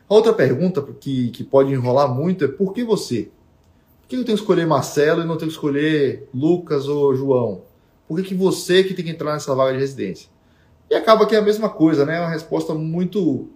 Outra 0.07 0.31
pergunta 0.31 0.81
que, 0.81 1.29
que 1.31 1.43
pode 1.43 1.73
enrolar 1.73 2.07
muito 2.07 2.45
é 2.45 2.47
por 2.47 2.73
que 2.73 2.85
você? 2.85 3.29
Por 4.01 4.07
que 4.07 4.15
eu 4.15 4.23
tenho 4.23 4.37
que 4.37 4.41
escolher 4.41 4.65
Marcelo 4.65 5.21
e 5.21 5.25
não 5.25 5.37
tenho 5.37 5.51
que 5.51 5.55
escolher 5.55 6.27
Lucas 6.33 6.87
ou 6.87 7.13
João? 7.13 7.63
Por 8.07 8.17
que, 8.17 8.29
que 8.29 8.33
você 8.33 8.83
que 8.83 8.93
tem 8.93 9.05
que 9.05 9.11
entrar 9.11 9.33
nessa 9.33 9.53
vaga 9.53 9.73
de 9.73 9.79
residência? 9.79 10.29
E 10.89 10.95
acaba 10.95 11.27
que 11.27 11.35
é 11.35 11.37
a 11.37 11.43
mesma 11.43 11.69
coisa, 11.69 12.05
né? 12.05 12.17
É 12.17 12.21
uma 12.21 12.31
resposta 12.31 12.73
muito 12.73 13.49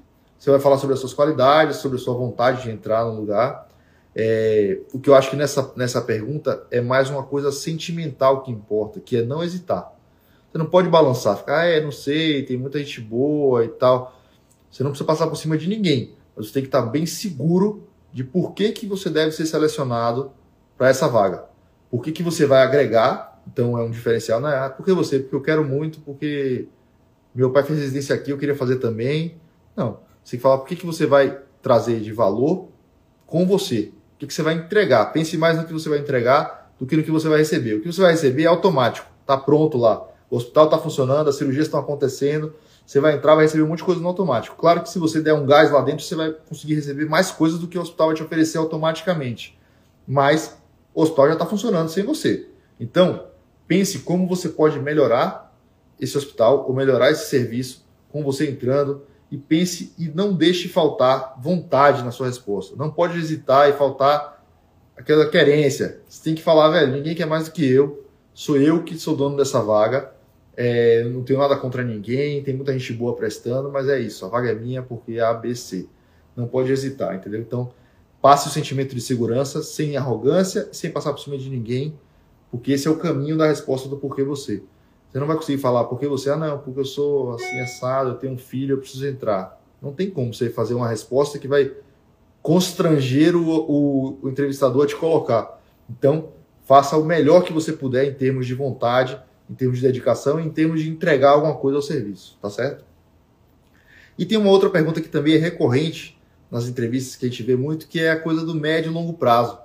você 0.44 0.52
vai 0.52 0.60
falar 0.60 0.78
sobre 0.78 0.94
as 0.94 1.00
suas 1.00 1.14
qualidades, 1.14 1.78
sobre 1.78 1.98
a 1.98 2.02
sua 2.02 2.14
vontade 2.16 2.64
de 2.64 2.70
entrar 2.70 3.06
no 3.06 3.16
lugar. 3.16 3.66
É, 4.14 4.78
o 4.92 5.00
que 5.00 5.10
eu 5.10 5.16
acho 5.16 5.30
que 5.30 5.38
nessa, 5.38 5.72
nessa 5.78 6.02
pergunta 6.02 6.68
é 6.70 6.82
mais 6.82 7.10
uma 7.10 7.24
coisa 7.24 7.50
sentimental 7.50 8.44
que 8.44 8.52
importa, 8.52 9.00
que 9.00 9.16
é 9.16 9.24
não 9.24 9.42
hesitar. 9.42 9.94
Você 10.52 10.58
não 10.58 10.66
pode 10.66 10.90
balançar, 10.90 11.38
ficar, 11.38 11.62
ah, 11.62 11.66
é, 11.66 11.80
não 11.80 11.94
sei, 11.94 12.44
tem 12.44 12.58
muita 12.58 12.78
gente 12.80 13.00
boa 13.00 13.64
e 13.64 13.70
tal. 13.70 14.20
Você 14.70 14.84
não 14.84 14.92
precisa 14.92 15.08
passar 15.08 15.28
por 15.28 15.38
cima 15.38 15.58
de 15.58 15.66
ninguém, 15.66 16.14
mas 16.36 16.48
você 16.48 16.56
tem 16.56 16.64
que 16.64 16.68
estar 16.68 16.82
bem 16.82 17.06
seguro 17.06 17.88
de 18.12 18.26
por 18.26 18.52
que, 18.52 18.74
que 18.74 18.86
você 18.86 19.10
deve 19.10 19.32
ser 19.32 19.46
selecionado 19.46 20.30
para 20.78 20.90
essa 20.90 21.08
vaga. 21.08 21.46
Por 21.90 22.04
que, 22.04 22.12
que 22.12 22.22
você 22.22 22.46
vai 22.46 22.64
agregar, 22.64 23.42
então 23.48 23.78
é 23.78 23.84
um 23.84 23.90
diferencial, 23.90 24.42
não 24.42 24.50
é? 24.50 24.66
Ah, 24.66 24.70
por 24.70 24.84
que 24.84 24.92
você? 24.92 25.20
Porque 25.20 25.36
eu 25.38 25.42
quero 25.42 25.64
muito, 25.64 26.02
porque 26.02 26.68
meu 27.34 27.50
pai 27.50 27.64
fez 27.64 27.80
residência 27.80 28.14
aqui, 28.14 28.32
eu 28.32 28.38
queria 28.38 28.56
fazer 28.58 28.76
também. 28.76 29.38
Não. 29.74 30.12
Você 30.24 30.32
tem 30.32 30.40
que 30.40 30.44
falar 30.44 30.58
por 30.58 30.68
que, 30.68 30.76
que 30.76 30.86
você 30.86 31.06
vai 31.06 31.40
trazer 31.62 32.00
de 32.00 32.12
valor 32.12 32.70
com 33.26 33.46
você. 33.46 33.92
O 34.16 34.20
que, 34.20 34.28
que 34.28 34.34
você 34.34 34.44
vai 34.44 34.54
entregar. 34.54 35.06
Pense 35.08 35.38
mais 35.38 35.58
no 35.58 35.66
que 35.66 35.74
você 35.74 35.90
vai 35.90 36.00
entregar 36.00 36.74
do 36.80 36.86
que 36.86 36.96
no 36.96 37.04
que 37.04 37.12
você 37.12 37.28
vai 37.28 37.40
receber. 37.40 37.76
O 37.76 37.82
que 37.82 37.92
você 37.92 38.02
vai 38.02 38.12
receber 38.12 38.44
é 38.44 38.48
automático. 38.48 39.08
Está 39.22 39.38
pronto 39.38 39.78
lá. 39.78 40.08
O 40.30 40.38
hospital 40.38 40.66
está 40.66 40.78
funcionando, 40.78 41.30
as 41.30 41.36
cirurgias 41.36 41.68
estão 41.68 41.80
acontecendo. 41.80 42.54
Você 42.86 43.00
vai 43.00 43.16
entrar, 43.16 43.36
vai 43.36 43.46
receber 43.46 43.64
um 43.64 43.68
monte 43.68 43.80
de 43.80 43.86
coisa 43.86 44.02
no 44.02 44.08
automático. 44.08 44.56
Claro 44.58 44.82
que 44.82 44.90
se 44.90 45.00
você 45.00 45.22
der 45.22 45.34
um 45.34 45.46
gás 45.46 45.72
lá 45.72 45.82
dentro, 45.82 46.04
você 46.04 46.16
vai 46.16 46.32
conseguir 46.32 46.76
receber 46.76 47.06
mais 47.06 47.32
coisas 47.32 47.60
do 47.60 47.68
que 47.68 47.78
o 47.78 47.82
hospital 47.82 48.08
vai 48.08 48.16
te 48.16 48.24
oferecer 48.24 48.58
automaticamente. 48.58 49.58
Mas 50.08 50.58
o 50.94 51.02
hospital 51.02 51.28
já 51.28 51.34
está 51.34 51.46
funcionando 51.46 51.90
sem 51.90 52.04
você. 52.04 52.50
Então, 52.80 53.28
pense 53.68 54.00
como 54.00 54.28
você 54.28 54.50
pode 54.50 54.80
melhorar 54.80 55.56
esse 56.00 56.18
hospital 56.18 56.66
ou 56.68 56.76
melhorar 56.76 57.12
esse 57.12 57.30
serviço 57.30 57.86
com 58.10 58.24
você 58.24 58.50
entrando, 58.50 59.04
e 59.34 59.38
pense 59.38 59.96
e 59.98 60.10
não 60.10 60.32
deixe 60.32 60.70
faltar 60.70 61.34
vontade 61.42 62.04
na 62.04 62.12
sua 62.12 62.28
resposta. 62.28 62.76
Não 62.76 62.92
pode 62.92 63.18
hesitar 63.18 63.68
e 63.68 63.74
faltar 63.74 64.46
aquela 64.96 65.28
querência. 65.28 66.02
Você 66.08 66.24
tem 66.24 66.36
que 66.36 66.44
falar, 66.44 66.70
velho, 66.70 66.92
ninguém 66.92 67.16
quer 67.16 67.26
mais 67.26 67.46
do 67.46 67.52
que 67.52 67.68
eu. 67.68 68.06
Sou 68.32 68.58
eu 68.58 68.84
que 68.84 68.96
sou 68.96 69.16
dono 69.16 69.36
dessa 69.36 69.60
vaga. 69.60 70.14
É, 70.56 71.04
não 71.06 71.24
tenho 71.24 71.40
nada 71.40 71.56
contra 71.56 71.82
ninguém, 71.82 72.44
tem 72.44 72.56
muita 72.56 72.74
gente 72.74 72.94
boa 72.94 73.16
prestando, 73.16 73.72
mas 73.72 73.90
é 73.90 74.00
isso, 74.00 74.24
a 74.24 74.30
vaga 74.30 74.52
é 74.52 74.54
minha 74.54 74.84
porque 74.84 75.14
é 75.14 75.22
ABC. 75.22 75.88
Não 76.36 76.48
pode 76.48 76.72
hesitar, 76.72 77.16
entendeu? 77.16 77.42
Então, 77.42 77.72
passe 78.22 78.48
o 78.48 78.52
sentimento 78.52 78.94
de 78.94 79.02
segurança 79.02 79.64
sem 79.64 79.98
arrogância, 79.98 80.70
sem 80.72 80.92
passar 80.92 81.12
por 81.12 81.20
cima 81.20 81.40
de 81.40 81.50
ninguém, 81.50 82.00
porque 82.52 82.74
esse 82.74 82.88
é 82.88 82.92
o 82.92 82.98
caminho 82.98 83.36
da 83.36 83.48
resposta 83.48 83.90
do 83.90 83.98
porquê 83.98 84.24
você. 84.24 84.62
Você 85.14 85.20
não 85.20 85.28
vai 85.28 85.36
conseguir 85.36 85.60
falar 85.60 85.84
porque 85.84 86.08
você, 86.08 86.32
ah, 86.32 86.36
não, 86.36 86.58
porque 86.58 86.80
eu 86.80 86.86
sou 86.86 87.36
assim 87.36 87.60
assado, 87.60 88.10
eu 88.10 88.16
tenho 88.16 88.34
um 88.34 88.38
filho, 88.38 88.74
eu 88.74 88.80
preciso 88.80 89.06
entrar. 89.06 89.62
Não 89.80 89.94
tem 89.94 90.10
como 90.10 90.34
você 90.34 90.50
fazer 90.50 90.74
uma 90.74 90.88
resposta 90.88 91.38
que 91.38 91.48
vai 91.48 91.72
constranger 92.42 93.36
o, 93.36 93.48
o, 93.48 94.20
o 94.24 94.30
entrevistador 94.30 94.86
a 94.86 94.88
te 94.88 94.96
colocar. 94.96 95.62
Então, 95.88 96.30
faça 96.66 96.98
o 96.98 97.06
melhor 97.06 97.44
que 97.44 97.54
você 97.54 97.72
puder 97.72 98.06
em 98.06 98.14
termos 98.16 98.48
de 98.48 98.56
vontade, 98.56 99.22
em 99.48 99.54
termos 99.54 99.78
de 99.78 99.84
dedicação, 99.84 100.40
em 100.40 100.50
termos 100.50 100.82
de 100.82 100.90
entregar 100.90 101.34
alguma 101.34 101.54
coisa 101.58 101.78
ao 101.78 101.84
serviço, 101.84 102.36
tá 102.42 102.50
certo? 102.50 102.84
E 104.18 104.26
tem 104.26 104.40
uma 104.40 104.50
outra 104.50 104.72
pergunta 104.72 105.00
que 105.00 105.10
também 105.10 105.36
é 105.36 105.38
recorrente 105.38 106.20
nas 106.50 106.68
entrevistas 106.68 107.16
que 107.16 107.28
a 107.28 107.30
gente 107.30 107.44
vê 107.44 107.56
muito, 107.56 107.88
que 107.88 108.00
é 108.00 108.10
a 108.10 108.20
coisa 108.20 108.44
do 108.44 108.56
médio 108.56 108.90
e 108.90 108.94
longo 108.94 109.14
prazo 109.14 109.60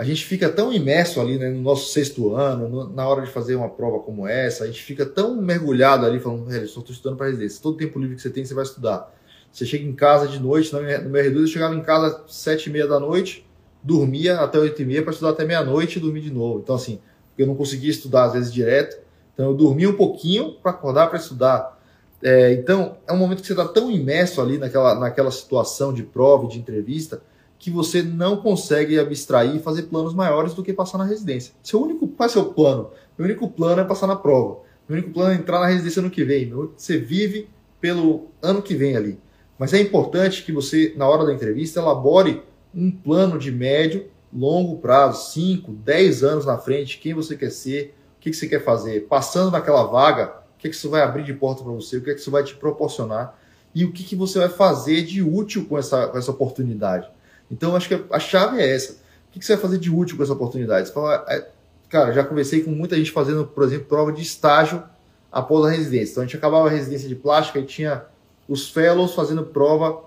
a 0.00 0.04
gente 0.04 0.24
fica 0.24 0.48
tão 0.48 0.72
imerso 0.72 1.20
ali 1.20 1.36
né, 1.36 1.50
no 1.50 1.60
nosso 1.60 1.92
sexto 1.92 2.34
ano, 2.34 2.66
no, 2.70 2.88
na 2.88 3.06
hora 3.06 3.20
de 3.20 3.30
fazer 3.30 3.54
uma 3.54 3.68
prova 3.68 3.98
como 3.98 4.26
essa, 4.26 4.64
a 4.64 4.66
gente 4.66 4.82
fica 4.82 5.04
tão 5.04 5.38
mergulhado 5.42 6.06
ali, 6.06 6.18
falando, 6.18 6.50
só 6.68 6.80
estou 6.80 6.90
estudando 6.90 7.18
para 7.18 7.26
residência. 7.26 7.62
Todo 7.62 7.76
tempo 7.76 7.98
livre 7.98 8.16
que 8.16 8.22
você 8.22 8.30
tem, 8.30 8.42
você 8.42 8.54
vai 8.54 8.64
estudar. 8.64 9.14
Você 9.52 9.66
chega 9.66 9.84
em 9.84 9.92
casa 9.92 10.26
de 10.26 10.40
noite, 10.40 10.72
no 10.72 10.80
meu 10.80 11.22
R2 11.22 11.40
eu 11.40 11.46
chegava 11.46 11.74
em 11.74 11.82
casa 11.82 12.24
às 12.24 12.34
sete 12.34 12.70
e 12.70 12.72
meia 12.72 12.86
da 12.86 12.98
noite, 12.98 13.46
dormia 13.82 14.40
até 14.40 14.58
oito 14.58 14.80
e 14.80 14.86
meia 14.86 15.02
para 15.02 15.12
estudar 15.12 15.32
até 15.32 15.44
meia-noite 15.44 15.98
e 15.98 16.00
dormir 16.00 16.22
de 16.22 16.30
novo. 16.30 16.60
Então, 16.60 16.76
assim, 16.76 16.98
eu 17.36 17.46
não 17.46 17.54
conseguia 17.54 17.90
estudar 17.90 18.24
às 18.24 18.32
vezes 18.32 18.50
direto, 18.50 18.98
então 19.34 19.50
eu 19.50 19.54
dormia 19.54 19.90
um 19.90 19.96
pouquinho 19.96 20.54
para 20.62 20.70
acordar 20.70 21.08
para 21.08 21.18
estudar. 21.18 21.78
É, 22.22 22.54
então, 22.54 22.96
é 23.06 23.12
um 23.12 23.18
momento 23.18 23.42
que 23.42 23.46
você 23.46 23.52
está 23.52 23.68
tão 23.68 23.90
imerso 23.90 24.40
ali 24.40 24.56
naquela, 24.56 24.94
naquela 24.94 25.30
situação 25.30 25.92
de 25.92 26.04
prova, 26.04 26.48
de 26.48 26.58
entrevista, 26.58 27.20
que 27.60 27.70
você 27.70 28.02
não 28.02 28.38
consegue 28.38 28.98
abstrair 28.98 29.54
e 29.54 29.60
fazer 29.60 29.82
planos 29.82 30.14
maiores 30.14 30.54
do 30.54 30.62
que 30.62 30.72
passar 30.72 30.96
na 30.96 31.04
residência. 31.04 31.52
Seu 31.62 31.82
único, 31.82 32.08
qual 32.08 32.26
é 32.26 32.30
seu 32.30 32.46
plano? 32.46 32.90
Meu 33.18 33.26
único 33.26 33.46
plano 33.48 33.82
é 33.82 33.84
passar 33.84 34.06
na 34.06 34.16
prova. 34.16 34.62
Meu 34.88 34.98
único 34.98 35.12
plano 35.12 35.32
é 35.32 35.34
entrar 35.34 35.60
na 35.60 35.66
residência 35.66 36.00
no 36.00 36.10
que 36.10 36.24
vem. 36.24 36.50
Você 36.74 36.96
vive 36.96 37.50
pelo 37.78 38.28
ano 38.40 38.62
que 38.62 38.74
vem 38.74 38.96
ali. 38.96 39.20
Mas 39.58 39.74
é 39.74 39.80
importante 39.80 40.42
que 40.42 40.50
você, 40.50 40.94
na 40.96 41.06
hora 41.06 41.26
da 41.26 41.34
entrevista, 41.34 41.80
elabore 41.80 42.42
um 42.74 42.90
plano 42.90 43.38
de 43.38 43.52
médio, 43.52 44.06
longo 44.32 44.78
prazo, 44.78 45.30
5, 45.32 45.70
10 45.70 46.24
anos 46.24 46.46
na 46.46 46.56
frente, 46.56 46.98
quem 46.98 47.12
você 47.12 47.36
quer 47.36 47.50
ser, 47.50 47.94
o 48.16 48.20
que, 48.20 48.32
você 48.32 48.48
quer 48.48 48.64
fazer. 48.64 49.06
Passando 49.06 49.50
naquela 49.50 49.82
vaga, 49.82 50.32
o 50.56 50.58
que, 50.58 50.70
que 50.70 50.74
isso 50.74 50.88
vai 50.88 51.02
abrir 51.02 51.24
de 51.24 51.34
porta 51.34 51.62
para 51.62 51.72
você, 51.72 51.98
o 51.98 52.02
que, 52.02 52.14
que 52.14 52.20
isso 52.20 52.30
vai 52.30 52.42
te 52.42 52.54
proporcionar 52.54 53.38
e 53.74 53.84
o 53.84 53.92
que, 53.92 54.02
que 54.02 54.16
você 54.16 54.38
vai 54.38 54.48
fazer 54.48 55.02
de 55.02 55.22
útil 55.22 55.66
com 55.66 55.76
essa, 55.76 56.08
com 56.08 56.16
essa 56.16 56.30
oportunidade. 56.30 57.06
Então, 57.50 57.74
acho 57.74 57.88
que 57.88 58.04
a 58.10 58.18
chave 58.18 58.60
é 58.60 58.74
essa. 58.74 58.92
O 58.92 59.32
que 59.32 59.44
você 59.44 59.54
vai 59.54 59.62
fazer 59.62 59.78
de 59.78 59.90
útil 59.90 60.16
com 60.16 60.22
essa 60.22 60.32
oportunidade? 60.32 60.88
Você 60.88 60.94
fala, 60.94 61.24
é, 61.28 61.48
cara, 61.88 62.12
já 62.12 62.24
conversei 62.24 62.62
com 62.62 62.70
muita 62.70 62.96
gente 62.96 63.10
fazendo, 63.10 63.46
por 63.46 63.64
exemplo, 63.64 63.86
prova 63.86 64.12
de 64.12 64.22
estágio 64.22 64.82
após 65.30 65.66
a 65.66 65.70
residência. 65.70 66.12
Então, 66.12 66.22
a 66.22 66.26
gente 66.26 66.36
acabava 66.36 66.68
a 66.68 66.70
residência 66.70 67.08
de 67.08 67.14
plástica 67.14 67.58
e 67.58 67.64
tinha 67.64 68.04
os 68.48 68.68
fellows 68.68 69.14
fazendo 69.14 69.44
prova 69.44 70.04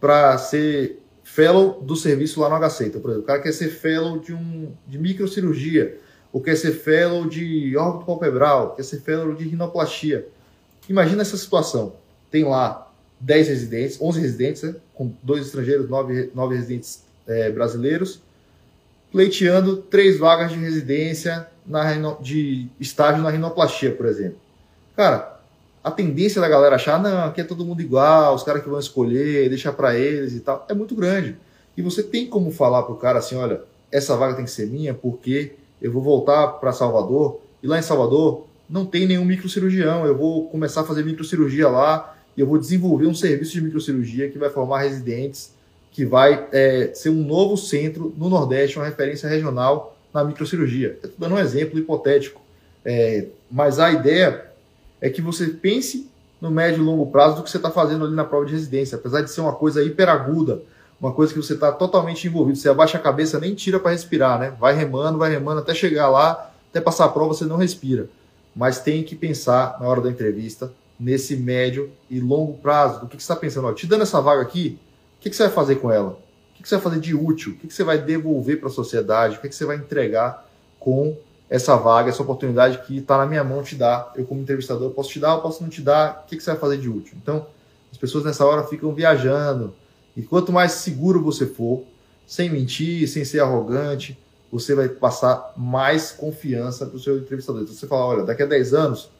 para 0.00 0.36
ser 0.38 1.00
fellow 1.22 1.80
do 1.82 1.96
serviço 1.96 2.40
lá 2.40 2.48
no 2.48 2.68
HC. 2.68 2.86
Então, 2.86 3.00
por 3.00 3.10
exemplo, 3.10 3.24
o 3.24 3.26
cara 3.26 3.40
quer 3.40 3.52
ser 3.52 3.68
fellow 3.68 4.18
de, 4.18 4.32
um, 4.32 4.72
de 4.86 4.98
microcirurgia, 4.98 5.98
ou 6.32 6.40
quer 6.40 6.56
ser 6.56 6.72
fellow 6.72 7.26
de 7.26 7.76
órbito 7.76 8.04
palpebral, 8.04 8.74
quer 8.74 8.82
ser 8.82 9.00
fellow 9.00 9.34
de 9.34 9.44
rinoplastia. 9.44 10.28
Imagina 10.88 11.22
essa 11.22 11.36
situação. 11.36 11.94
Tem 12.30 12.44
lá 12.44 12.83
10 13.24 13.48
residentes, 13.48 14.00
11 14.00 14.20
residentes, 14.20 14.62
né? 14.62 14.74
com 14.94 15.12
dois 15.22 15.46
estrangeiros, 15.46 15.88
9, 15.88 16.30
9 16.34 16.56
residentes 16.56 17.04
é, 17.26 17.50
brasileiros, 17.50 18.20
pleiteando 19.10 19.78
três 19.78 20.18
vagas 20.18 20.52
de 20.52 20.58
residência 20.58 21.48
na, 21.66 21.94
de 22.20 22.68
estágio 22.78 23.22
na 23.22 23.30
rinoplastia, 23.30 23.92
por 23.92 24.06
exemplo. 24.06 24.36
Cara, 24.94 25.40
a 25.82 25.90
tendência 25.90 26.40
da 26.40 26.48
galera 26.48 26.76
achar, 26.76 27.02
não, 27.02 27.24
aqui 27.24 27.40
é 27.40 27.44
todo 27.44 27.64
mundo 27.64 27.80
igual, 27.80 28.34
os 28.34 28.42
caras 28.42 28.62
que 28.62 28.68
vão 28.68 28.78
escolher, 28.78 29.48
deixar 29.48 29.72
para 29.72 29.98
eles 29.98 30.34
e 30.34 30.40
tal, 30.40 30.66
é 30.68 30.74
muito 30.74 30.94
grande. 30.94 31.36
E 31.76 31.80
você 31.80 32.02
tem 32.02 32.26
como 32.26 32.50
falar 32.50 32.82
pro 32.82 32.96
cara 32.96 33.20
assim, 33.20 33.36
olha, 33.36 33.62
essa 33.90 34.16
vaga 34.16 34.34
tem 34.34 34.44
que 34.44 34.50
ser 34.50 34.66
minha 34.66 34.92
porque 34.92 35.52
eu 35.80 35.90
vou 35.90 36.02
voltar 36.02 36.48
para 36.48 36.72
Salvador 36.72 37.40
e 37.62 37.66
lá 37.66 37.78
em 37.78 37.82
Salvador 37.82 38.46
não 38.68 38.84
tem 38.84 39.06
nenhum 39.06 39.24
microcirurgião, 39.24 40.04
eu 40.04 40.16
vou 40.16 40.48
começar 40.48 40.82
a 40.82 40.84
fazer 40.84 41.04
microcirurgia 41.04 41.68
lá 41.68 42.13
e 42.36 42.40
eu 42.40 42.46
vou 42.46 42.58
desenvolver 42.58 43.06
um 43.06 43.14
serviço 43.14 43.52
de 43.52 43.60
microcirurgia 43.60 44.28
que 44.30 44.38
vai 44.38 44.50
formar 44.50 44.82
residentes, 44.82 45.52
que 45.92 46.04
vai 46.04 46.48
é, 46.52 46.90
ser 46.92 47.10
um 47.10 47.24
novo 47.24 47.56
centro 47.56 48.12
no 48.16 48.28
Nordeste, 48.28 48.78
uma 48.78 48.84
referência 48.84 49.28
regional 49.28 49.96
na 50.12 50.24
microcirurgia. 50.24 50.98
Estou 51.02 51.12
dando 51.18 51.36
um 51.36 51.38
exemplo 51.38 51.78
hipotético. 51.78 52.40
É, 52.84 53.26
mas 53.50 53.78
a 53.78 53.92
ideia 53.92 54.46
é 55.00 55.08
que 55.08 55.22
você 55.22 55.46
pense 55.46 56.10
no 56.40 56.50
médio 56.50 56.82
e 56.82 56.84
longo 56.84 57.06
prazo 57.06 57.36
do 57.36 57.42
que 57.42 57.50
você 57.50 57.56
está 57.56 57.70
fazendo 57.70 58.04
ali 58.04 58.14
na 58.14 58.24
prova 58.24 58.44
de 58.44 58.52
residência. 58.52 58.96
Apesar 58.96 59.22
de 59.22 59.30
ser 59.30 59.40
uma 59.40 59.52
coisa 59.52 59.82
hiperaguda, 59.82 60.62
uma 61.00 61.12
coisa 61.12 61.32
que 61.32 61.40
você 61.40 61.54
está 61.54 61.70
totalmente 61.70 62.26
envolvido. 62.26 62.58
Você 62.58 62.68
abaixa 62.68 62.98
a 62.98 63.00
cabeça, 63.00 63.38
nem 63.38 63.54
tira 63.54 63.78
para 63.78 63.92
respirar, 63.92 64.38
né? 64.38 64.52
Vai 64.58 64.74
remando, 64.74 65.18
vai 65.18 65.30
remando 65.30 65.60
até 65.60 65.74
chegar 65.74 66.08
lá, 66.08 66.52
até 66.70 66.80
passar 66.80 67.04
a 67.04 67.08
prova, 67.08 67.34
você 67.34 67.44
não 67.44 67.56
respira. 67.56 68.08
Mas 68.54 68.80
tem 68.80 69.02
que 69.02 69.14
pensar 69.14 69.78
na 69.80 69.86
hora 69.86 70.00
da 70.00 70.10
entrevista 70.10 70.72
nesse 70.98 71.36
médio 71.36 71.90
e 72.08 72.20
longo 72.20 72.54
prazo. 72.54 73.00
Do 73.00 73.06
que, 73.06 73.16
você 73.16 73.22
está 73.22 73.36
pensando? 73.36 73.66
Ó, 73.66 73.72
te 73.72 73.86
dando 73.86 74.02
essa 74.02 74.20
vaga 74.20 74.42
aqui, 74.42 74.78
o 75.18 75.22
que, 75.22 75.34
você 75.34 75.44
vai 75.44 75.52
fazer 75.52 75.76
com 75.76 75.90
ela? 75.90 76.18
O 76.50 76.62
que, 76.62 76.68
você 76.68 76.76
vai 76.76 76.84
fazer 76.84 77.00
de 77.00 77.14
útil? 77.14 77.52
O 77.52 77.56
que, 77.56 77.72
você 77.72 77.84
vai 77.84 77.98
devolver 77.98 78.58
para 78.58 78.68
a 78.68 78.72
sociedade? 78.72 79.36
O 79.36 79.40
que, 79.40 79.48
que 79.48 79.54
você 79.54 79.64
vai 79.64 79.76
entregar 79.76 80.48
com 80.78 81.16
essa 81.48 81.76
vaga, 81.76 82.08
essa 82.08 82.22
oportunidade 82.22 82.78
que 82.86 82.98
está 82.98 83.18
na 83.18 83.26
minha 83.26 83.44
mão 83.44 83.62
te 83.62 83.76
dar. 83.76 84.12
Eu, 84.16 84.24
como 84.24 84.40
entrevistador, 84.40 84.90
posso 84.90 85.10
te 85.10 85.20
dar, 85.20 85.36
ou 85.36 85.42
posso 85.42 85.62
não 85.62 85.70
te 85.70 85.82
dar. 85.82 86.22
O 86.24 86.28
que, 86.28 86.36
que 86.36 86.42
você 86.42 86.50
vai 86.50 86.60
fazer 86.60 86.78
de 86.78 86.88
útil? 86.88 87.16
Então, 87.20 87.46
as 87.92 87.98
pessoas 87.98 88.24
nessa 88.24 88.44
hora 88.44 88.64
ficam 88.64 88.92
viajando. 88.94 89.74
E 90.16 90.22
quanto 90.22 90.52
mais 90.52 90.72
seguro 90.72 91.22
você 91.22 91.46
for, 91.46 91.84
sem 92.26 92.50
mentir, 92.50 93.08
sem 93.08 93.24
ser 93.24 93.40
arrogante, 93.40 94.18
você 94.50 94.74
vai 94.74 94.88
passar 94.88 95.52
mais 95.56 96.12
confiança 96.12 96.86
para 96.86 96.96
o 96.96 97.00
seu 97.00 97.18
entrevistador. 97.18 97.62
Então, 97.62 97.74
você 97.74 97.86
fala: 97.86 98.06
olha, 98.06 98.22
daqui 98.24 98.42
a 98.42 98.46
10 98.46 98.74
anos, 98.74 99.10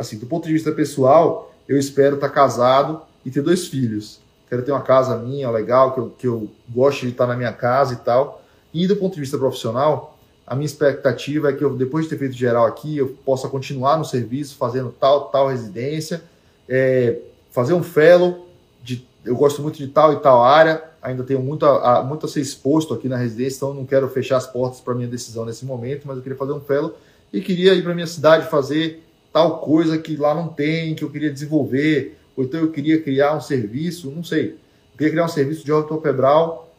assim, 0.00 0.16
do 0.16 0.26
ponto 0.26 0.46
de 0.46 0.52
vista 0.54 0.72
pessoal, 0.72 1.54
eu 1.68 1.78
espero 1.78 2.14
estar 2.14 2.28
tá 2.28 2.34
casado 2.34 3.02
e 3.24 3.30
ter 3.30 3.42
dois 3.42 3.68
filhos. 3.68 4.18
Quero 4.48 4.62
ter 4.62 4.72
uma 4.72 4.80
casa 4.80 5.16
minha, 5.16 5.50
legal, 5.50 5.92
que 5.92 6.00
eu, 6.00 6.14
que 6.18 6.26
eu 6.26 6.50
gosto 6.68 7.02
de 7.02 7.12
estar 7.12 7.26
na 7.26 7.36
minha 7.36 7.52
casa 7.52 7.92
e 7.92 7.96
tal. 7.98 8.42
E 8.72 8.86
do 8.86 8.96
ponto 8.96 9.14
de 9.14 9.20
vista 9.20 9.36
profissional, 9.36 10.18
a 10.46 10.54
minha 10.54 10.66
expectativa 10.66 11.50
é 11.50 11.52
que 11.52 11.62
eu, 11.62 11.76
depois 11.76 12.06
de 12.06 12.10
ter 12.10 12.18
feito 12.18 12.34
geral 12.34 12.66
aqui, 12.66 12.96
eu 12.96 13.10
possa 13.24 13.46
continuar 13.46 13.98
no 13.98 14.04
serviço, 14.04 14.56
fazendo 14.56 14.92
tal, 14.98 15.28
tal 15.28 15.48
residência, 15.48 16.22
é, 16.66 17.18
fazer 17.50 17.74
um 17.74 17.82
fellow, 17.82 18.48
de, 18.82 19.06
eu 19.22 19.36
gosto 19.36 19.60
muito 19.60 19.76
de 19.76 19.86
tal 19.86 20.14
e 20.14 20.16
tal 20.16 20.42
área, 20.42 20.82
ainda 21.02 21.22
tenho 21.22 21.40
muito 21.40 21.66
a, 21.66 22.02
muito 22.02 22.24
a 22.24 22.28
ser 22.28 22.40
exposto 22.40 22.94
aqui 22.94 23.06
na 23.06 23.16
residência, 23.16 23.58
então 23.58 23.74
não 23.74 23.84
quero 23.84 24.08
fechar 24.08 24.38
as 24.38 24.46
portas 24.46 24.80
para 24.80 24.94
minha 24.94 25.08
decisão 25.08 25.44
nesse 25.44 25.64
momento, 25.64 26.06
mas 26.06 26.16
eu 26.16 26.22
queria 26.22 26.38
fazer 26.38 26.52
um 26.52 26.60
fellow 26.60 26.96
e 27.32 27.40
queria 27.40 27.74
ir 27.74 27.82
para 27.82 27.94
minha 27.94 28.06
cidade 28.06 28.50
fazer 28.50 29.04
tal 29.32 29.58
coisa 29.60 29.98
que 29.98 30.16
lá 30.16 30.34
não 30.34 30.48
tem, 30.48 30.94
que 30.94 31.04
eu 31.04 31.10
queria 31.10 31.32
desenvolver, 31.32 32.18
ou 32.36 32.44
então 32.44 32.60
eu 32.60 32.70
queria 32.70 33.00
criar 33.02 33.36
um 33.36 33.40
serviço, 33.40 34.10
não 34.10 34.24
sei, 34.24 34.50
eu 34.92 34.98
queria 34.98 35.10
criar 35.12 35.24
um 35.24 35.28
serviço 35.28 35.64
de 35.64 35.72
ortopedral 35.72 36.70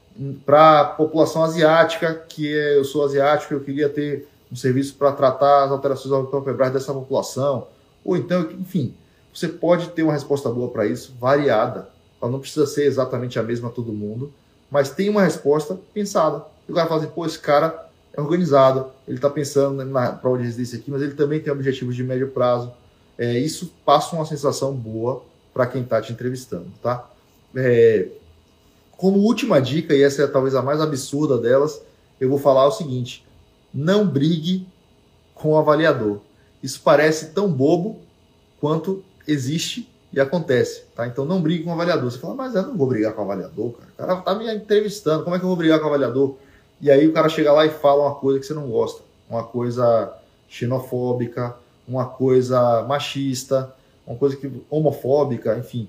para 0.45 0.81
a 0.81 0.85
população 0.85 1.43
asiática, 1.43 2.13
que 2.27 2.53
é, 2.53 2.77
eu 2.77 2.83
sou 2.83 3.05
asiático, 3.05 3.53
eu 3.53 3.61
queria 3.61 3.89
ter 3.89 4.27
um 4.51 4.55
serviço 4.55 4.95
para 4.95 5.11
tratar 5.11 5.65
as 5.65 5.71
alterações 5.71 6.11
ortopedrais 6.11 6.73
dessa 6.73 6.93
população. 6.93 7.67
Ou 8.03 8.17
então, 8.17 8.49
enfim, 8.59 8.93
você 9.33 9.47
pode 9.47 9.89
ter 9.89 10.03
uma 10.03 10.13
resposta 10.13 10.49
boa 10.49 10.69
para 10.69 10.85
isso, 10.85 11.15
variada. 11.19 11.87
Ela 12.21 12.31
não 12.31 12.39
precisa 12.39 12.67
ser 12.67 12.85
exatamente 12.85 13.39
a 13.39 13.43
mesma 13.43 13.69
a 13.69 13.71
todo 13.71 13.93
mundo, 13.93 14.31
mas 14.69 14.89
tem 14.89 15.09
uma 15.09 15.23
resposta 15.23 15.79
pensada. 15.93 16.45
o 16.67 16.73
cara 16.73 16.87
fala 16.87 17.01
assim, 17.01 17.11
pô, 17.11 17.25
esse 17.25 17.39
cara 17.39 17.89
é 18.13 18.21
organizado, 18.21 18.91
ele 19.07 19.17
está 19.17 19.29
pensando 19.29 19.83
na 19.85 20.11
prova 20.11 20.37
de 20.37 20.43
residência 20.43 20.77
aqui, 20.77 20.91
mas 20.91 21.01
ele 21.01 21.13
também 21.13 21.39
tem 21.39 21.51
objetivos 21.51 21.95
de 21.95 22.03
médio 22.03 22.29
prazo. 22.29 22.71
É, 23.17 23.37
isso 23.37 23.73
passa 23.85 24.15
uma 24.15 24.25
sensação 24.25 24.73
boa 24.73 25.23
para 25.53 25.67
quem 25.67 25.81
está 25.81 26.01
te 26.01 26.11
entrevistando, 26.11 26.67
tá? 26.81 27.07
É, 27.55 28.07
como 28.97 29.19
última 29.19 29.61
dica, 29.61 29.93
e 29.93 30.03
essa 30.03 30.23
é 30.23 30.27
talvez 30.27 30.55
a 30.55 30.61
mais 30.61 30.79
absurda 30.79 31.37
delas, 31.37 31.81
eu 32.19 32.29
vou 32.29 32.37
falar 32.37 32.67
o 32.67 32.71
seguinte: 32.71 33.25
não 33.73 34.05
brigue 34.05 34.67
com 35.33 35.53
o 35.53 35.57
avaliador. 35.57 36.19
Isso 36.61 36.81
parece 36.83 37.27
tão 37.31 37.51
bobo 37.51 37.99
quanto 38.59 39.03
existe 39.27 39.89
e 40.13 40.19
acontece, 40.19 40.83
tá? 40.95 41.07
Então 41.07 41.25
não 41.25 41.41
brigue 41.41 41.63
com 41.63 41.71
o 41.71 41.73
avaliador. 41.73 42.11
Você 42.11 42.19
fala, 42.19 42.35
mas 42.35 42.53
eu 42.53 42.63
não 42.63 42.77
vou 42.77 42.87
brigar 42.87 43.13
com 43.13 43.21
o 43.21 43.23
avaliador, 43.23 43.71
cara. 43.71 43.89
O 43.91 43.95
cara 43.95 44.21
tá 44.21 44.35
me 44.35 44.53
entrevistando, 44.53 45.23
como 45.23 45.35
é 45.35 45.39
que 45.39 45.45
eu 45.45 45.49
vou 45.49 45.57
brigar 45.57 45.79
com 45.79 45.85
o 45.85 45.87
avaliador? 45.87 46.35
E 46.81 46.89
aí 46.89 47.07
o 47.07 47.13
cara 47.13 47.29
chega 47.29 47.53
lá 47.53 47.65
e 47.65 47.69
fala 47.69 48.01
uma 48.01 48.15
coisa 48.15 48.39
que 48.39 48.45
você 48.45 48.53
não 48.55 48.67
gosta, 48.67 49.03
uma 49.29 49.43
coisa 49.43 50.11
xenofóbica, 50.49 51.55
uma 51.87 52.05
coisa 52.05 52.83
machista, 52.83 53.73
uma 54.05 54.17
coisa 54.17 54.35
que 54.35 54.51
homofóbica, 54.69 55.55
enfim. 55.57 55.87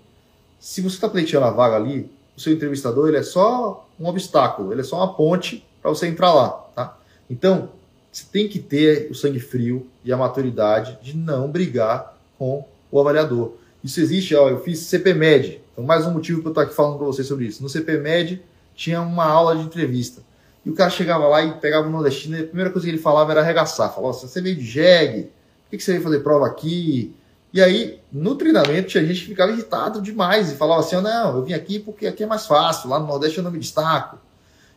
Se 0.61 0.81
você 0.83 0.97
está 0.97 1.09
pleiteando 1.09 1.47
a 1.47 1.51
vaga 1.51 1.77
ali, 1.77 2.11
o 2.37 2.41
seu 2.41 2.53
entrevistador 2.53 3.09
ele 3.09 3.17
é 3.17 3.23
só 3.23 3.89
um 3.99 4.07
obstáculo, 4.07 4.73
ele 4.73 4.83
é 4.83 4.85
só 4.85 4.97
uma 4.97 5.15
ponte 5.15 5.67
para 5.81 5.91
você 5.91 6.07
entrar 6.07 6.33
lá, 6.33 6.51
tá? 6.75 6.99
Então, 7.29 7.71
você 8.11 8.25
tem 8.31 8.47
que 8.47 8.59
ter 8.59 9.11
o 9.11 9.15
sangue 9.15 9.41
frio 9.41 9.87
e 10.05 10.13
a 10.13 10.17
maturidade 10.17 10.99
de 11.03 11.17
não 11.17 11.51
brigar 11.51 12.17
com 12.39 12.65
o 12.91 13.01
avaliador. 13.01 13.53
Isso 13.83 13.99
existe, 13.99 14.35
ó, 14.35 14.51
eu 14.51 14.61
fiz 14.61 14.81
CPMED, 14.81 15.61
então 15.73 15.85
mais 15.85 16.07
um 16.07 16.13
motivo 16.13 16.41
para 16.41 16.49
eu 16.49 16.53
estar 16.53 16.63
aqui 16.63 16.75
falando 16.75 16.99
para 16.99 17.07
vocês 17.07 17.27
sobre 17.27 17.47
isso. 17.47 17.63
No 17.63 17.69
CPMED 17.69 18.43
tinha 18.75 19.01
uma 19.01 19.25
aula 19.25 19.57
de 19.57 19.63
entrevista. 19.63 20.23
E 20.65 20.71
o 20.71 20.75
cara 20.75 20.91
chegava 20.91 21.27
lá 21.27 21.43
e 21.43 21.53
pegava 21.55 21.89
o 21.89 21.91
nordestino 21.91 22.37
e 22.37 22.43
a 22.43 22.47
primeira 22.47 22.71
coisa 22.71 22.87
que 22.87 22.93
ele 22.93 23.03
falava 23.03 23.33
era 23.33 23.41
arregaçar. 23.41 23.93
Falava 23.93 24.17
assim, 24.17 24.29
você 24.29 24.41
veio 24.41 24.57
de 24.57 24.65
jegue, 24.65 25.31
por 25.65 25.77
que 25.77 25.81
você 25.83 25.93
veio 25.93 26.05
fazer 26.05 26.21
prova 26.21 26.47
aqui? 26.47 27.15
E 27.53 27.61
aí, 27.61 28.01
no 28.11 28.35
treinamento, 28.35 28.89
tinha 28.89 29.05
gente 29.05 29.21
que 29.21 29.27
ficava 29.27 29.53
irritado 29.53 30.01
demais 30.01 30.51
e 30.51 30.57
falava 30.57 30.81
assim: 30.81 30.97
não, 31.01 31.37
eu 31.37 31.45
vim 31.45 31.53
aqui 31.53 31.79
porque 31.79 32.07
aqui 32.07 32.23
é 32.23 32.27
mais 32.27 32.47
fácil, 32.47 32.89
lá 32.89 32.99
no 32.99 33.07
Nordeste 33.07 33.39
eu 33.39 33.45
não 33.45 33.51
me 33.51 33.59
destaco. 33.59 34.19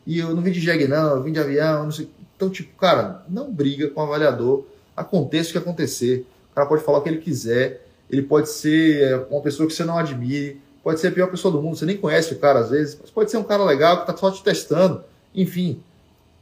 E 0.06 0.20
eu 0.20 0.36
não 0.36 0.42
vim 0.42 0.52
de 0.52 0.60
jegue, 0.60 0.88
não, 0.88 1.16
eu 1.16 1.24
vim 1.24 1.32
de 1.32 1.40
avião, 1.40 1.84
não 1.86 1.92
sei. 1.92 2.10
Então, 2.36 2.50
tipo, 2.50 2.78
cara, 2.78 3.24
não 3.30 3.52
briga 3.52 3.90
com 3.90 4.02
o 4.02 4.04
avaliador, 4.04 4.66
aconteça 4.96 5.50
o 5.50 5.52
que 5.54 5.58
acontecer. 5.58 6.28
O 6.52 6.56
cara 6.56 6.68
pode 6.68 6.84
falar 6.84 6.98
o 6.98 7.02
que 7.02 7.10
ele 7.10 7.20
quiser, 7.20 7.88
ele 8.10 8.22
pode 8.22 8.50
ser 8.50 9.26
uma 9.30 9.42
pessoa 9.42 9.68
que 9.68 9.74
você 9.74 9.86
não 9.86 9.98
admire, 9.98 10.62
pode 10.84 11.00
ser 11.00 11.08
a 11.08 11.12
pior 11.12 11.28
pessoa 11.28 11.52
do 11.52 11.62
mundo, 11.62 11.78
você 11.78 11.86
nem 11.86 11.98
conhece 11.98 12.34
o 12.34 12.40
cara 12.40 12.60
às 12.60 12.70
vezes, 12.70 12.98
mas 13.00 13.10
pode 13.10 13.32
ser 13.32 13.38
um 13.38 13.44
cara 13.44 13.64
legal 13.64 13.98
que 13.98 14.04
está 14.04 14.16
só 14.16 14.30
te 14.30 14.44
testando. 14.44 15.04
Enfim, 15.36 15.84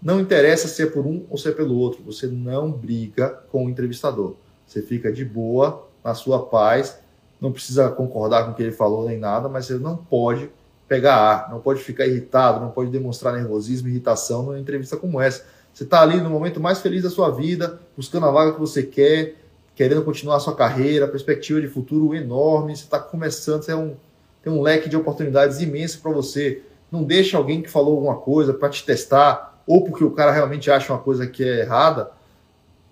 não 0.01 0.19
interessa 0.19 0.67
se 0.67 0.83
é 0.83 0.85
por 0.85 1.05
um 1.05 1.25
ou 1.29 1.37
se 1.37 1.47
é 1.47 1.51
pelo 1.51 1.75
outro, 1.77 2.03
você 2.03 2.27
não 2.27 2.71
briga 2.71 3.29
com 3.51 3.65
o 3.65 3.69
entrevistador. 3.69 4.35
Você 4.67 4.81
fica 4.81 5.11
de 5.11 5.25
boa, 5.25 5.87
na 6.03 6.13
sua 6.13 6.45
paz, 6.45 6.99
não 7.39 7.51
precisa 7.51 7.89
concordar 7.89 8.45
com 8.45 8.51
o 8.51 8.53
que 8.53 8.63
ele 8.63 8.71
falou 8.71 9.07
nem 9.07 9.17
nada, 9.17 9.49
mas 9.49 9.65
você 9.65 9.75
não 9.75 9.97
pode 9.97 10.49
pegar 10.87 11.15
ar, 11.15 11.51
não 11.51 11.59
pode 11.59 11.81
ficar 11.81 12.05
irritado, 12.05 12.59
não 12.59 12.69
pode 12.69 12.91
demonstrar 12.91 13.33
nervosismo, 13.33 13.87
irritação 13.87 14.43
numa 14.43 14.59
entrevista 14.59 14.97
como 14.97 15.19
essa. 15.19 15.45
Você 15.73 15.83
está 15.83 16.01
ali 16.01 16.21
no 16.21 16.29
momento 16.29 16.59
mais 16.59 16.81
feliz 16.81 17.03
da 17.03 17.09
sua 17.09 17.31
vida, 17.31 17.79
buscando 17.97 18.25
a 18.27 18.31
vaga 18.31 18.53
que 18.53 18.59
você 18.59 18.83
quer, 18.83 19.35
querendo 19.75 20.03
continuar 20.03 20.35
a 20.35 20.39
sua 20.39 20.55
carreira, 20.55 21.07
perspectiva 21.07 21.59
de 21.59 21.67
futuro 21.67 22.13
enorme, 22.13 22.75
você 22.75 22.83
está 22.83 22.99
começando, 22.99 23.63
você 23.63 23.71
é 23.71 23.75
um, 23.75 23.95
tem 24.43 24.53
um 24.53 24.61
leque 24.61 24.87
de 24.87 24.95
oportunidades 24.95 25.61
imenso 25.61 25.99
para 25.99 26.11
você. 26.11 26.61
Não 26.93 27.03
deixe 27.03 27.35
alguém 27.35 27.59
que 27.59 27.71
falou 27.71 27.95
alguma 27.95 28.17
coisa 28.17 28.53
para 28.53 28.69
te 28.69 28.85
testar, 28.85 29.59
ou 29.65 29.83
porque 29.83 30.03
o 30.03 30.11
cara 30.11 30.31
realmente 30.31 30.69
acha 30.69 30.93
uma 30.93 30.99
coisa 30.99 31.25
que 31.25 31.43
é 31.43 31.61
errada, 31.61 32.11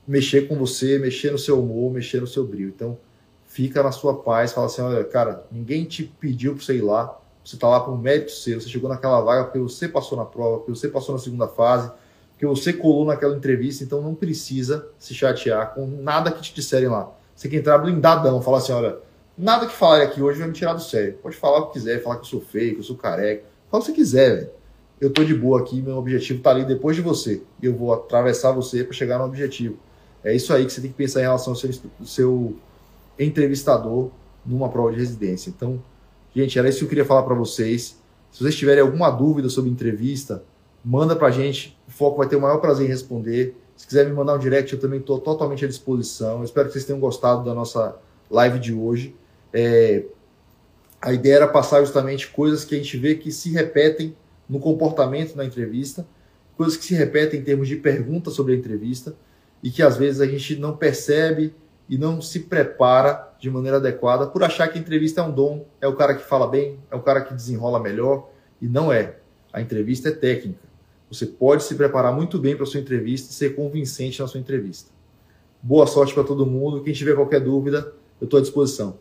mexer 0.08 0.48
com 0.48 0.56
você, 0.56 0.98
mexer 0.98 1.32
no 1.32 1.38
seu 1.38 1.62
humor, 1.62 1.94
mexer 1.94 2.20
no 2.20 2.26
seu 2.26 2.44
brilho. 2.44 2.74
Então, 2.76 2.98
fica 3.46 3.84
na 3.84 3.92
sua 3.92 4.16
paz, 4.24 4.54
fala 4.54 4.66
assim, 4.66 4.82
olha, 4.82 5.04
cara, 5.04 5.46
ninguém 5.52 5.86
te 5.86 6.04
pediu 6.04 6.56
para 6.56 6.64
você 6.64 6.78
ir 6.78 6.82
lá, 6.82 7.16
você 7.46 7.56
está 7.56 7.68
lá 7.68 7.80
por 7.80 7.92
um 7.92 7.98
mérito 7.98 8.32
seu, 8.32 8.60
você 8.60 8.68
chegou 8.68 8.90
naquela 8.90 9.22
vaga 9.22 9.44
porque 9.44 9.60
você 9.60 9.88
passou 9.88 10.18
na 10.18 10.26
prova, 10.26 10.58
porque 10.58 10.72
você 10.72 10.88
passou 10.88 11.14
na 11.14 11.22
segunda 11.22 11.48
fase, 11.48 11.92
porque 12.32 12.48
você 12.48 12.74
colou 12.74 13.06
naquela 13.06 13.38
entrevista, 13.38 13.84
então 13.84 14.02
não 14.02 14.16
precisa 14.16 14.88
se 14.98 15.14
chatear 15.14 15.76
com 15.76 15.86
nada 15.86 16.32
que 16.32 16.42
te 16.42 16.56
disserem 16.56 16.90
lá. 16.90 17.12
Você 17.36 17.48
quer 17.48 17.58
entrar 17.58 17.78
blindadão, 17.78 18.42
falar 18.42 18.58
assim, 18.58 18.72
olha, 18.72 18.98
nada 19.38 19.68
que 19.68 19.74
falarem 19.74 20.08
aqui 20.08 20.24
hoje 20.24 20.40
vai 20.40 20.48
me 20.48 20.56
tirar 20.56 20.74
do 20.74 20.82
sério. 20.82 21.20
Pode 21.22 21.36
falar 21.36 21.60
o 21.60 21.68
que 21.68 21.74
quiser, 21.74 22.02
falar 22.02 22.16
que 22.16 22.22
eu 22.22 22.26
sou 22.26 22.42
feio, 22.42 22.74
que 22.74 22.80
eu 22.80 22.84
sou 22.84 22.96
careca, 22.96 23.51
fala 23.72 23.82
o 23.82 23.86
que 23.86 23.92
você 23.92 23.94
quiser, 23.94 24.36
velho. 24.36 24.50
Eu 25.00 25.10
tô 25.10 25.24
de 25.24 25.34
boa 25.34 25.62
aqui, 25.62 25.82
meu 25.82 25.98
objetivo 25.98 26.44
tá 26.44 26.52
ali 26.52 26.64
depois 26.64 26.96
de 26.96 27.02
você. 27.02 27.42
E 27.60 27.66
eu 27.66 27.76
vou 27.76 27.92
atravessar 27.92 28.52
você 28.52 28.84
para 28.84 28.94
chegar 28.94 29.18
no 29.18 29.26
objetivo. 29.26 29.78
É 30.24 30.36
isso 30.36 30.54
aí 30.54 30.64
que 30.66 30.72
você 30.72 30.82
tem 30.82 30.92
que 30.92 30.98
pensar 30.98 31.22
em 31.22 31.24
relação 31.24 31.54
ao 31.54 31.58
seu, 31.58 31.72
seu 32.06 32.56
entrevistador 33.18 34.12
numa 34.46 34.70
prova 34.70 34.92
de 34.92 35.00
residência. 35.00 35.50
Então, 35.50 35.82
gente, 36.36 36.58
era 36.60 36.70
isso 36.70 36.80
que 36.80 36.86
eu 36.86 36.90
queria 36.90 37.06
falar 37.06 37.24
para 37.24 37.34
vocês. 37.34 38.00
Se 38.32 38.44
vocês 38.44 38.56
tiverem 38.56 38.82
alguma 38.82 39.10
dúvida 39.10 39.50
sobre 39.50 39.72
entrevista, 39.72 40.44
manda 40.86 41.16
para 41.16 41.28
a 41.28 41.32
gente. 41.32 41.78
O 41.88 41.92
Foco 41.92 42.18
vai 42.18 42.28
ter 42.28 42.36
o 42.36 42.42
maior 42.42 42.58
prazer 42.58 42.86
em 42.86 42.90
responder. 42.90 43.56
Se 43.76 43.88
quiser 43.88 44.06
me 44.06 44.14
mandar 44.14 44.36
um 44.36 44.40
direct, 44.40 44.72
eu 44.74 44.80
também 44.80 45.00
estou 45.00 45.20
totalmente 45.20 45.66
à 45.66 45.68
disposição. 45.68 46.40
Eu 46.40 46.44
espero 46.44 46.68
que 46.68 46.74
vocês 46.74 46.86
tenham 46.86 47.00
gostado 47.00 47.44
da 47.44 47.54
nossa 47.54 47.98
live 48.30 48.60
de 48.60 48.74
hoje. 48.74 49.16
É... 49.52 50.04
A 51.02 51.12
ideia 51.12 51.38
era 51.38 51.48
passar 51.48 51.82
justamente 51.82 52.28
coisas 52.28 52.64
que 52.64 52.76
a 52.76 52.78
gente 52.78 52.96
vê 52.96 53.16
que 53.16 53.32
se 53.32 53.52
repetem 53.52 54.16
no 54.48 54.60
comportamento 54.60 55.36
na 55.36 55.44
entrevista, 55.44 56.06
coisas 56.56 56.78
que 56.78 56.86
se 56.86 56.94
repetem 56.94 57.40
em 57.40 57.44
termos 57.44 57.68
de 57.68 57.76
perguntas 57.76 58.34
sobre 58.34 58.54
a 58.54 58.56
entrevista 58.56 59.16
e 59.64 59.72
que 59.72 59.82
às 59.82 59.98
vezes 59.98 60.22
a 60.22 60.28
gente 60.28 60.56
não 60.58 60.78
percebe 60.78 61.56
e 61.90 61.98
não 61.98 62.22
se 62.22 62.42
prepara 62.42 63.34
de 63.40 63.50
maneira 63.50 63.78
adequada 63.78 64.28
por 64.28 64.44
achar 64.44 64.68
que 64.68 64.78
a 64.78 64.82
entrevista 64.82 65.22
é 65.22 65.24
um 65.24 65.32
dom, 65.32 65.66
é 65.82 65.88
o 65.88 65.96
cara 65.96 66.14
que 66.14 66.24
fala 66.24 66.48
bem, 66.48 66.80
é 66.92 66.96
o 66.96 67.02
cara 67.02 67.22
que 67.22 67.34
desenrola 67.34 67.80
melhor 67.80 68.30
e 68.62 68.68
não 68.68 68.94
é. 68.94 69.16
A 69.52 69.60
entrevista 69.60 70.10
é 70.10 70.12
técnica. 70.12 70.70
Você 71.10 71.26
pode 71.26 71.64
se 71.64 71.74
preparar 71.76 72.14
muito 72.14 72.38
bem 72.38 72.56
para 72.56 72.64
a 72.64 72.68
sua 72.68 72.80
entrevista 72.80 73.32
e 73.32 73.34
ser 73.34 73.56
convincente 73.56 74.22
na 74.22 74.28
sua 74.28 74.40
entrevista. 74.40 74.92
Boa 75.62 75.88
sorte 75.88 76.14
para 76.14 76.24
todo 76.24 76.46
mundo. 76.46 76.84
Quem 76.84 76.94
tiver 76.94 77.16
qualquer 77.16 77.42
dúvida, 77.42 77.92
eu 78.22 78.26
estou 78.26 78.38
à 78.38 78.42
disposição. 78.42 78.98